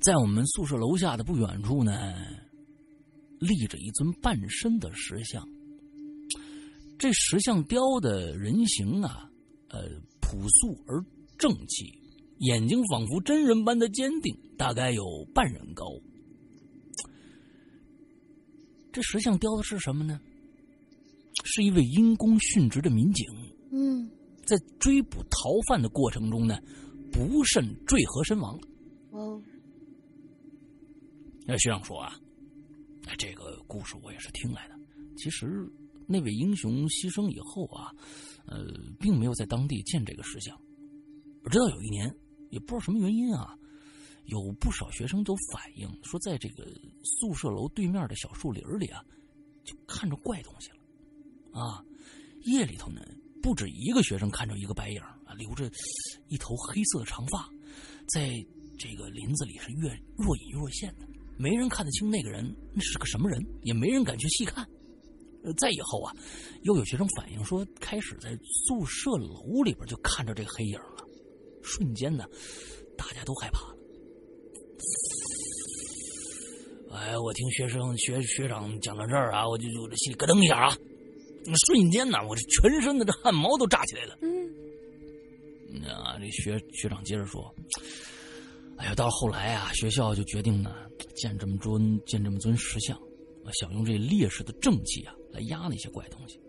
[0.01, 2.13] 在我们宿舍楼下的不远处呢，
[3.39, 5.45] 立着一尊半身的石像。
[6.97, 9.29] 这石像雕的人形啊，
[9.67, 9.89] 呃，
[10.21, 11.03] 朴素而
[11.37, 11.93] 正气，
[12.39, 15.03] 眼睛仿佛真人般的坚定，大概有
[15.33, 15.85] 半人高。
[18.91, 20.19] 这石像雕的是什么呢？
[21.45, 23.27] 是一位因公殉职的民警，
[23.71, 24.09] 嗯
[24.45, 26.59] 在追捕逃犯的过程中呢，
[27.11, 28.59] 不慎坠河身亡。
[29.11, 29.41] 哦
[31.45, 32.15] 那学长说啊，
[33.07, 34.75] 哎，这个故事我也是听来的。
[35.17, 35.69] 其实
[36.07, 37.91] 那位英雄牺牲以后啊，
[38.45, 38.65] 呃，
[38.99, 40.57] 并没有在当地建这个石像。
[41.51, 42.13] 直到有一年，
[42.53, 43.57] 也不知道什么原因啊，
[44.25, 46.63] 有不少学生都反映说，在这个
[47.03, 49.03] 宿舍楼对面的小树林里啊，
[49.63, 51.59] 就看着怪东西了。
[51.59, 51.83] 啊，
[52.43, 53.01] 夜里头呢，
[53.41, 55.67] 不止一个学生看着一个白影啊，留着
[56.27, 57.49] 一头黑色的长发，
[58.07, 58.29] 在
[58.77, 61.07] 这个林子里是越若隐若现的。
[61.39, 64.63] 没人看得清那个人那是个什么人，也没人敢去细看。
[65.43, 66.13] 呃，再以后啊，
[66.61, 70.79] 又有学生反映说，开始在宿舍楼里边就看着这个黑影，
[71.63, 72.25] 瞬间呢，
[72.97, 73.77] 大家都害怕了。
[76.91, 80.77] 哎，我听学生学学长讲到这儿啊，我就我这心里咯噔一下啊，
[81.65, 84.17] 瞬间呢，我这全身的这汗毛都炸起来了。
[84.21, 87.51] 嗯啊，这学学长接着说
[88.77, 90.75] ：“哎呀，到后来啊，学校就决定呢，
[91.15, 92.95] 建这么尊建这么尊石像，
[93.59, 96.39] 想用这烈士的正气啊来压那些怪东西。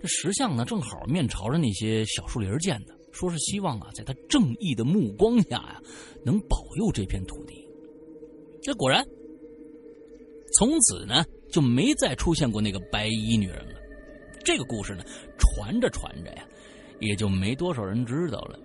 [0.00, 5.80] 这石像呢，正好面朝着那些小树林建的，说是希望啊，在他正义的目光下呀、
[6.24, 7.64] 能保佑这片土地。
[8.62, 9.06] 这果然，
[10.54, 13.80] 从此呢就没再出现过那个白衣女人了。
[14.44, 15.04] 这个故事呢，
[15.38, 16.46] 传着传着呀。”
[17.02, 18.56] 也就没多少人知道了，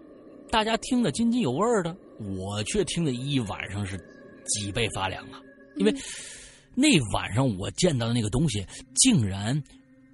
[0.52, 1.98] 大家听得津津有味的，
[2.38, 3.98] 我却听得一晚上是
[4.46, 5.42] 脊背发凉啊！
[5.76, 5.92] 因为
[6.76, 8.64] 那晚上我见到的那个东西
[8.94, 9.60] 竟然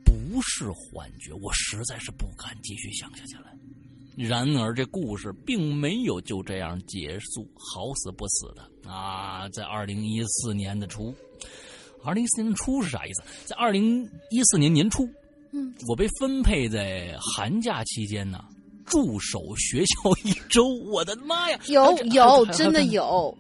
[0.05, 3.47] 不是幻觉，我实在是不敢继续想下去了。
[4.15, 9.49] 然而这故事并没有就这样结束，好死不死的啊！
[9.49, 11.13] 在二零一四年的初，
[12.03, 13.23] 二零一四年初是啥意思？
[13.45, 15.07] 在二零一四年年初。
[15.55, 18.39] 嗯，我被分配在寒假期间呢，
[18.85, 20.67] 驻守学校一周。
[20.91, 21.59] 我的妈呀！
[21.67, 23.35] 有有，真的有，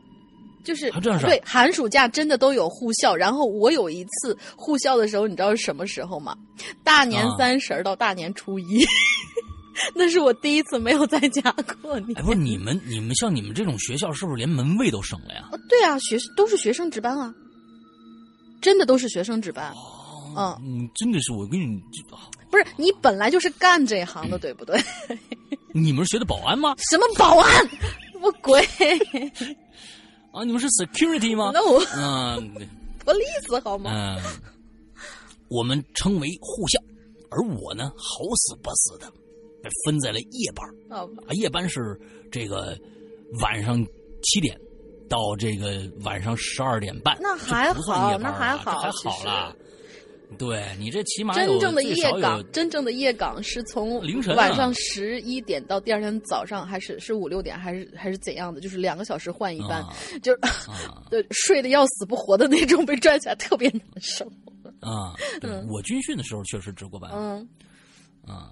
[0.63, 0.91] 就是
[1.21, 3.15] 对寒暑假真的都有护校。
[3.15, 6.35] 然后我有一次护校的时候，你知道是什么时候吗？
[6.83, 8.85] 大年啊三十到大年初一，
[9.95, 11.51] 那是我第一次没有在家
[11.81, 12.17] 过年。
[12.17, 15.49] 哎，不是你们，你们像你们这种学校，是不是连门卫都省了呀？
[15.51, 17.33] 哦对啊，学都是学生值班啊，
[18.61, 19.71] 真的都是学生值班。
[20.35, 21.77] 哦，嗯，真的是我跟你，
[22.11, 24.79] 啊不是你本来就是干这行的，对不对？
[25.73, 26.75] 你们是学的保安吗？
[26.77, 27.51] 什么保安？
[28.11, 28.61] 什么鬼
[30.31, 32.53] 啊，你们是 security 吗？？No，嗯
[33.03, 33.91] police 好吗？
[33.91, 34.21] 嗯，
[35.49, 36.79] 我们称为护校，
[37.31, 39.17] 而我呢，好死不死的被
[39.85, 40.67] 分在了夜班。
[40.89, 41.99] 哦，啊，夜班是
[42.31, 42.77] 这个
[43.41, 43.83] 晚上
[44.23, 44.57] 七点
[45.09, 49.55] 到这个晚上十二点半，那还好啊那还好还好啦。
[50.35, 58.59] 对你这起码真正的夜岗，真正的夜岗是从凌晨啊晚上十一点到第二天早上，还是是五六点，还是还是怎样的？
[58.59, 64.25] 就是两个小时换一班，啊就是啊 睡得要死不活的那种，被拽起来特别难受。
[64.79, 65.13] 啊！
[65.39, 67.47] 对嗯我军训的时候确实值过班嗯，
[68.25, 68.51] 啊。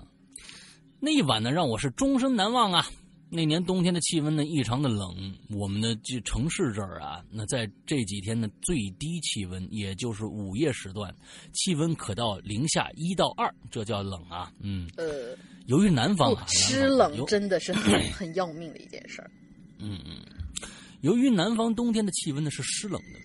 [1.04, 2.86] 那一晚呢，让我是终身难忘啊！
[3.28, 11.12] 那年冬天的气温呢异常的冷，我们的这城市这儿啊，那在这几天的最低气温，也就是午夜时段，
[11.54, 14.54] 气温可到零下一到二，这叫冷啊！
[14.60, 19.32] 嗯，呃，由于南方啊，湿冷真的是很 很要命的一件事儿。
[19.80, 20.22] 嗯嗯，
[21.00, 23.20] 由于南方冬天的气温呢是湿冷的，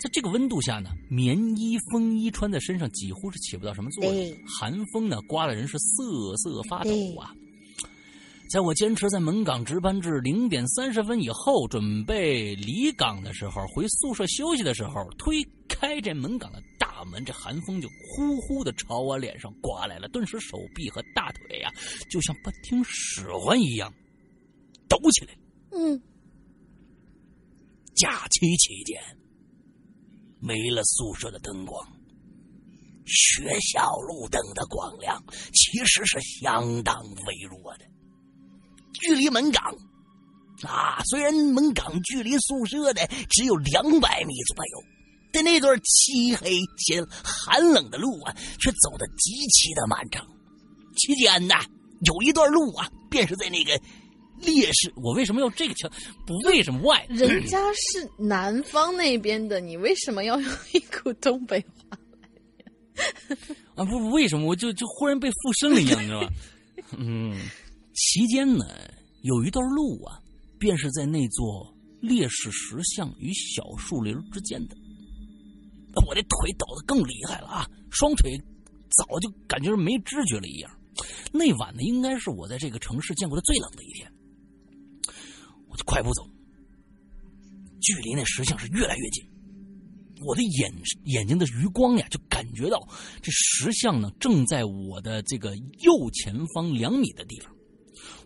[0.00, 7.32] 在这个温度下呢，棉衣、风衣穿在身上几乎是起不到什么作用，寒风呢刮的人是瑟瑟发抖啊。
[8.50, 21.70] 在我坚持在门岗值班至零点三十分以后，准备离岗的时候，回宿舍休息的时候，推开这门岗的大门，这寒风就呼呼的朝我脸上刮来了，顿时手臂和大腿呀、
[22.08, 23.92] 就像不听使唤一样
[24.88, 25.36] 抖起来。
[25.72, 26.00] 嗯，
[27.96, 28.98] 假期期间，
[30.40, 31.86] 没了宿舍的灯光，
[33.06, 36.96] 学校路灯的光亮其实是相当
[37.26, 37.84] 微弱的。
[38.94, 39.62] 距离门岗
[40.62, 44.84] 啊，虽然门岗距离宿舍的只有两百米左右，
[45.32, 50.26] 但那段漆黑且寒冷的路啊，却走得极其的漫长。
[50.96, 51.54] 期间呢，
[52.00, 53.80] 有一段路啊，便是在那个
[54.40, 55.90] 烈士我为什么要这个腔？
[56.26, 57.04] 不为什么 why？
[57.08, 61.98] 人家是南方那边的，你为什么要用一股东北话？
[63.76, 66.28] 啊，不不，为什么我就就忽然被附身了一样，你知道吧？
[66.98, 67.38] 嗯，
[67.94, 68.64] 期间呢，
[69.22, 70.18] 有一段路啊，
[70.58, 74.76] 便是在那座烈士石像与小树林之间的。
[76.06, 78.36] 我这腿抖得更厉害了啊，双腿
[78.90, 80.70] 早就感觉是没知觉了一样。
[81.32, 84.10] 那晚呢，应该是我在这个城市见过的最冷的一天。
[85.84, 86.22] 快步走，
[87.80, 89.24] 距离那石像是越来越近。
[90.20, 90.72] 我的眼
[91.04, 92.78] 眼睛的余光呀，就感觉到
[93.22, 97.54] 这石像呢正在我的这个右前方两米的地方。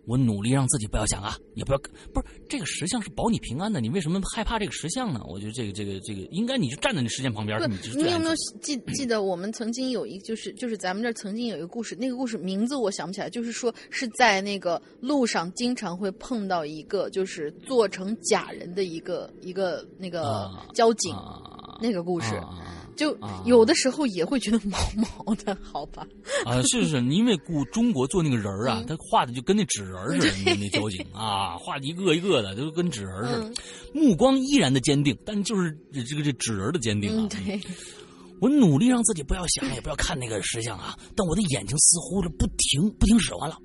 [0.07, 1.79] 我努力让自己不要想啊，也不要
[2.13, 5.21] 不是这个石像是保你平安的，你为什么害怕这个石像呢？
[5.29, 22.35] 我觉得这个这个这个应该你就站在那石像旁边，不你就是，你有没有记记得我们曾经有一就是就是咱们这儿曾经有一个故事，那个故事名字我想不起来，就是说是在那个路上经常会碰到一个就是做成假人的一个一个那个啊交警、啊那个故事。
[22.37, 24.79] 啊就啊有的时候也会觉得毛
[25.25, 26.07] 毛的，好吧？
[26.45, 33.55] 啊，是是，因为古中国做那个人儿啊嗯，他画的就跟那纸人儿似的，那 那交警啊，画的一个一个的，就跟纸人儿似的嗯，
[33.95, 37.45] 目光依然的坚定，但就是这个这纸人的坚定啊嗯，。
[37.45, 37.61] 对，
[38.41, 43.57] 我努力让自己不要想，也不要看那个石像啊，但我的眼睛似乎是不停不停使唤了，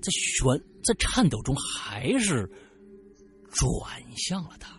[0.00, 0.44] 在旋
[0.84, 2.48] 在颤抖中，还是
[3.50, 3.70] 转
[4.16, 4.77] 向了他。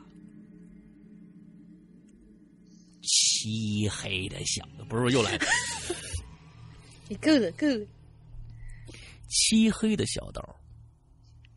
[3.40, 5.45] 漆黑的小子，不是又来了。
[7.07, 7.86] 你够了，够了。
[9.30, 10.44] 漆黑的小道，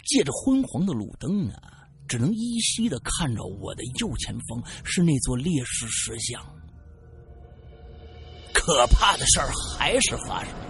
[0.05, 6.41] 借着昏黄的路灯啊，只能依稀的看着我的右前方是那座烈士石像。
[8.53, 10.67] 可怕的事儿还是发生了，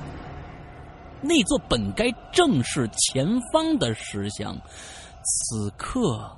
[1.20, 4.56] 那座本该正视前方的石像，
[5.24, 6.34] 此刻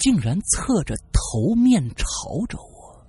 [0.00, 3.06] 竟然侧着头面朝着我。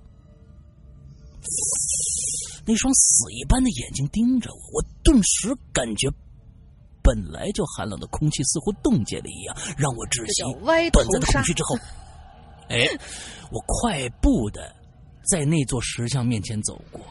[2.64, 6.08] 那双死一般的眼睛盯着我，我顿时感觉
[7.02, 10.42] 本来就寒冷的空气似乎冻结了一样，让我窒息
[10.90, 11.76] 短暂的杀空虚之后，
[12.68, 12.86] 哎，
[13.50, 14.72] 我快步的
[15.28, 17.04] 在那座石像面前走过，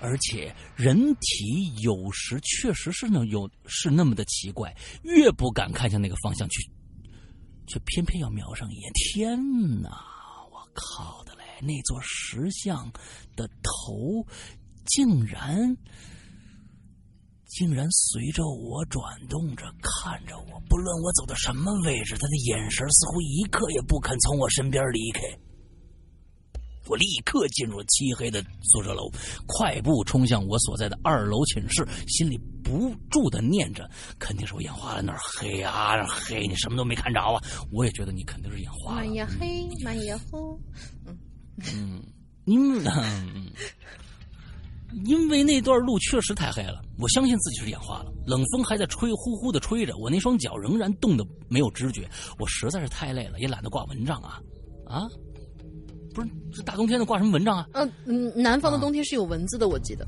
[0.00, 4.72] 而且人体有时确实是那有是那么的奇怪，
[5.02, 6.70] 越不敢看向那个方向去，
[7.66, 8.92] 却偏偏要瞄上一眼。
[8.94, 9.38] 天
[9.80, 9.90] 哪！
[10.50, 11.42] 我靠的嘞！
[11.60, 12.90] 那座石像
[13.34, 14.26] 的头
[14.84, 15.76] 竟然
[17.46, 25.20] 竟然随着我转动着看着我，不论我走到什么位置，他的眼神似乎一刻也不肯从我身边离开。
[26.88, 29.10] 我立刻进入漆黑的宿舍楼，
[29.46, 33.88] 快步冲向我所在的二楼寝室，心里不住的念着：
[34.18, 37.42] 肯定是我眼花了，那儿黑啊，那儿黑，你什么都没看着啊！
[37.72, 38.96] 我也觉得你肯定是眼花了。
[38.98, 40.58] 满呀黑，满呀红。
[41.74, 42.02] 嗯，
[42.44, 43.50] 因为、嗯、
[45.04, 48.12] 因为那段路确实太黑了，我相信自己是眼花了。
[48.26, 52.08] 冷风还在吹，呼呼的吹着，我那双脚仍然冻得没有知觉。
[52.38, 54.40] 我实在是太累了，也懒得挂蚊帐啊
[54.86, 55.02] 啊！
[56.16, 57.66] 不是，这大冬天的挂什么蚊帐啊？
[57.72, 60.06] 嗯嗯，南方的冬天是有蚊子的，我记得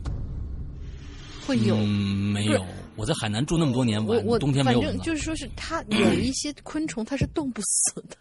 [1.46, 1.76] 会有。
[1.76, 2.64] 嗯，没有。
[2.96, 4.80] 我在海南住那么多年，我我冬天没有。
[4.80, 8.16] 反正就是说是它有一些昆虫它是冻不死的。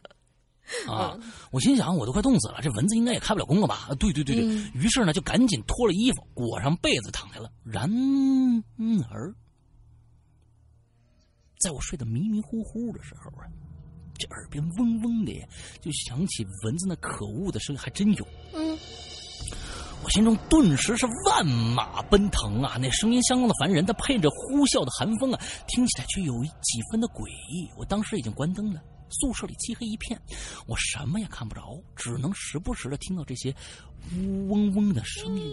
[0.92, 1.18] 啊！
[1.50, 3.88] 我心想，我都快冻死了，这蚊子应该也开不了工了吧？
[3.90, 4.46] 啊，对对对对。
[4.46, 7.50] 嗯于是呢，就赶紧脱了衣服，裹上被子躺下了。
[7.64, 7.90] 然
[9.10, 9.34] 而，
[11.60, 13.48] 在我睡得迷迷糊糊的时候啊，
[14.18, 15.34] 这耳边嗡嗡的，
[15.82, 18.28] 就响起蚊子那可恶的声音，还真有。
[18.54, 18.78] 嗯，
[20.04, 22.78] 我心中顿时是万马奔腾啊！
[22.80, 27.70] 那声音相当的烦人，它配着呼啸的寒风啊，听起来却有几分的诡异。
[27.78, 30.20] 我当时已经关灯了，宿舍里漆黑一片，
[30.66, 33.54] 我什么也看不着，只能时不时的听到这些
[34.16, 35.52] 呜嗡嗡的声音。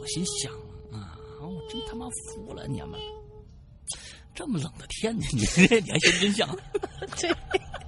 [0.00, 0.52] 我心想
[0.92, 2.98] 啊，我真他妈服了你们了！
[4.34, 5.22] 这么冷的天，你
[5.80, 6.46] 你还嫌真相？
[7.18, 7.30] 对，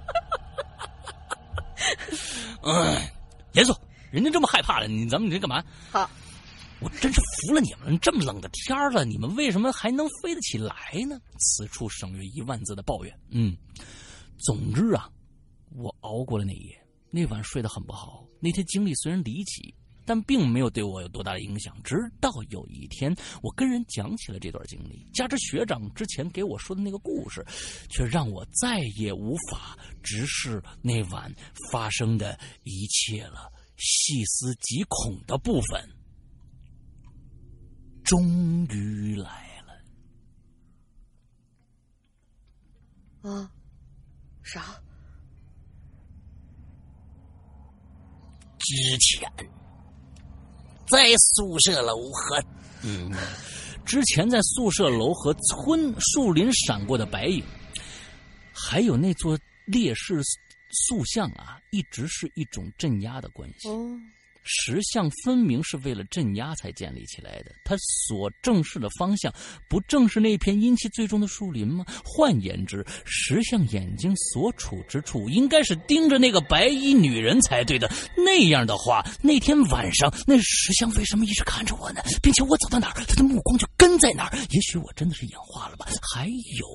[2.62, 3.00] 嗯，
[3.54, 3.74] 严肃，
[4.10, 5.62] 人家这么害怕了，你咱们你这干嘛？
[5.90, 6.10] 好，
[6.80, 7.98] 我真是服了你们！
[8.00, 10.74] 这么冷的天儿了，你们为什么还能飞得起来
[11.08, 11.20] 呢？
[11.38, 13.20] 此处省略一万字的抱怨。
[13.30, 13.56] 嗯，
[14.38, 15.08] 总之啊，
[15.74, 16.86] 我熬过了那一夜。
[17.10, 18.24] 那晚睡得很不好。
[18.38, 19.74] 那天经历虽然离奇，
[20.08, 21.76] 但并没有对我有多大的影响。
[21.84, 27.44] 直到有一天，我跟人讲起了这段经历，加之学长之前给我说的那个故事，
[27.90, 31.30] 却让我再也无法直视那晚
[31.70, 33.52] 发生的一切了。
[33.76, 35.86] 细思极恐的部分。
[38.02, 39.60] 终于来
[43.22, 43.30] 了。
[43.30, 43.52] 啊，
[44.42, 44.82] 啥？
[48.58, 49.30] 之前
[50.90, 52.42] 在宿舍楼和
[52.82, 53.10] 嗯，
[53.84, 57.44] 之前在宿舍楼和村树林闪过的白影，
[58.52, 60.22] 还有那座烈士
[60.70, 63.68] 塑像啊，一直是一种镇压的关系。
[63.68, 63.98] 哦，
[64.50, 67.76] 石像分明是为了镇压才建立起来的，它
[68.06, 69.30] 所正视的方向，
[69.68, 71.84] 不正是那片阴气最重的树林吗？
[72.02, 77.90] 换言之，石像眼睛所处之处，应该是盯着那个白衣女人才对的。
[78.16, 82.00] 那样的话，那天晚上那石像为什么一直看着我呢？
[82.22, 84.38] 并且我走到哪儿，他的目光就跟在哪儿。
[84.50, 85.86] 也许我真的是眼花了吧？
[86.14, 86.66] 还有，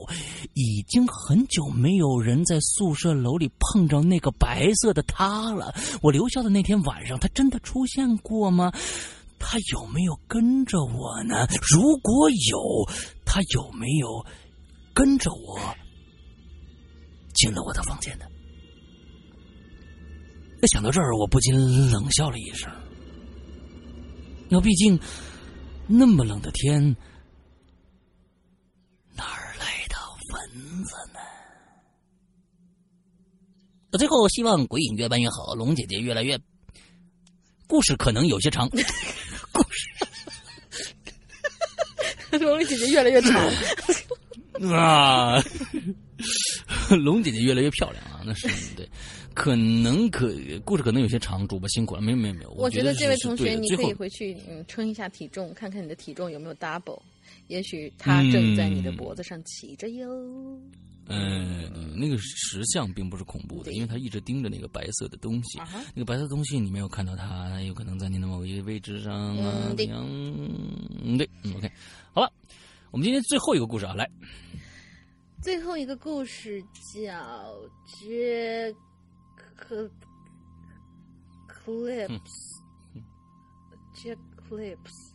[0.54, 5.74] 已经很久没有人在宿舍楼里碰着那个白色的他了。
[6.02, 8.72] 我留校的那天晚上，他真的出现过吗？
[9.40, 11.48] 他有没有跟着我呢？
[11.69, 12.88] 如果有，
[13.26, 14.26] 他有没有
[14.94, 15.60] 跟着我
[17.34, 18.26] 进了我的房间呢？
[20.72, 21.53] 想到这儿，我不禁
[21.91, 22.72] 冷笑了一声。
[24.48, 24.98] 那毕竟，
[25.88, 26.95] 那么冷的天，
[29.14, 29.95] 哪儿来的
[30.34, 31.19] 蚊子呢？
[33.98, 36.40] 最后，希望鬼影越办越好，龙姐姐越来越……
[37.74, 38.70] 故事可能有些长，
[39.52, 39.90] 故事
[42.38, 43.41] 龙姐姐越来越长。
[44.72, 45.44] 啊，
[47.04, 48.22] 龙姐姐越来越漂亮啊！
[48.24, 48.88] 那是对，
[49.34, 50.32] 可能可
[50.64, 52.52] 故事可能有些长，主播辛苦了，没有没有没有。
[52.52, 57.02] 我觉得这位同学你可以回去嗯称一下体重，看看你的体重有没有 double，
[57.48, 60.08] 也许他正在你的脖子上骑着哟。
[60.08, 60.62] 嗯，
[61.08, 65.60] 那个石像并不是恐怖的，因为他一直盯着那个白色的东西。
[65.94, 69.88] 那个白色东西你没有看到它，有可能在你的某一个位置上啊，嗯对？
[69.92, 71.72] 嗯，对，嗯，OK，
[72.14, 72.32] 好了，
[72.92, 74.10] 我们今天最后一个故事啊，来，
[75.42, 76.64] 最后一个故事
[76.94, 77.54] 叫
[77.88, 78.76] Jack
[81.48, 82.28] Clips
[83.96, 84.18] Jack
[84.50, 85.12] Clips。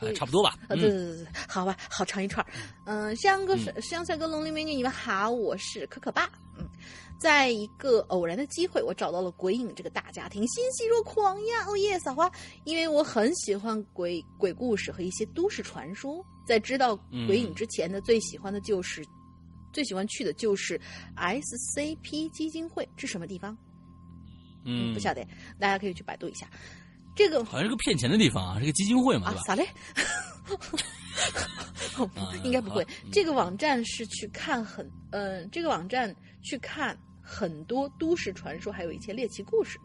[0.00, 0.56] 哎，差不多吧。
[0.68, 2.50] 啊，对嗯对对对，好吧，好长一串儿。
[2.86, 6.30] 嗯，香哥是香帅哥、龙鳞美女，你们好，我是可可爸。
[6.58, 6.68] 嗯，
[7.18, 11.64] 在一个偶然的机会，我找到了鬼影这个大家庭，欣喜若狂呀！
[11.68, 12.30] 哦耶，撒花！
[12.64, 16.24] 因为我很喜欢鬼鬼故事和一些都市传说。
[16.46, 16.96] 在知道
[17.26, 19.04] 鬼影之前呢，最喜欢的就是
[19.72, 20.80] 最喜欢去的就是
[21.16, 23.56] SCP 基金会，是什么地方？
[24.64, 25.22] 嗯，不晓得，
[25.60, 26.48] 大家可以去百度一下。
[27.18, 29.40] 这个好像是个骗钱的地方啊，是个基金会嘛，对吧？
[29.40, 29.66] 啊啥嘞？
[32.44, 32.90] 应该不会好。
[33.10, 39.80] 这个网站是去看很，嗯、这个网站去看很多都市传说，还有一些猎奇故事。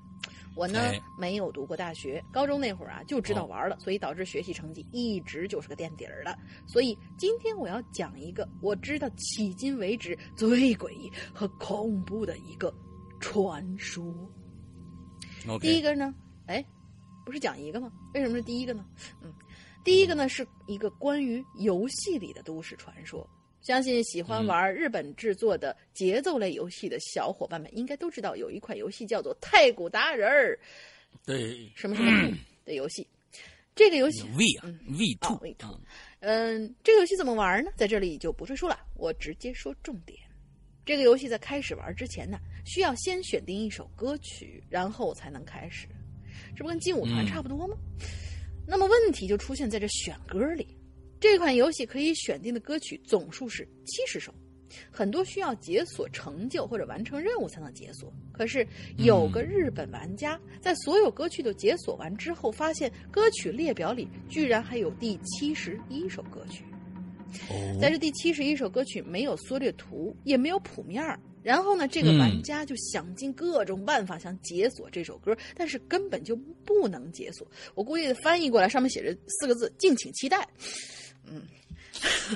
[0.55, 6.37] 我呢、哎没有读过大学，高中那会儿啊就知道哦玩了，所以导致学习成绩一直就是个垫底儿的。
[6.67, 12.71] 所以今天我要讲一个我知道迄今为止最诡异和恐怖的一个
[13.19, 14.05] 传说。
[15.59, 16.13] 第一个呢，
[16.45, 16.63] 哎，
[17.25, 17.91] 不是讲一个吗？
[18.13, 18.85] 为什么是第一个呢？
[19.21, 19.33] 嗯，
[19.83, 23.27] 第一个呢是一个关于游戏里的都市传说。
[23.61, 30.53] 相信喜欢玩日本制作的节奏类游戏的小伙伴们应该都知道，有一款游戏叫做《太鼓达人儿》，
[31.25, 32.35] 对什么什么兔
[32.65, 33.07] 的游戏。
[33.73, 35.79] 这个游戏 V 啊，V 哦 two，，V two
[36.19, 37.71] 嗯，这个游戏怎么玩呢？
[37.75, 40.19] 在这里就不赘述了，我直接说重点。
[40.85, 45.87] 这个游戏在开始玩之前呢，需要先选定一首歌曲，然后才能开始。
[46.55, 47.75] 这不跟劲舞团嗯差不多吗？
[48.65, 50.67] 那么问题就出现在这选歌里。
[51.19, 54.33] 这款游戏可以选定的歌曲总数是七十首，
[54.91, 58.11] 很多需要解锁成就或者完成任务才能解锁。
[58.31, 58.67] 可是
[58.97, 66.63] 有个日本玩家在所有歌曲都解锁完之后，发现歌曲列表里居然还有第七十一首歌曲。
[67.49, 71.19] 哦，在这第七十一首歌曲没有缩略图，也没有谱面儿。
[71.43, 77.45] 然后呢，这个玩家就想尽各种办法想解锁这首歌，但是根本就不能解锁。
[77.75, 80.47] 我估计翻译过来，上面写着四个字：“敬请期待。”
[81.27, 81.43] 嗯。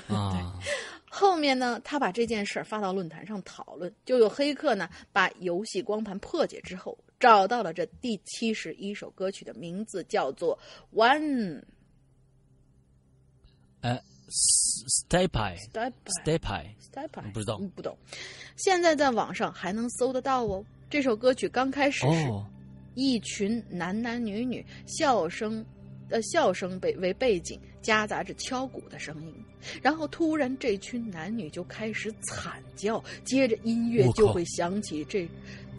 [0.08, 0.54] 啊，
[1.10, 10.58] 后面呢，他把这件事儿发到论坛上讨论，就有黑客呢把游戏光盘破解之后，找到了这第七十一首歌曲的名字，叫做
[10.96, 11.64] 《One
[13.82, 15.92] 哎 Eye Step
[16.24, 17.98] Step Eye，Step》，不知道嗯不懂。
[18.56, 20.64] 现在在网上还能搜得到哦。
[20.90, 22.46] 这首歌曲刚开始是哦，
[22.96, 25.66] 一群男男女女笑声，
[26.10, 29.34] 呃，笑声背为背景，夹杂着敲鼓的声音。
[29.82, 35.28] 然后突然，这群男女就开始惨叫，接着音乐就会响起这，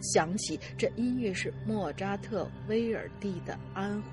[0.01, 4.11] 响起这音乐是莫扎特威尔第的安魂。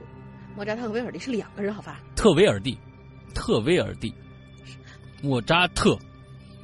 [0.54, 2.02] 莫扎特和威尔第是两个人，好吧？
[2.14, 2.78] 特威尔蒂，
[3.34, 4.14] 特威尔蒂，
[5.22, 5.98] 莫扎特，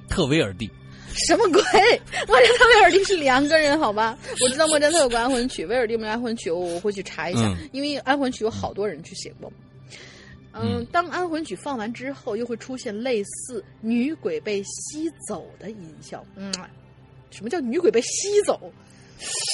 [0.09, 0.71] 特维尔蒂，
[1.15, 1.63] 什么鬼？
[2.29, 4.19] 莫扎特威尔蒂是两个人，好吧？
[4.43, 6.51] 我知道莫扎特有个安魂曲，威尔蒂没有安魂曲？
[6.51, 9.53] 我我会去查一下，嗯因为安魂曲有好多人去写过。
[10.53, 16.25] 嗯，嗯当安魂曲放完之后，又会出现类似女鬼被吸走的音效。
[16.37, 16.53] 嗯，
[17.31, 18.61] 什么叫女鬼被吸走？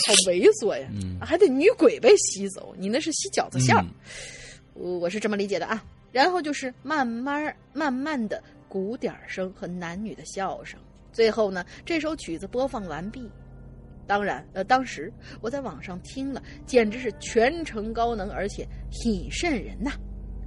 [0.07, 0.89] 好猥琐呀！
[0.93, 3.85] 嗯还得女鬼被吸走，你那是吸饺子馅儿。
[4.75, 5.85] 我是这么理解的啊。
[6.11, 10.79] 然后就是慢慢慢慢的鼓点儿声和男女的笑声。
[11.13, 13.29] 最后呢，这首曲子播放完毕。
[14.07, 19.93] 当然，呃，当时我在网上听了，简直是全程高能，而且挺瘆人呐。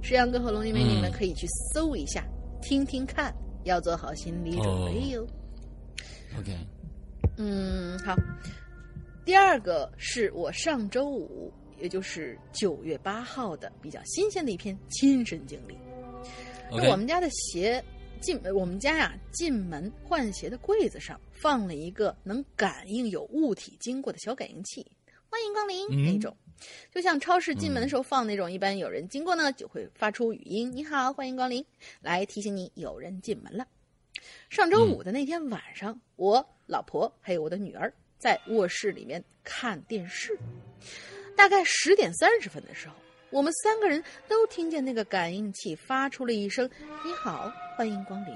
[0.02, 2.24] 石阳哥和龙一梅，你们嗯可以去搜一下，
[2.60, 3.32] 听听看，
[3.64, 5.26] 要做好心理准备哟。
[6.38, 6.56] ，OK，
[7.36, 8.16] 嗯，好。
[9.24, 15.76] 第二个是我上周五，也就是九月八号的比较新鲜的一篇亲身经历。
[16.88, 17.80] 我们家的鞋
[18.22, 24.86] 进，呃我们家呀进门换鞋的柜子上放了一个能感应有物体经过的小感应器。
[25.28, 26.34] 欢迎光临、嗯那种。
[26.92, 31.64] 就像超市进门的时候放那种，一般有人经过呢，就会发出语音：“你好，欢迎光临”，
[32.00, 33.66] 来提醒你有人进门了。
[34.48, 40.38] 上周五的那天晚上，我老婆还有我的女儿在卧室里面看电视。
[41.34, 42.94] 大概十点三十分的时候，
[43.32, 46.68] 我们三个人都听见那个感应器发出了一声
[47.02, 48.34] “你好，欢迎光临”。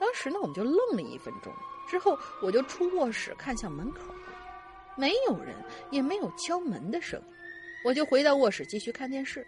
[0.00, 1.52] 当时呢，我们就愣了一分钟，
[1.86, 4.00] 之后我就出卧室看向门口，
[4.96, 5.54] 没有人，
[5.90, 7.26] 也没有敲门的声音，
[7.84, 9.46] 我就回到卧室继续看电视。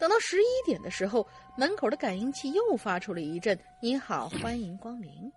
[0.00, 1.24] 等到十一点的时候，
[1.56, 5.32] 门口的感应器又发出了一阵“你好，欢迎光临”。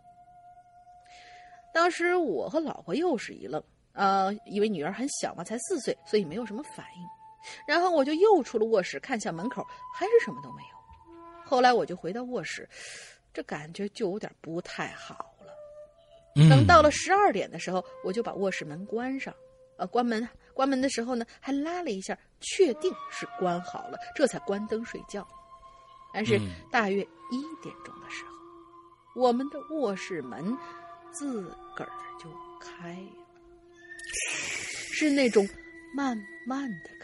[1.71, 3.63] 当时我和老婆又是一愣，
[3.93, 7.20] 呃，因为女儿很小嘛，才四岁，所以没有什么反应。
[7.67, 10.69] 然后我就又出了卧室，看向门口，还是什么都没有。
[11.43, 12.67] 后来我就回到卧室，
[13.33, 15.53] 这感觉就有点不太好了。
[16.35, 19.33] 嗯等到了十二点的时候，我就把卧室门关上。
[19.77, 25.27] 呃，关门，关门的时候呢，还拉了一下，确定是关好了，这才关灯睡觉。
[26.13, 27.01] 但是嗯大约
[27.31, 28.31] 一点钟的时候，
[29.21, 30.55] 我们的卧室门
[31.11, 31.41] 自
[31.75, 31.89] 个儿
[32.19, 33.25] 就开了，
[34.93, 35.47] 是那种
[35.95, 36.15] 慢
[36.45, 37.00] 慢的开，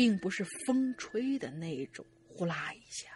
[0.00, 3.10] 并不是风吹的那种呼啦一下。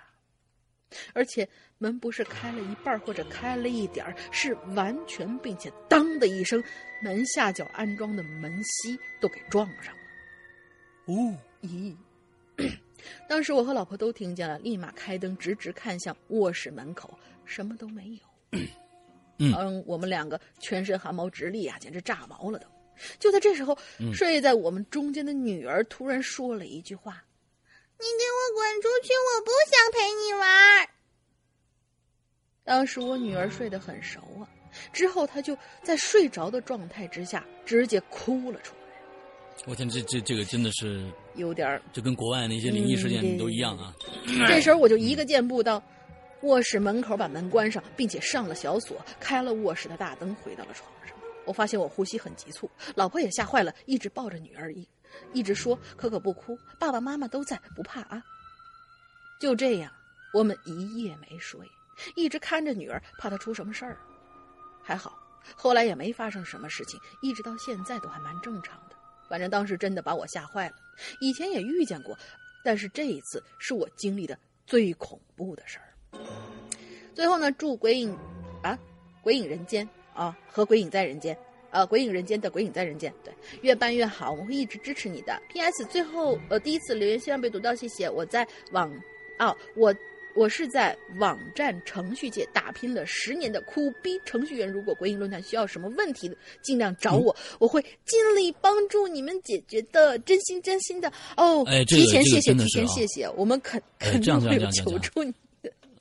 [1.15, 1.49] 而且
[1.79, 6.63] 门不是开了一半或者开了一点儿，是完全并且当的一声，
[7.03, 10.03] 门下角安装的门吸都给撞上了。
[11.07, 11.97] 哦，咦！
[13.27, 18.61] 当时我和老婆都听见了，立马开灯，直直看向卧室门口，什么都没有。
[19.39, 22.67] 嗯我们两个全身汗毛直立啊，简直炸毛了都。
[23.19, 27.25] 就在这时候，嗯睡在我们中间的女儿突然说了一句话
[27.99, 29.13] ：“你给我滚出去！
[29.15, 30.89] 我不想陪你玩。”
[32.65, 34.49] 当时我女儿睡得很熟啊，
[34.93, 43.95] 之后她就在睡着的状态之下，直接哭了出来，我天，这这这个真的是，有点儿就跟国外那些灵异事件都一样啊。
[44.49, 45.83] 这时候我就一个箭步到
[46.41, 51.14] 卧室门口，把门关上，并且上了小锁，开了卧室的大灯，回到了床上。
[51.47, 54.89] 我发现我呼吸很急促，老婆也吓坏了，一直抱着女儿一
[55.33, 58.23] 一直说：“可可不哭，爸爸妈妈都在，不怕啊。”
[59.41, 59.93] 就这样，
[60.33, 61.61] 我们一夜没睡，
[62.17, 63.99] 一直看着女儿，怕她出什么事儿。
[64.83, 65.19] 还好，
[65.55, 68.97] 后来也没发生什么事情，一直到现在都还蛮正常的。
[69.29, 70.77] 反正当时真的把我吓坏了，
[71.21, 72.17] 以前也遇见过，
[72.63, 75.95] 但是这一次是我经历的最恐怖的事儿。
[77.15, 78.17] 最后呢，祝鬼影
[78.63, 78.79] 啊，
[79.23, 81.37] 鬼影人间啊和鬼影在人间。
[81.71, 85.43] 呃，鬼影人间的鬼影在人间，对，越办越好，我们会一直支持你的。
[85.49, 85.85] P.S.
[85.87, 88.09] 最后，呃，第一次留言希望被读到，谢谢。
[88.09, 88.89] 我在网，
[89.41, 89.93] 哦，我
[90.37, 94.71] 我是在网站程序界打拼了十年的苦逼程序员。
[94.71, 96.31] 如果鬼影论坛需要什么问题，
[96.63, 101.13] 尽量找我，我会尽力帮助你们解决的，真心真心的。
[101.37, 105.35] 哦，哎提前谢谢，提前谢谢，我们肯哎肯定会求助你。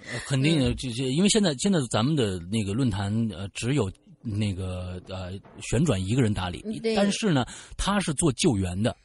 [0.06, 3.90] 呃肯定的，这这，因为现在现在咱们的那个论坛呃只有
[4.24, 6.64] 那个呃旋转一个人打理。
[6.96, 7.46] 但是呢，
[7.78, 8.96] 他是做救援的，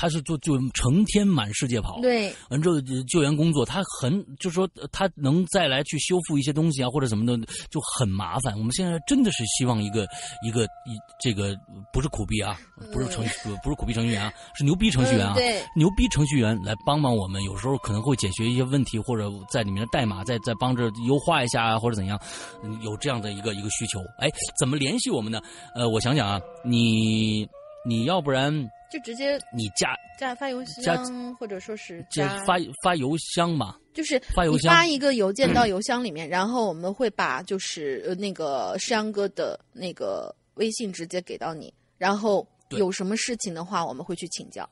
[0.00, 7.36] 他是做就成天满世界跑，对，完之后呃救援工作，他很就是说呃他能再来去修复一些东西啊或者什么的，
[7.68, 8.56] 就很麻烦。
[8.56, 10.06] 我们现在真的是希望一个
[10.46, 11.56] 一个一这个
[11.92, 12.56] 不是苦逼啊，
[12.92, 22.16] 不是程序不是苦逼程序员啊，是牛逼程序员啊，嗯对牛逼程序员来帮帮我们，有时候可能会解决一些问题，或者在里面的代码再再帮着优化一下啊，或者怎样，
[22.62, 23.98] 嗯有这样的一个一个需求。
[24.18, 24.28] 哎，
[24.60, 25.40] 怎么联系我们呢？
[25.74, 27.48] 呃，我想想啊，你
[27.84, 28.52] 你要不然
[28.90, 44.68] 就直接你加加发邮箱，或者说是加加发发邮箱嘛，就是发邮箱发一个邮件到邮箱里面，然后我们会把就是呃那个世阳哥的那个微信直接给到你，然后有什么事情的话，我们会去请教，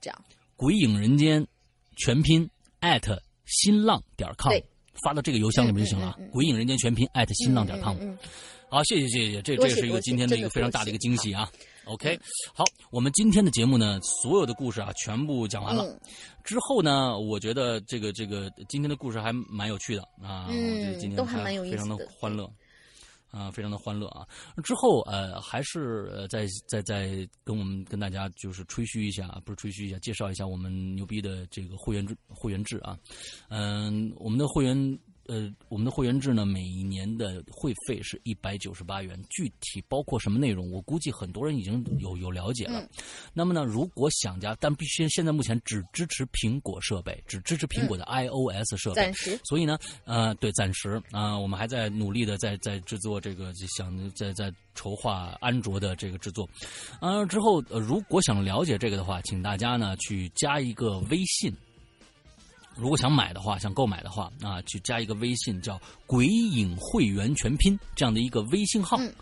[0.00, 0.24] 这样
[0.56, 1.46] 鬼影人间
[1.96, 2.48] 全拼
[2.80, 4.52] 艾特新浪点 com。
[5.04, 6.14] 发到这个邮箱里面就行了。
[6.30, 7.96] 鬼影人间全拼艾特新浪点 com，、
[8.68, 11.50] 好，谢谢谢谢，这这是一个今天的一个非常大的一个惊喜啊。
[11.84, 12.18] OK，
[12.54, 15.84] 好，我们今天的节目呢，所有的故事啊，全部讲完了。
[15.84, 16.00] 嗯
[16.42, 22.50] 之后呢，我觉得这个这个今天的故事还蛮有趣的啊，嗯我觉得今天都还蛮有意非常的的欢乐。
[23.30, 24.26] 啊，非常的欢乐啊！
[24.64, 27.06] 之后呃，还是呃，再再再
[27.44, 32.98] 跟我们跟大家就是吹嘘一下，不是吹嘘一下，介绍一下我们牛逼的这个会员制会员制啊。
[33.48, 34.76] 嗯、我们的会员
[35.30, 42.84] 呃，我们的会员制呢，每一年的会费是一百九十八元，具体包括什么内容，我估计很多人已经有有了解了。
[43.32, 56.48] 那么呢，如果想加，但必须现在目前只支持苹果设备，只支持苹果的 iOS 设备，暂时所以呢，呃，对，暂时啊、我们还在努力的在在制作这个，想在在筹划安卓的这个制作。
[56.98, 61.54] 啊、之后、呃、如果想了解这个的话，请大家呢去加一个微信。
[62.80, 68.96] 如果想买的话，想购买的话啊，去加一个微信叫“鬼影会员全拼”这样的一个微信号。
[68.98, 69.12] 嗯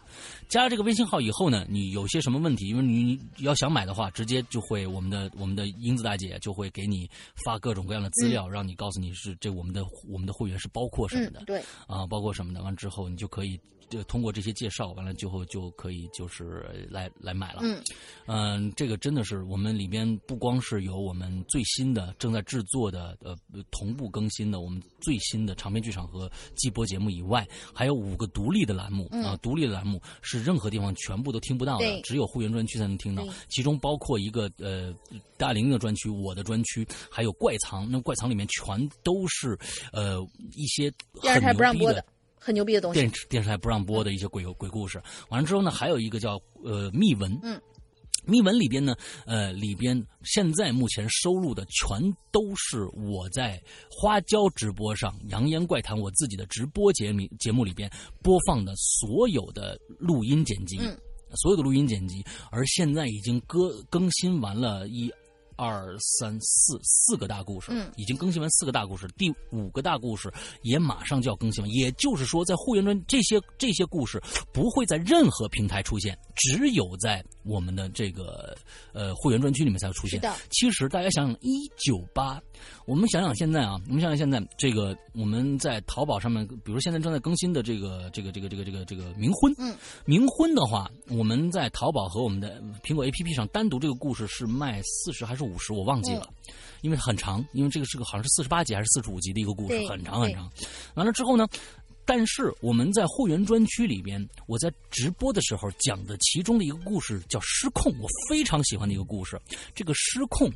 [0.48, 7.08] 加了这个微信号以后呢，你有些什么问题，因为你你要想买的话，直接就会我们的我们的英子大姐就会给你
[7.44, 12.62] 发各种各样的资料，让你告诉你是这我们的我们的会员是包括什么的，嗯对，啊，包括什么的。
[12.62, 13.60] 完之后，你就可以
[13.90, 17.60] 就通过这些介绍，完了之后就可以就是来来买了。
[17.62, 17.78] 嗯
[18.26, 23.36] 嗯，这个真的是我们里边不光是有我们最新的正在制作的呃
[23.70, 33.26] 同步更新的我们最新的长篇剧场和季播节目以外，还有五个独立的栏目啊、独立的栏目是任何地方全部都听不到的，只有会员专区才能听到。
[33.48, 34.94] 其中包括一个呃
[35.36, 37.90] 大玲的专区、我的专区，还有怪藏。
[37.90, 39.58] 那怪藏里面全都是
[39.92, 40.18] 呃
[40.54, 40.92] 一些
[41.22, 42.04] 电视台很牛逼的不让播的，
[42.38, 43.14] 很牛逼的东西电。
[43.14, 45.02] 视电视台不让播的一些鬼鬼故事。
[45.30, 47.60] 完了之后呢，还有一个叫呃密文，嗯，
[48.28, 48.94] 密文里边呢，
[49.26, 52.00] 呃，里边现在目前收录的全
[52.30, 53.60] 都是我在
[53.90, 57.90] 花椒直播上《扬言怪谈》我自己的直播节目节目里边
[58.22, 60.96] 播放的所有的录音剪辑，嗯
[61.42, 65.10] 所有的录音剪辑，而现在已经更更新完了一。
[65.58, 70.32] 二三四四个大故事，嗯已经更新完四个大故事，第五个大故事
[70.62, 71.70] 也马上就要更新完。
[71.72, 74.22] 也就是说，在会员专这些这些故事
[74.52, 78.56] 不会在任何平台出现，只有在我们的这个
[78.92, 80.22] 呃会员专区里面才会出现。
[80.50, 82.40] 其实大家想想，一九八，
[82.86, 89.76] 我们想想现在啊，我们想想现在这个我们在淘宝上面，比如现在正在更新的这个这个这个这个这个这个冥婚，嗯，
[90.06, 96.28] 冥婚的话，我们在淘宝和我们的苹果 APP 上单独这个故事是卖四十还是五十，我忘记了。
[96.82, 100.50] 因为很长，因为这个是个好像是四十八集还是四十五集的一个故事，很长很长。
[100.94, 101.46] 完了之后呢，
[102.04, 109.40] 但是我们在会员专区里边，我在直播的时候讲的其中的一个故事叫《失控》，我非常喜欢的一个故事。
[109.74, 110.50] 这个失控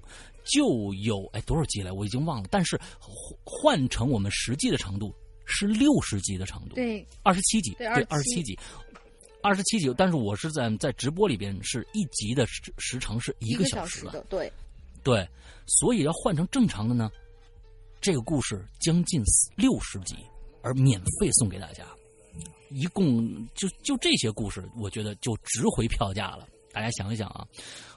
[0.44, 5.12] 就有哎多少集来我已经忘了，但是换换成我们实际的长度
[5.44, 8.56] 是六十集的长度，对，二十七集，对二十七集。
[9.44, 14.52] 二十七集，但是我是在在直播里边是一集的时时长是一个个小小时了，时的，对，
[15.02, 15.28] 对，
[15.66, 17.10] 所以要换成正常的呢，
[18.00, 19.22] 这个故事将近
[19.56, 20.16] 六十集，
[20.62, 21.84] 而免费送给大家，
[22.70, 26.46] 一共就就这些故事，我觉得就值回票价了。
[26.72, 27.46] 大家想一想啊，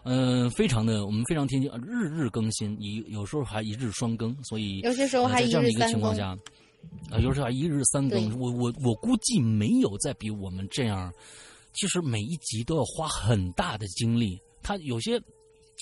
[0.04, 5.92] 嗯、非常的，我们非常贴心，日日更新，一有时候还一日双更，所以有些时候呃还这样的一个日三更。
[5.92, 6.38] 情况下，
[7.10, 11.10] 啊，有时候还一日三更，我我我估计没有再比我们这样，
[11.74, 14.38] 其实每一集都要花很大的精力。
[14.62, 15.22] 他有些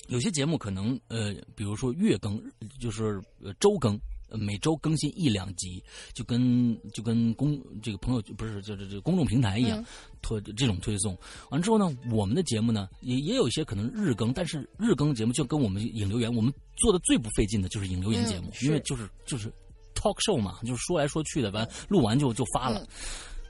[0.08, 2.42] 有些节目可能呃，比如说月更，
[2.80, 4.00] 就是呃周更。
[4.30, 5.84] 呃每周更新一两集，
[6.14, 9.84] 就跟就跟公这个朋友不是这这这公众平台一样嗯
[10.22, 11.16] 推这种推送。
[11.50, 19.52] 完之后呢，我们的节目呢也也有一些可能日更，但是日更节目就跟我们引流员，我们做的最不费劲的就是引流员节目，嗯因为就是就是
[19.94, 22.80] talk show 嘛，就是说来说去的，完录完就就发了。
[22.80, 22.88] 嗯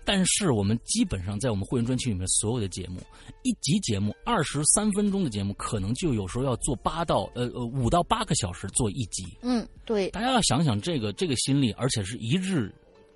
[0.04, 3.00] 但是我们基本上在我们会员专区里面所有的节目，
[3.42, 9.24] 一集节目二十三分钟的节目，可能就有时候要做八到呃呃五到八个小时做一集。
[9.42, 12.72] 嗯，对，大家要想想这个这个心力，而且是一日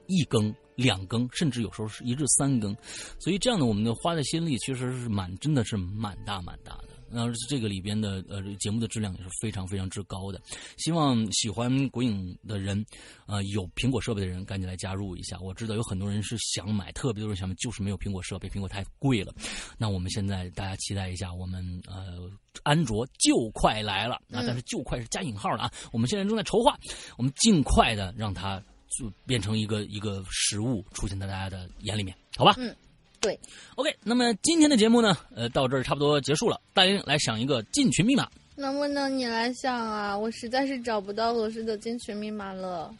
[0.06, 2.74] 一更、两更，甚至有时候是一日三更，
[3.18, 6.97] 所以这样的我们的花的心力其实是蛮真的是蛮大蛮大的。
[7.12, 10.40] 然后这个里边的呃节目的质量也是非常非常之高的，
[10.76, 12.84] 希望喜欢鬼影的人，
[13.26, 15.38] 呃有苹果设备的人赶紧来加入一下。
[15.40, 19.34] 我知道有很多人是想买，特别多人想买，就是没有苹果设备，苹果太贵了。
[19.76, 22.30] 那我们现在大家期待一下，我们呃
[22.62, 24.42] 安卓就快来了啊！
[24.46, 26.78] 但是就快是加引号的啊，我们现在正在筹划，
[27.16, 28.62] 我们尽快的让它
[28.98, 32.54] 就变成一个一个实物出现在大家的眼里面，好吧？
[32.58, 32.74] 嗯，
[33.20, 33.38] 对。
[33.76, 36.60] OK，那么今天的节目呢，呃，到这儿差不多结束了。
[36.72, 40.16] 大英来想一个进群密码，能不能你来想啊？
[40.16, 42.94] 我实在是找不到合适的进群密码了，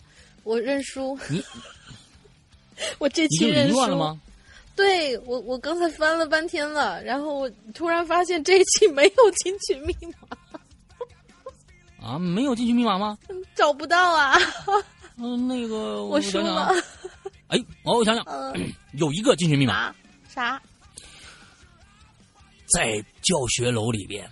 [0.45, 1.19] 我认输。
[1.31, 1.43] 你
[2.99, 3.97] 我这期认输了？
[3.97, 4.21] 吗？
[4.77, 10.39] 对我，我刚才翻了半天了，然后我突然发现这一期没有进群密码，
[12.07, 13.19] 啊，没有进群密码吗？
[13.57, 14.39] 找不到啊！
[15.21, 16.73] 嗯、那个我输了。
[17.49, 19.97] 哎，我想想，嗯 有一个进群密码，啊，
[20.39, 20.63] 啥？
[22.69, 24.29] 在教学楼里边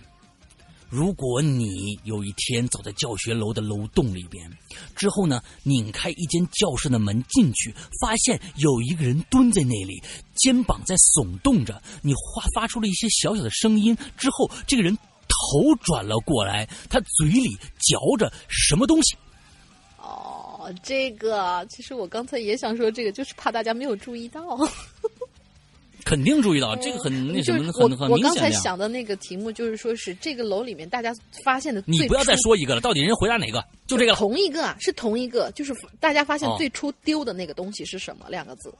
[0.89, 4.49] 如果你有一天走在教学楼的楼洞里边，
[4.95, 10.01] 之后呢，拧开一间教室的门进去，发现有一个人蹲在那里，
[10.35, 19.17] 肩膀在耸动着，你发发出了一些小小的声音，之后这个人头转了过来，他嘴里嚼着什么东西。
[19.97, 24.57] 哦，这个其实我刚才也想说这个，就是怕大家没有注意到。
[26.07, 28.49] 肯定注意到这个很那什么，很很我刚才。
[28.49, 31.13] 想的那个题目，就是说是这个楼里面大家
[31.43, 33.61] 发现的最你不要再说一个了，到底人回答哪个？
[33.85, 34.17] 就这个了。
[34.17, 38.25] 同一个啊，是同一个，就是大家发现哦最初丢的那个东西是什么？
[38.29, 38.73] 两个字。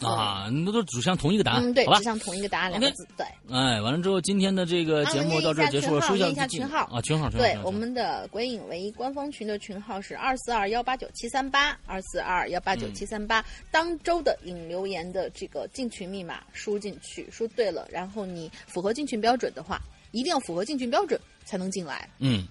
[0.00, 2.02] 啊，那都指向同一个答案，嗯，对，指？
[2.04, 3.06] 向同一个答案，两个字。
[3.16, 13.44] 对，哎，完了之后，今天的这个节目到这儿结束了，说好我念一下下群号啊，群号，群号，群，号对我们的鬼影唯一官方群的群号是二四二幺八九七三八二四二幺八九七三八。
[13.70, 19.80] 当周的引留言的这个进群密码输进去，输对了，然后你符合进群标准的话，
[20.12, 22.08] 一定要符合进群标准才能进来。
[22.18, 22.46] 嗯。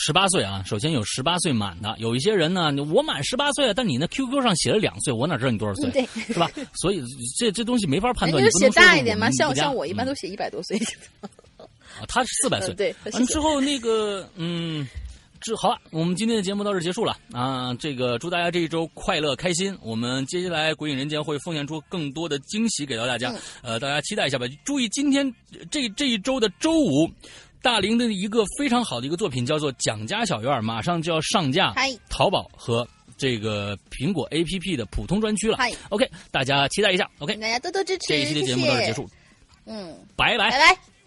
[0.00, 6.48] 十八岁啊，首先有十八岁满的，有一些人呢，我满十八岁了，但你那 QQ 上写了两岁，我哪知道你多少岁，嗯对是吧？
[6.74, 7.02] 所以
[7.36, 10.78] 这这东西没法判断，你就写大一点嘛，像像我一般嗯都写一百多岁。
[11.58, 12.94] 啊，他是四百岁嗯，对
[13.26, 14.86] 之后那个嗯。
[15.40, 17.72] 这好了，我们今天的节目到这结束了啊！
[17.74, 19.72] 这个祝大家这一周快乐开心。
[19.82, 24.46] 我们接下来《鬼影人间》会奉献出更多的惊喜给到大家，嗯呃，大家期待一下吧。
[24.64, 25.32] 注意，今天
[25.70, 27.08] 这这一周的周五，
[27.62, 31.74] 大林的一个非常好的一个作品叫做《蒋家小院》，马上就要上架
[32.08, 32.86] 淘宝和
[33.16, 35.72] 这个苹果 APP 的普通专区了嗨。
[35.88, 37.08] OK，大家期待一下。
[37.18, 39.08] OK，大家多多支持，这一期的节目到这结束。
[39.66, 40.97] 嗯，拜拜拜拜。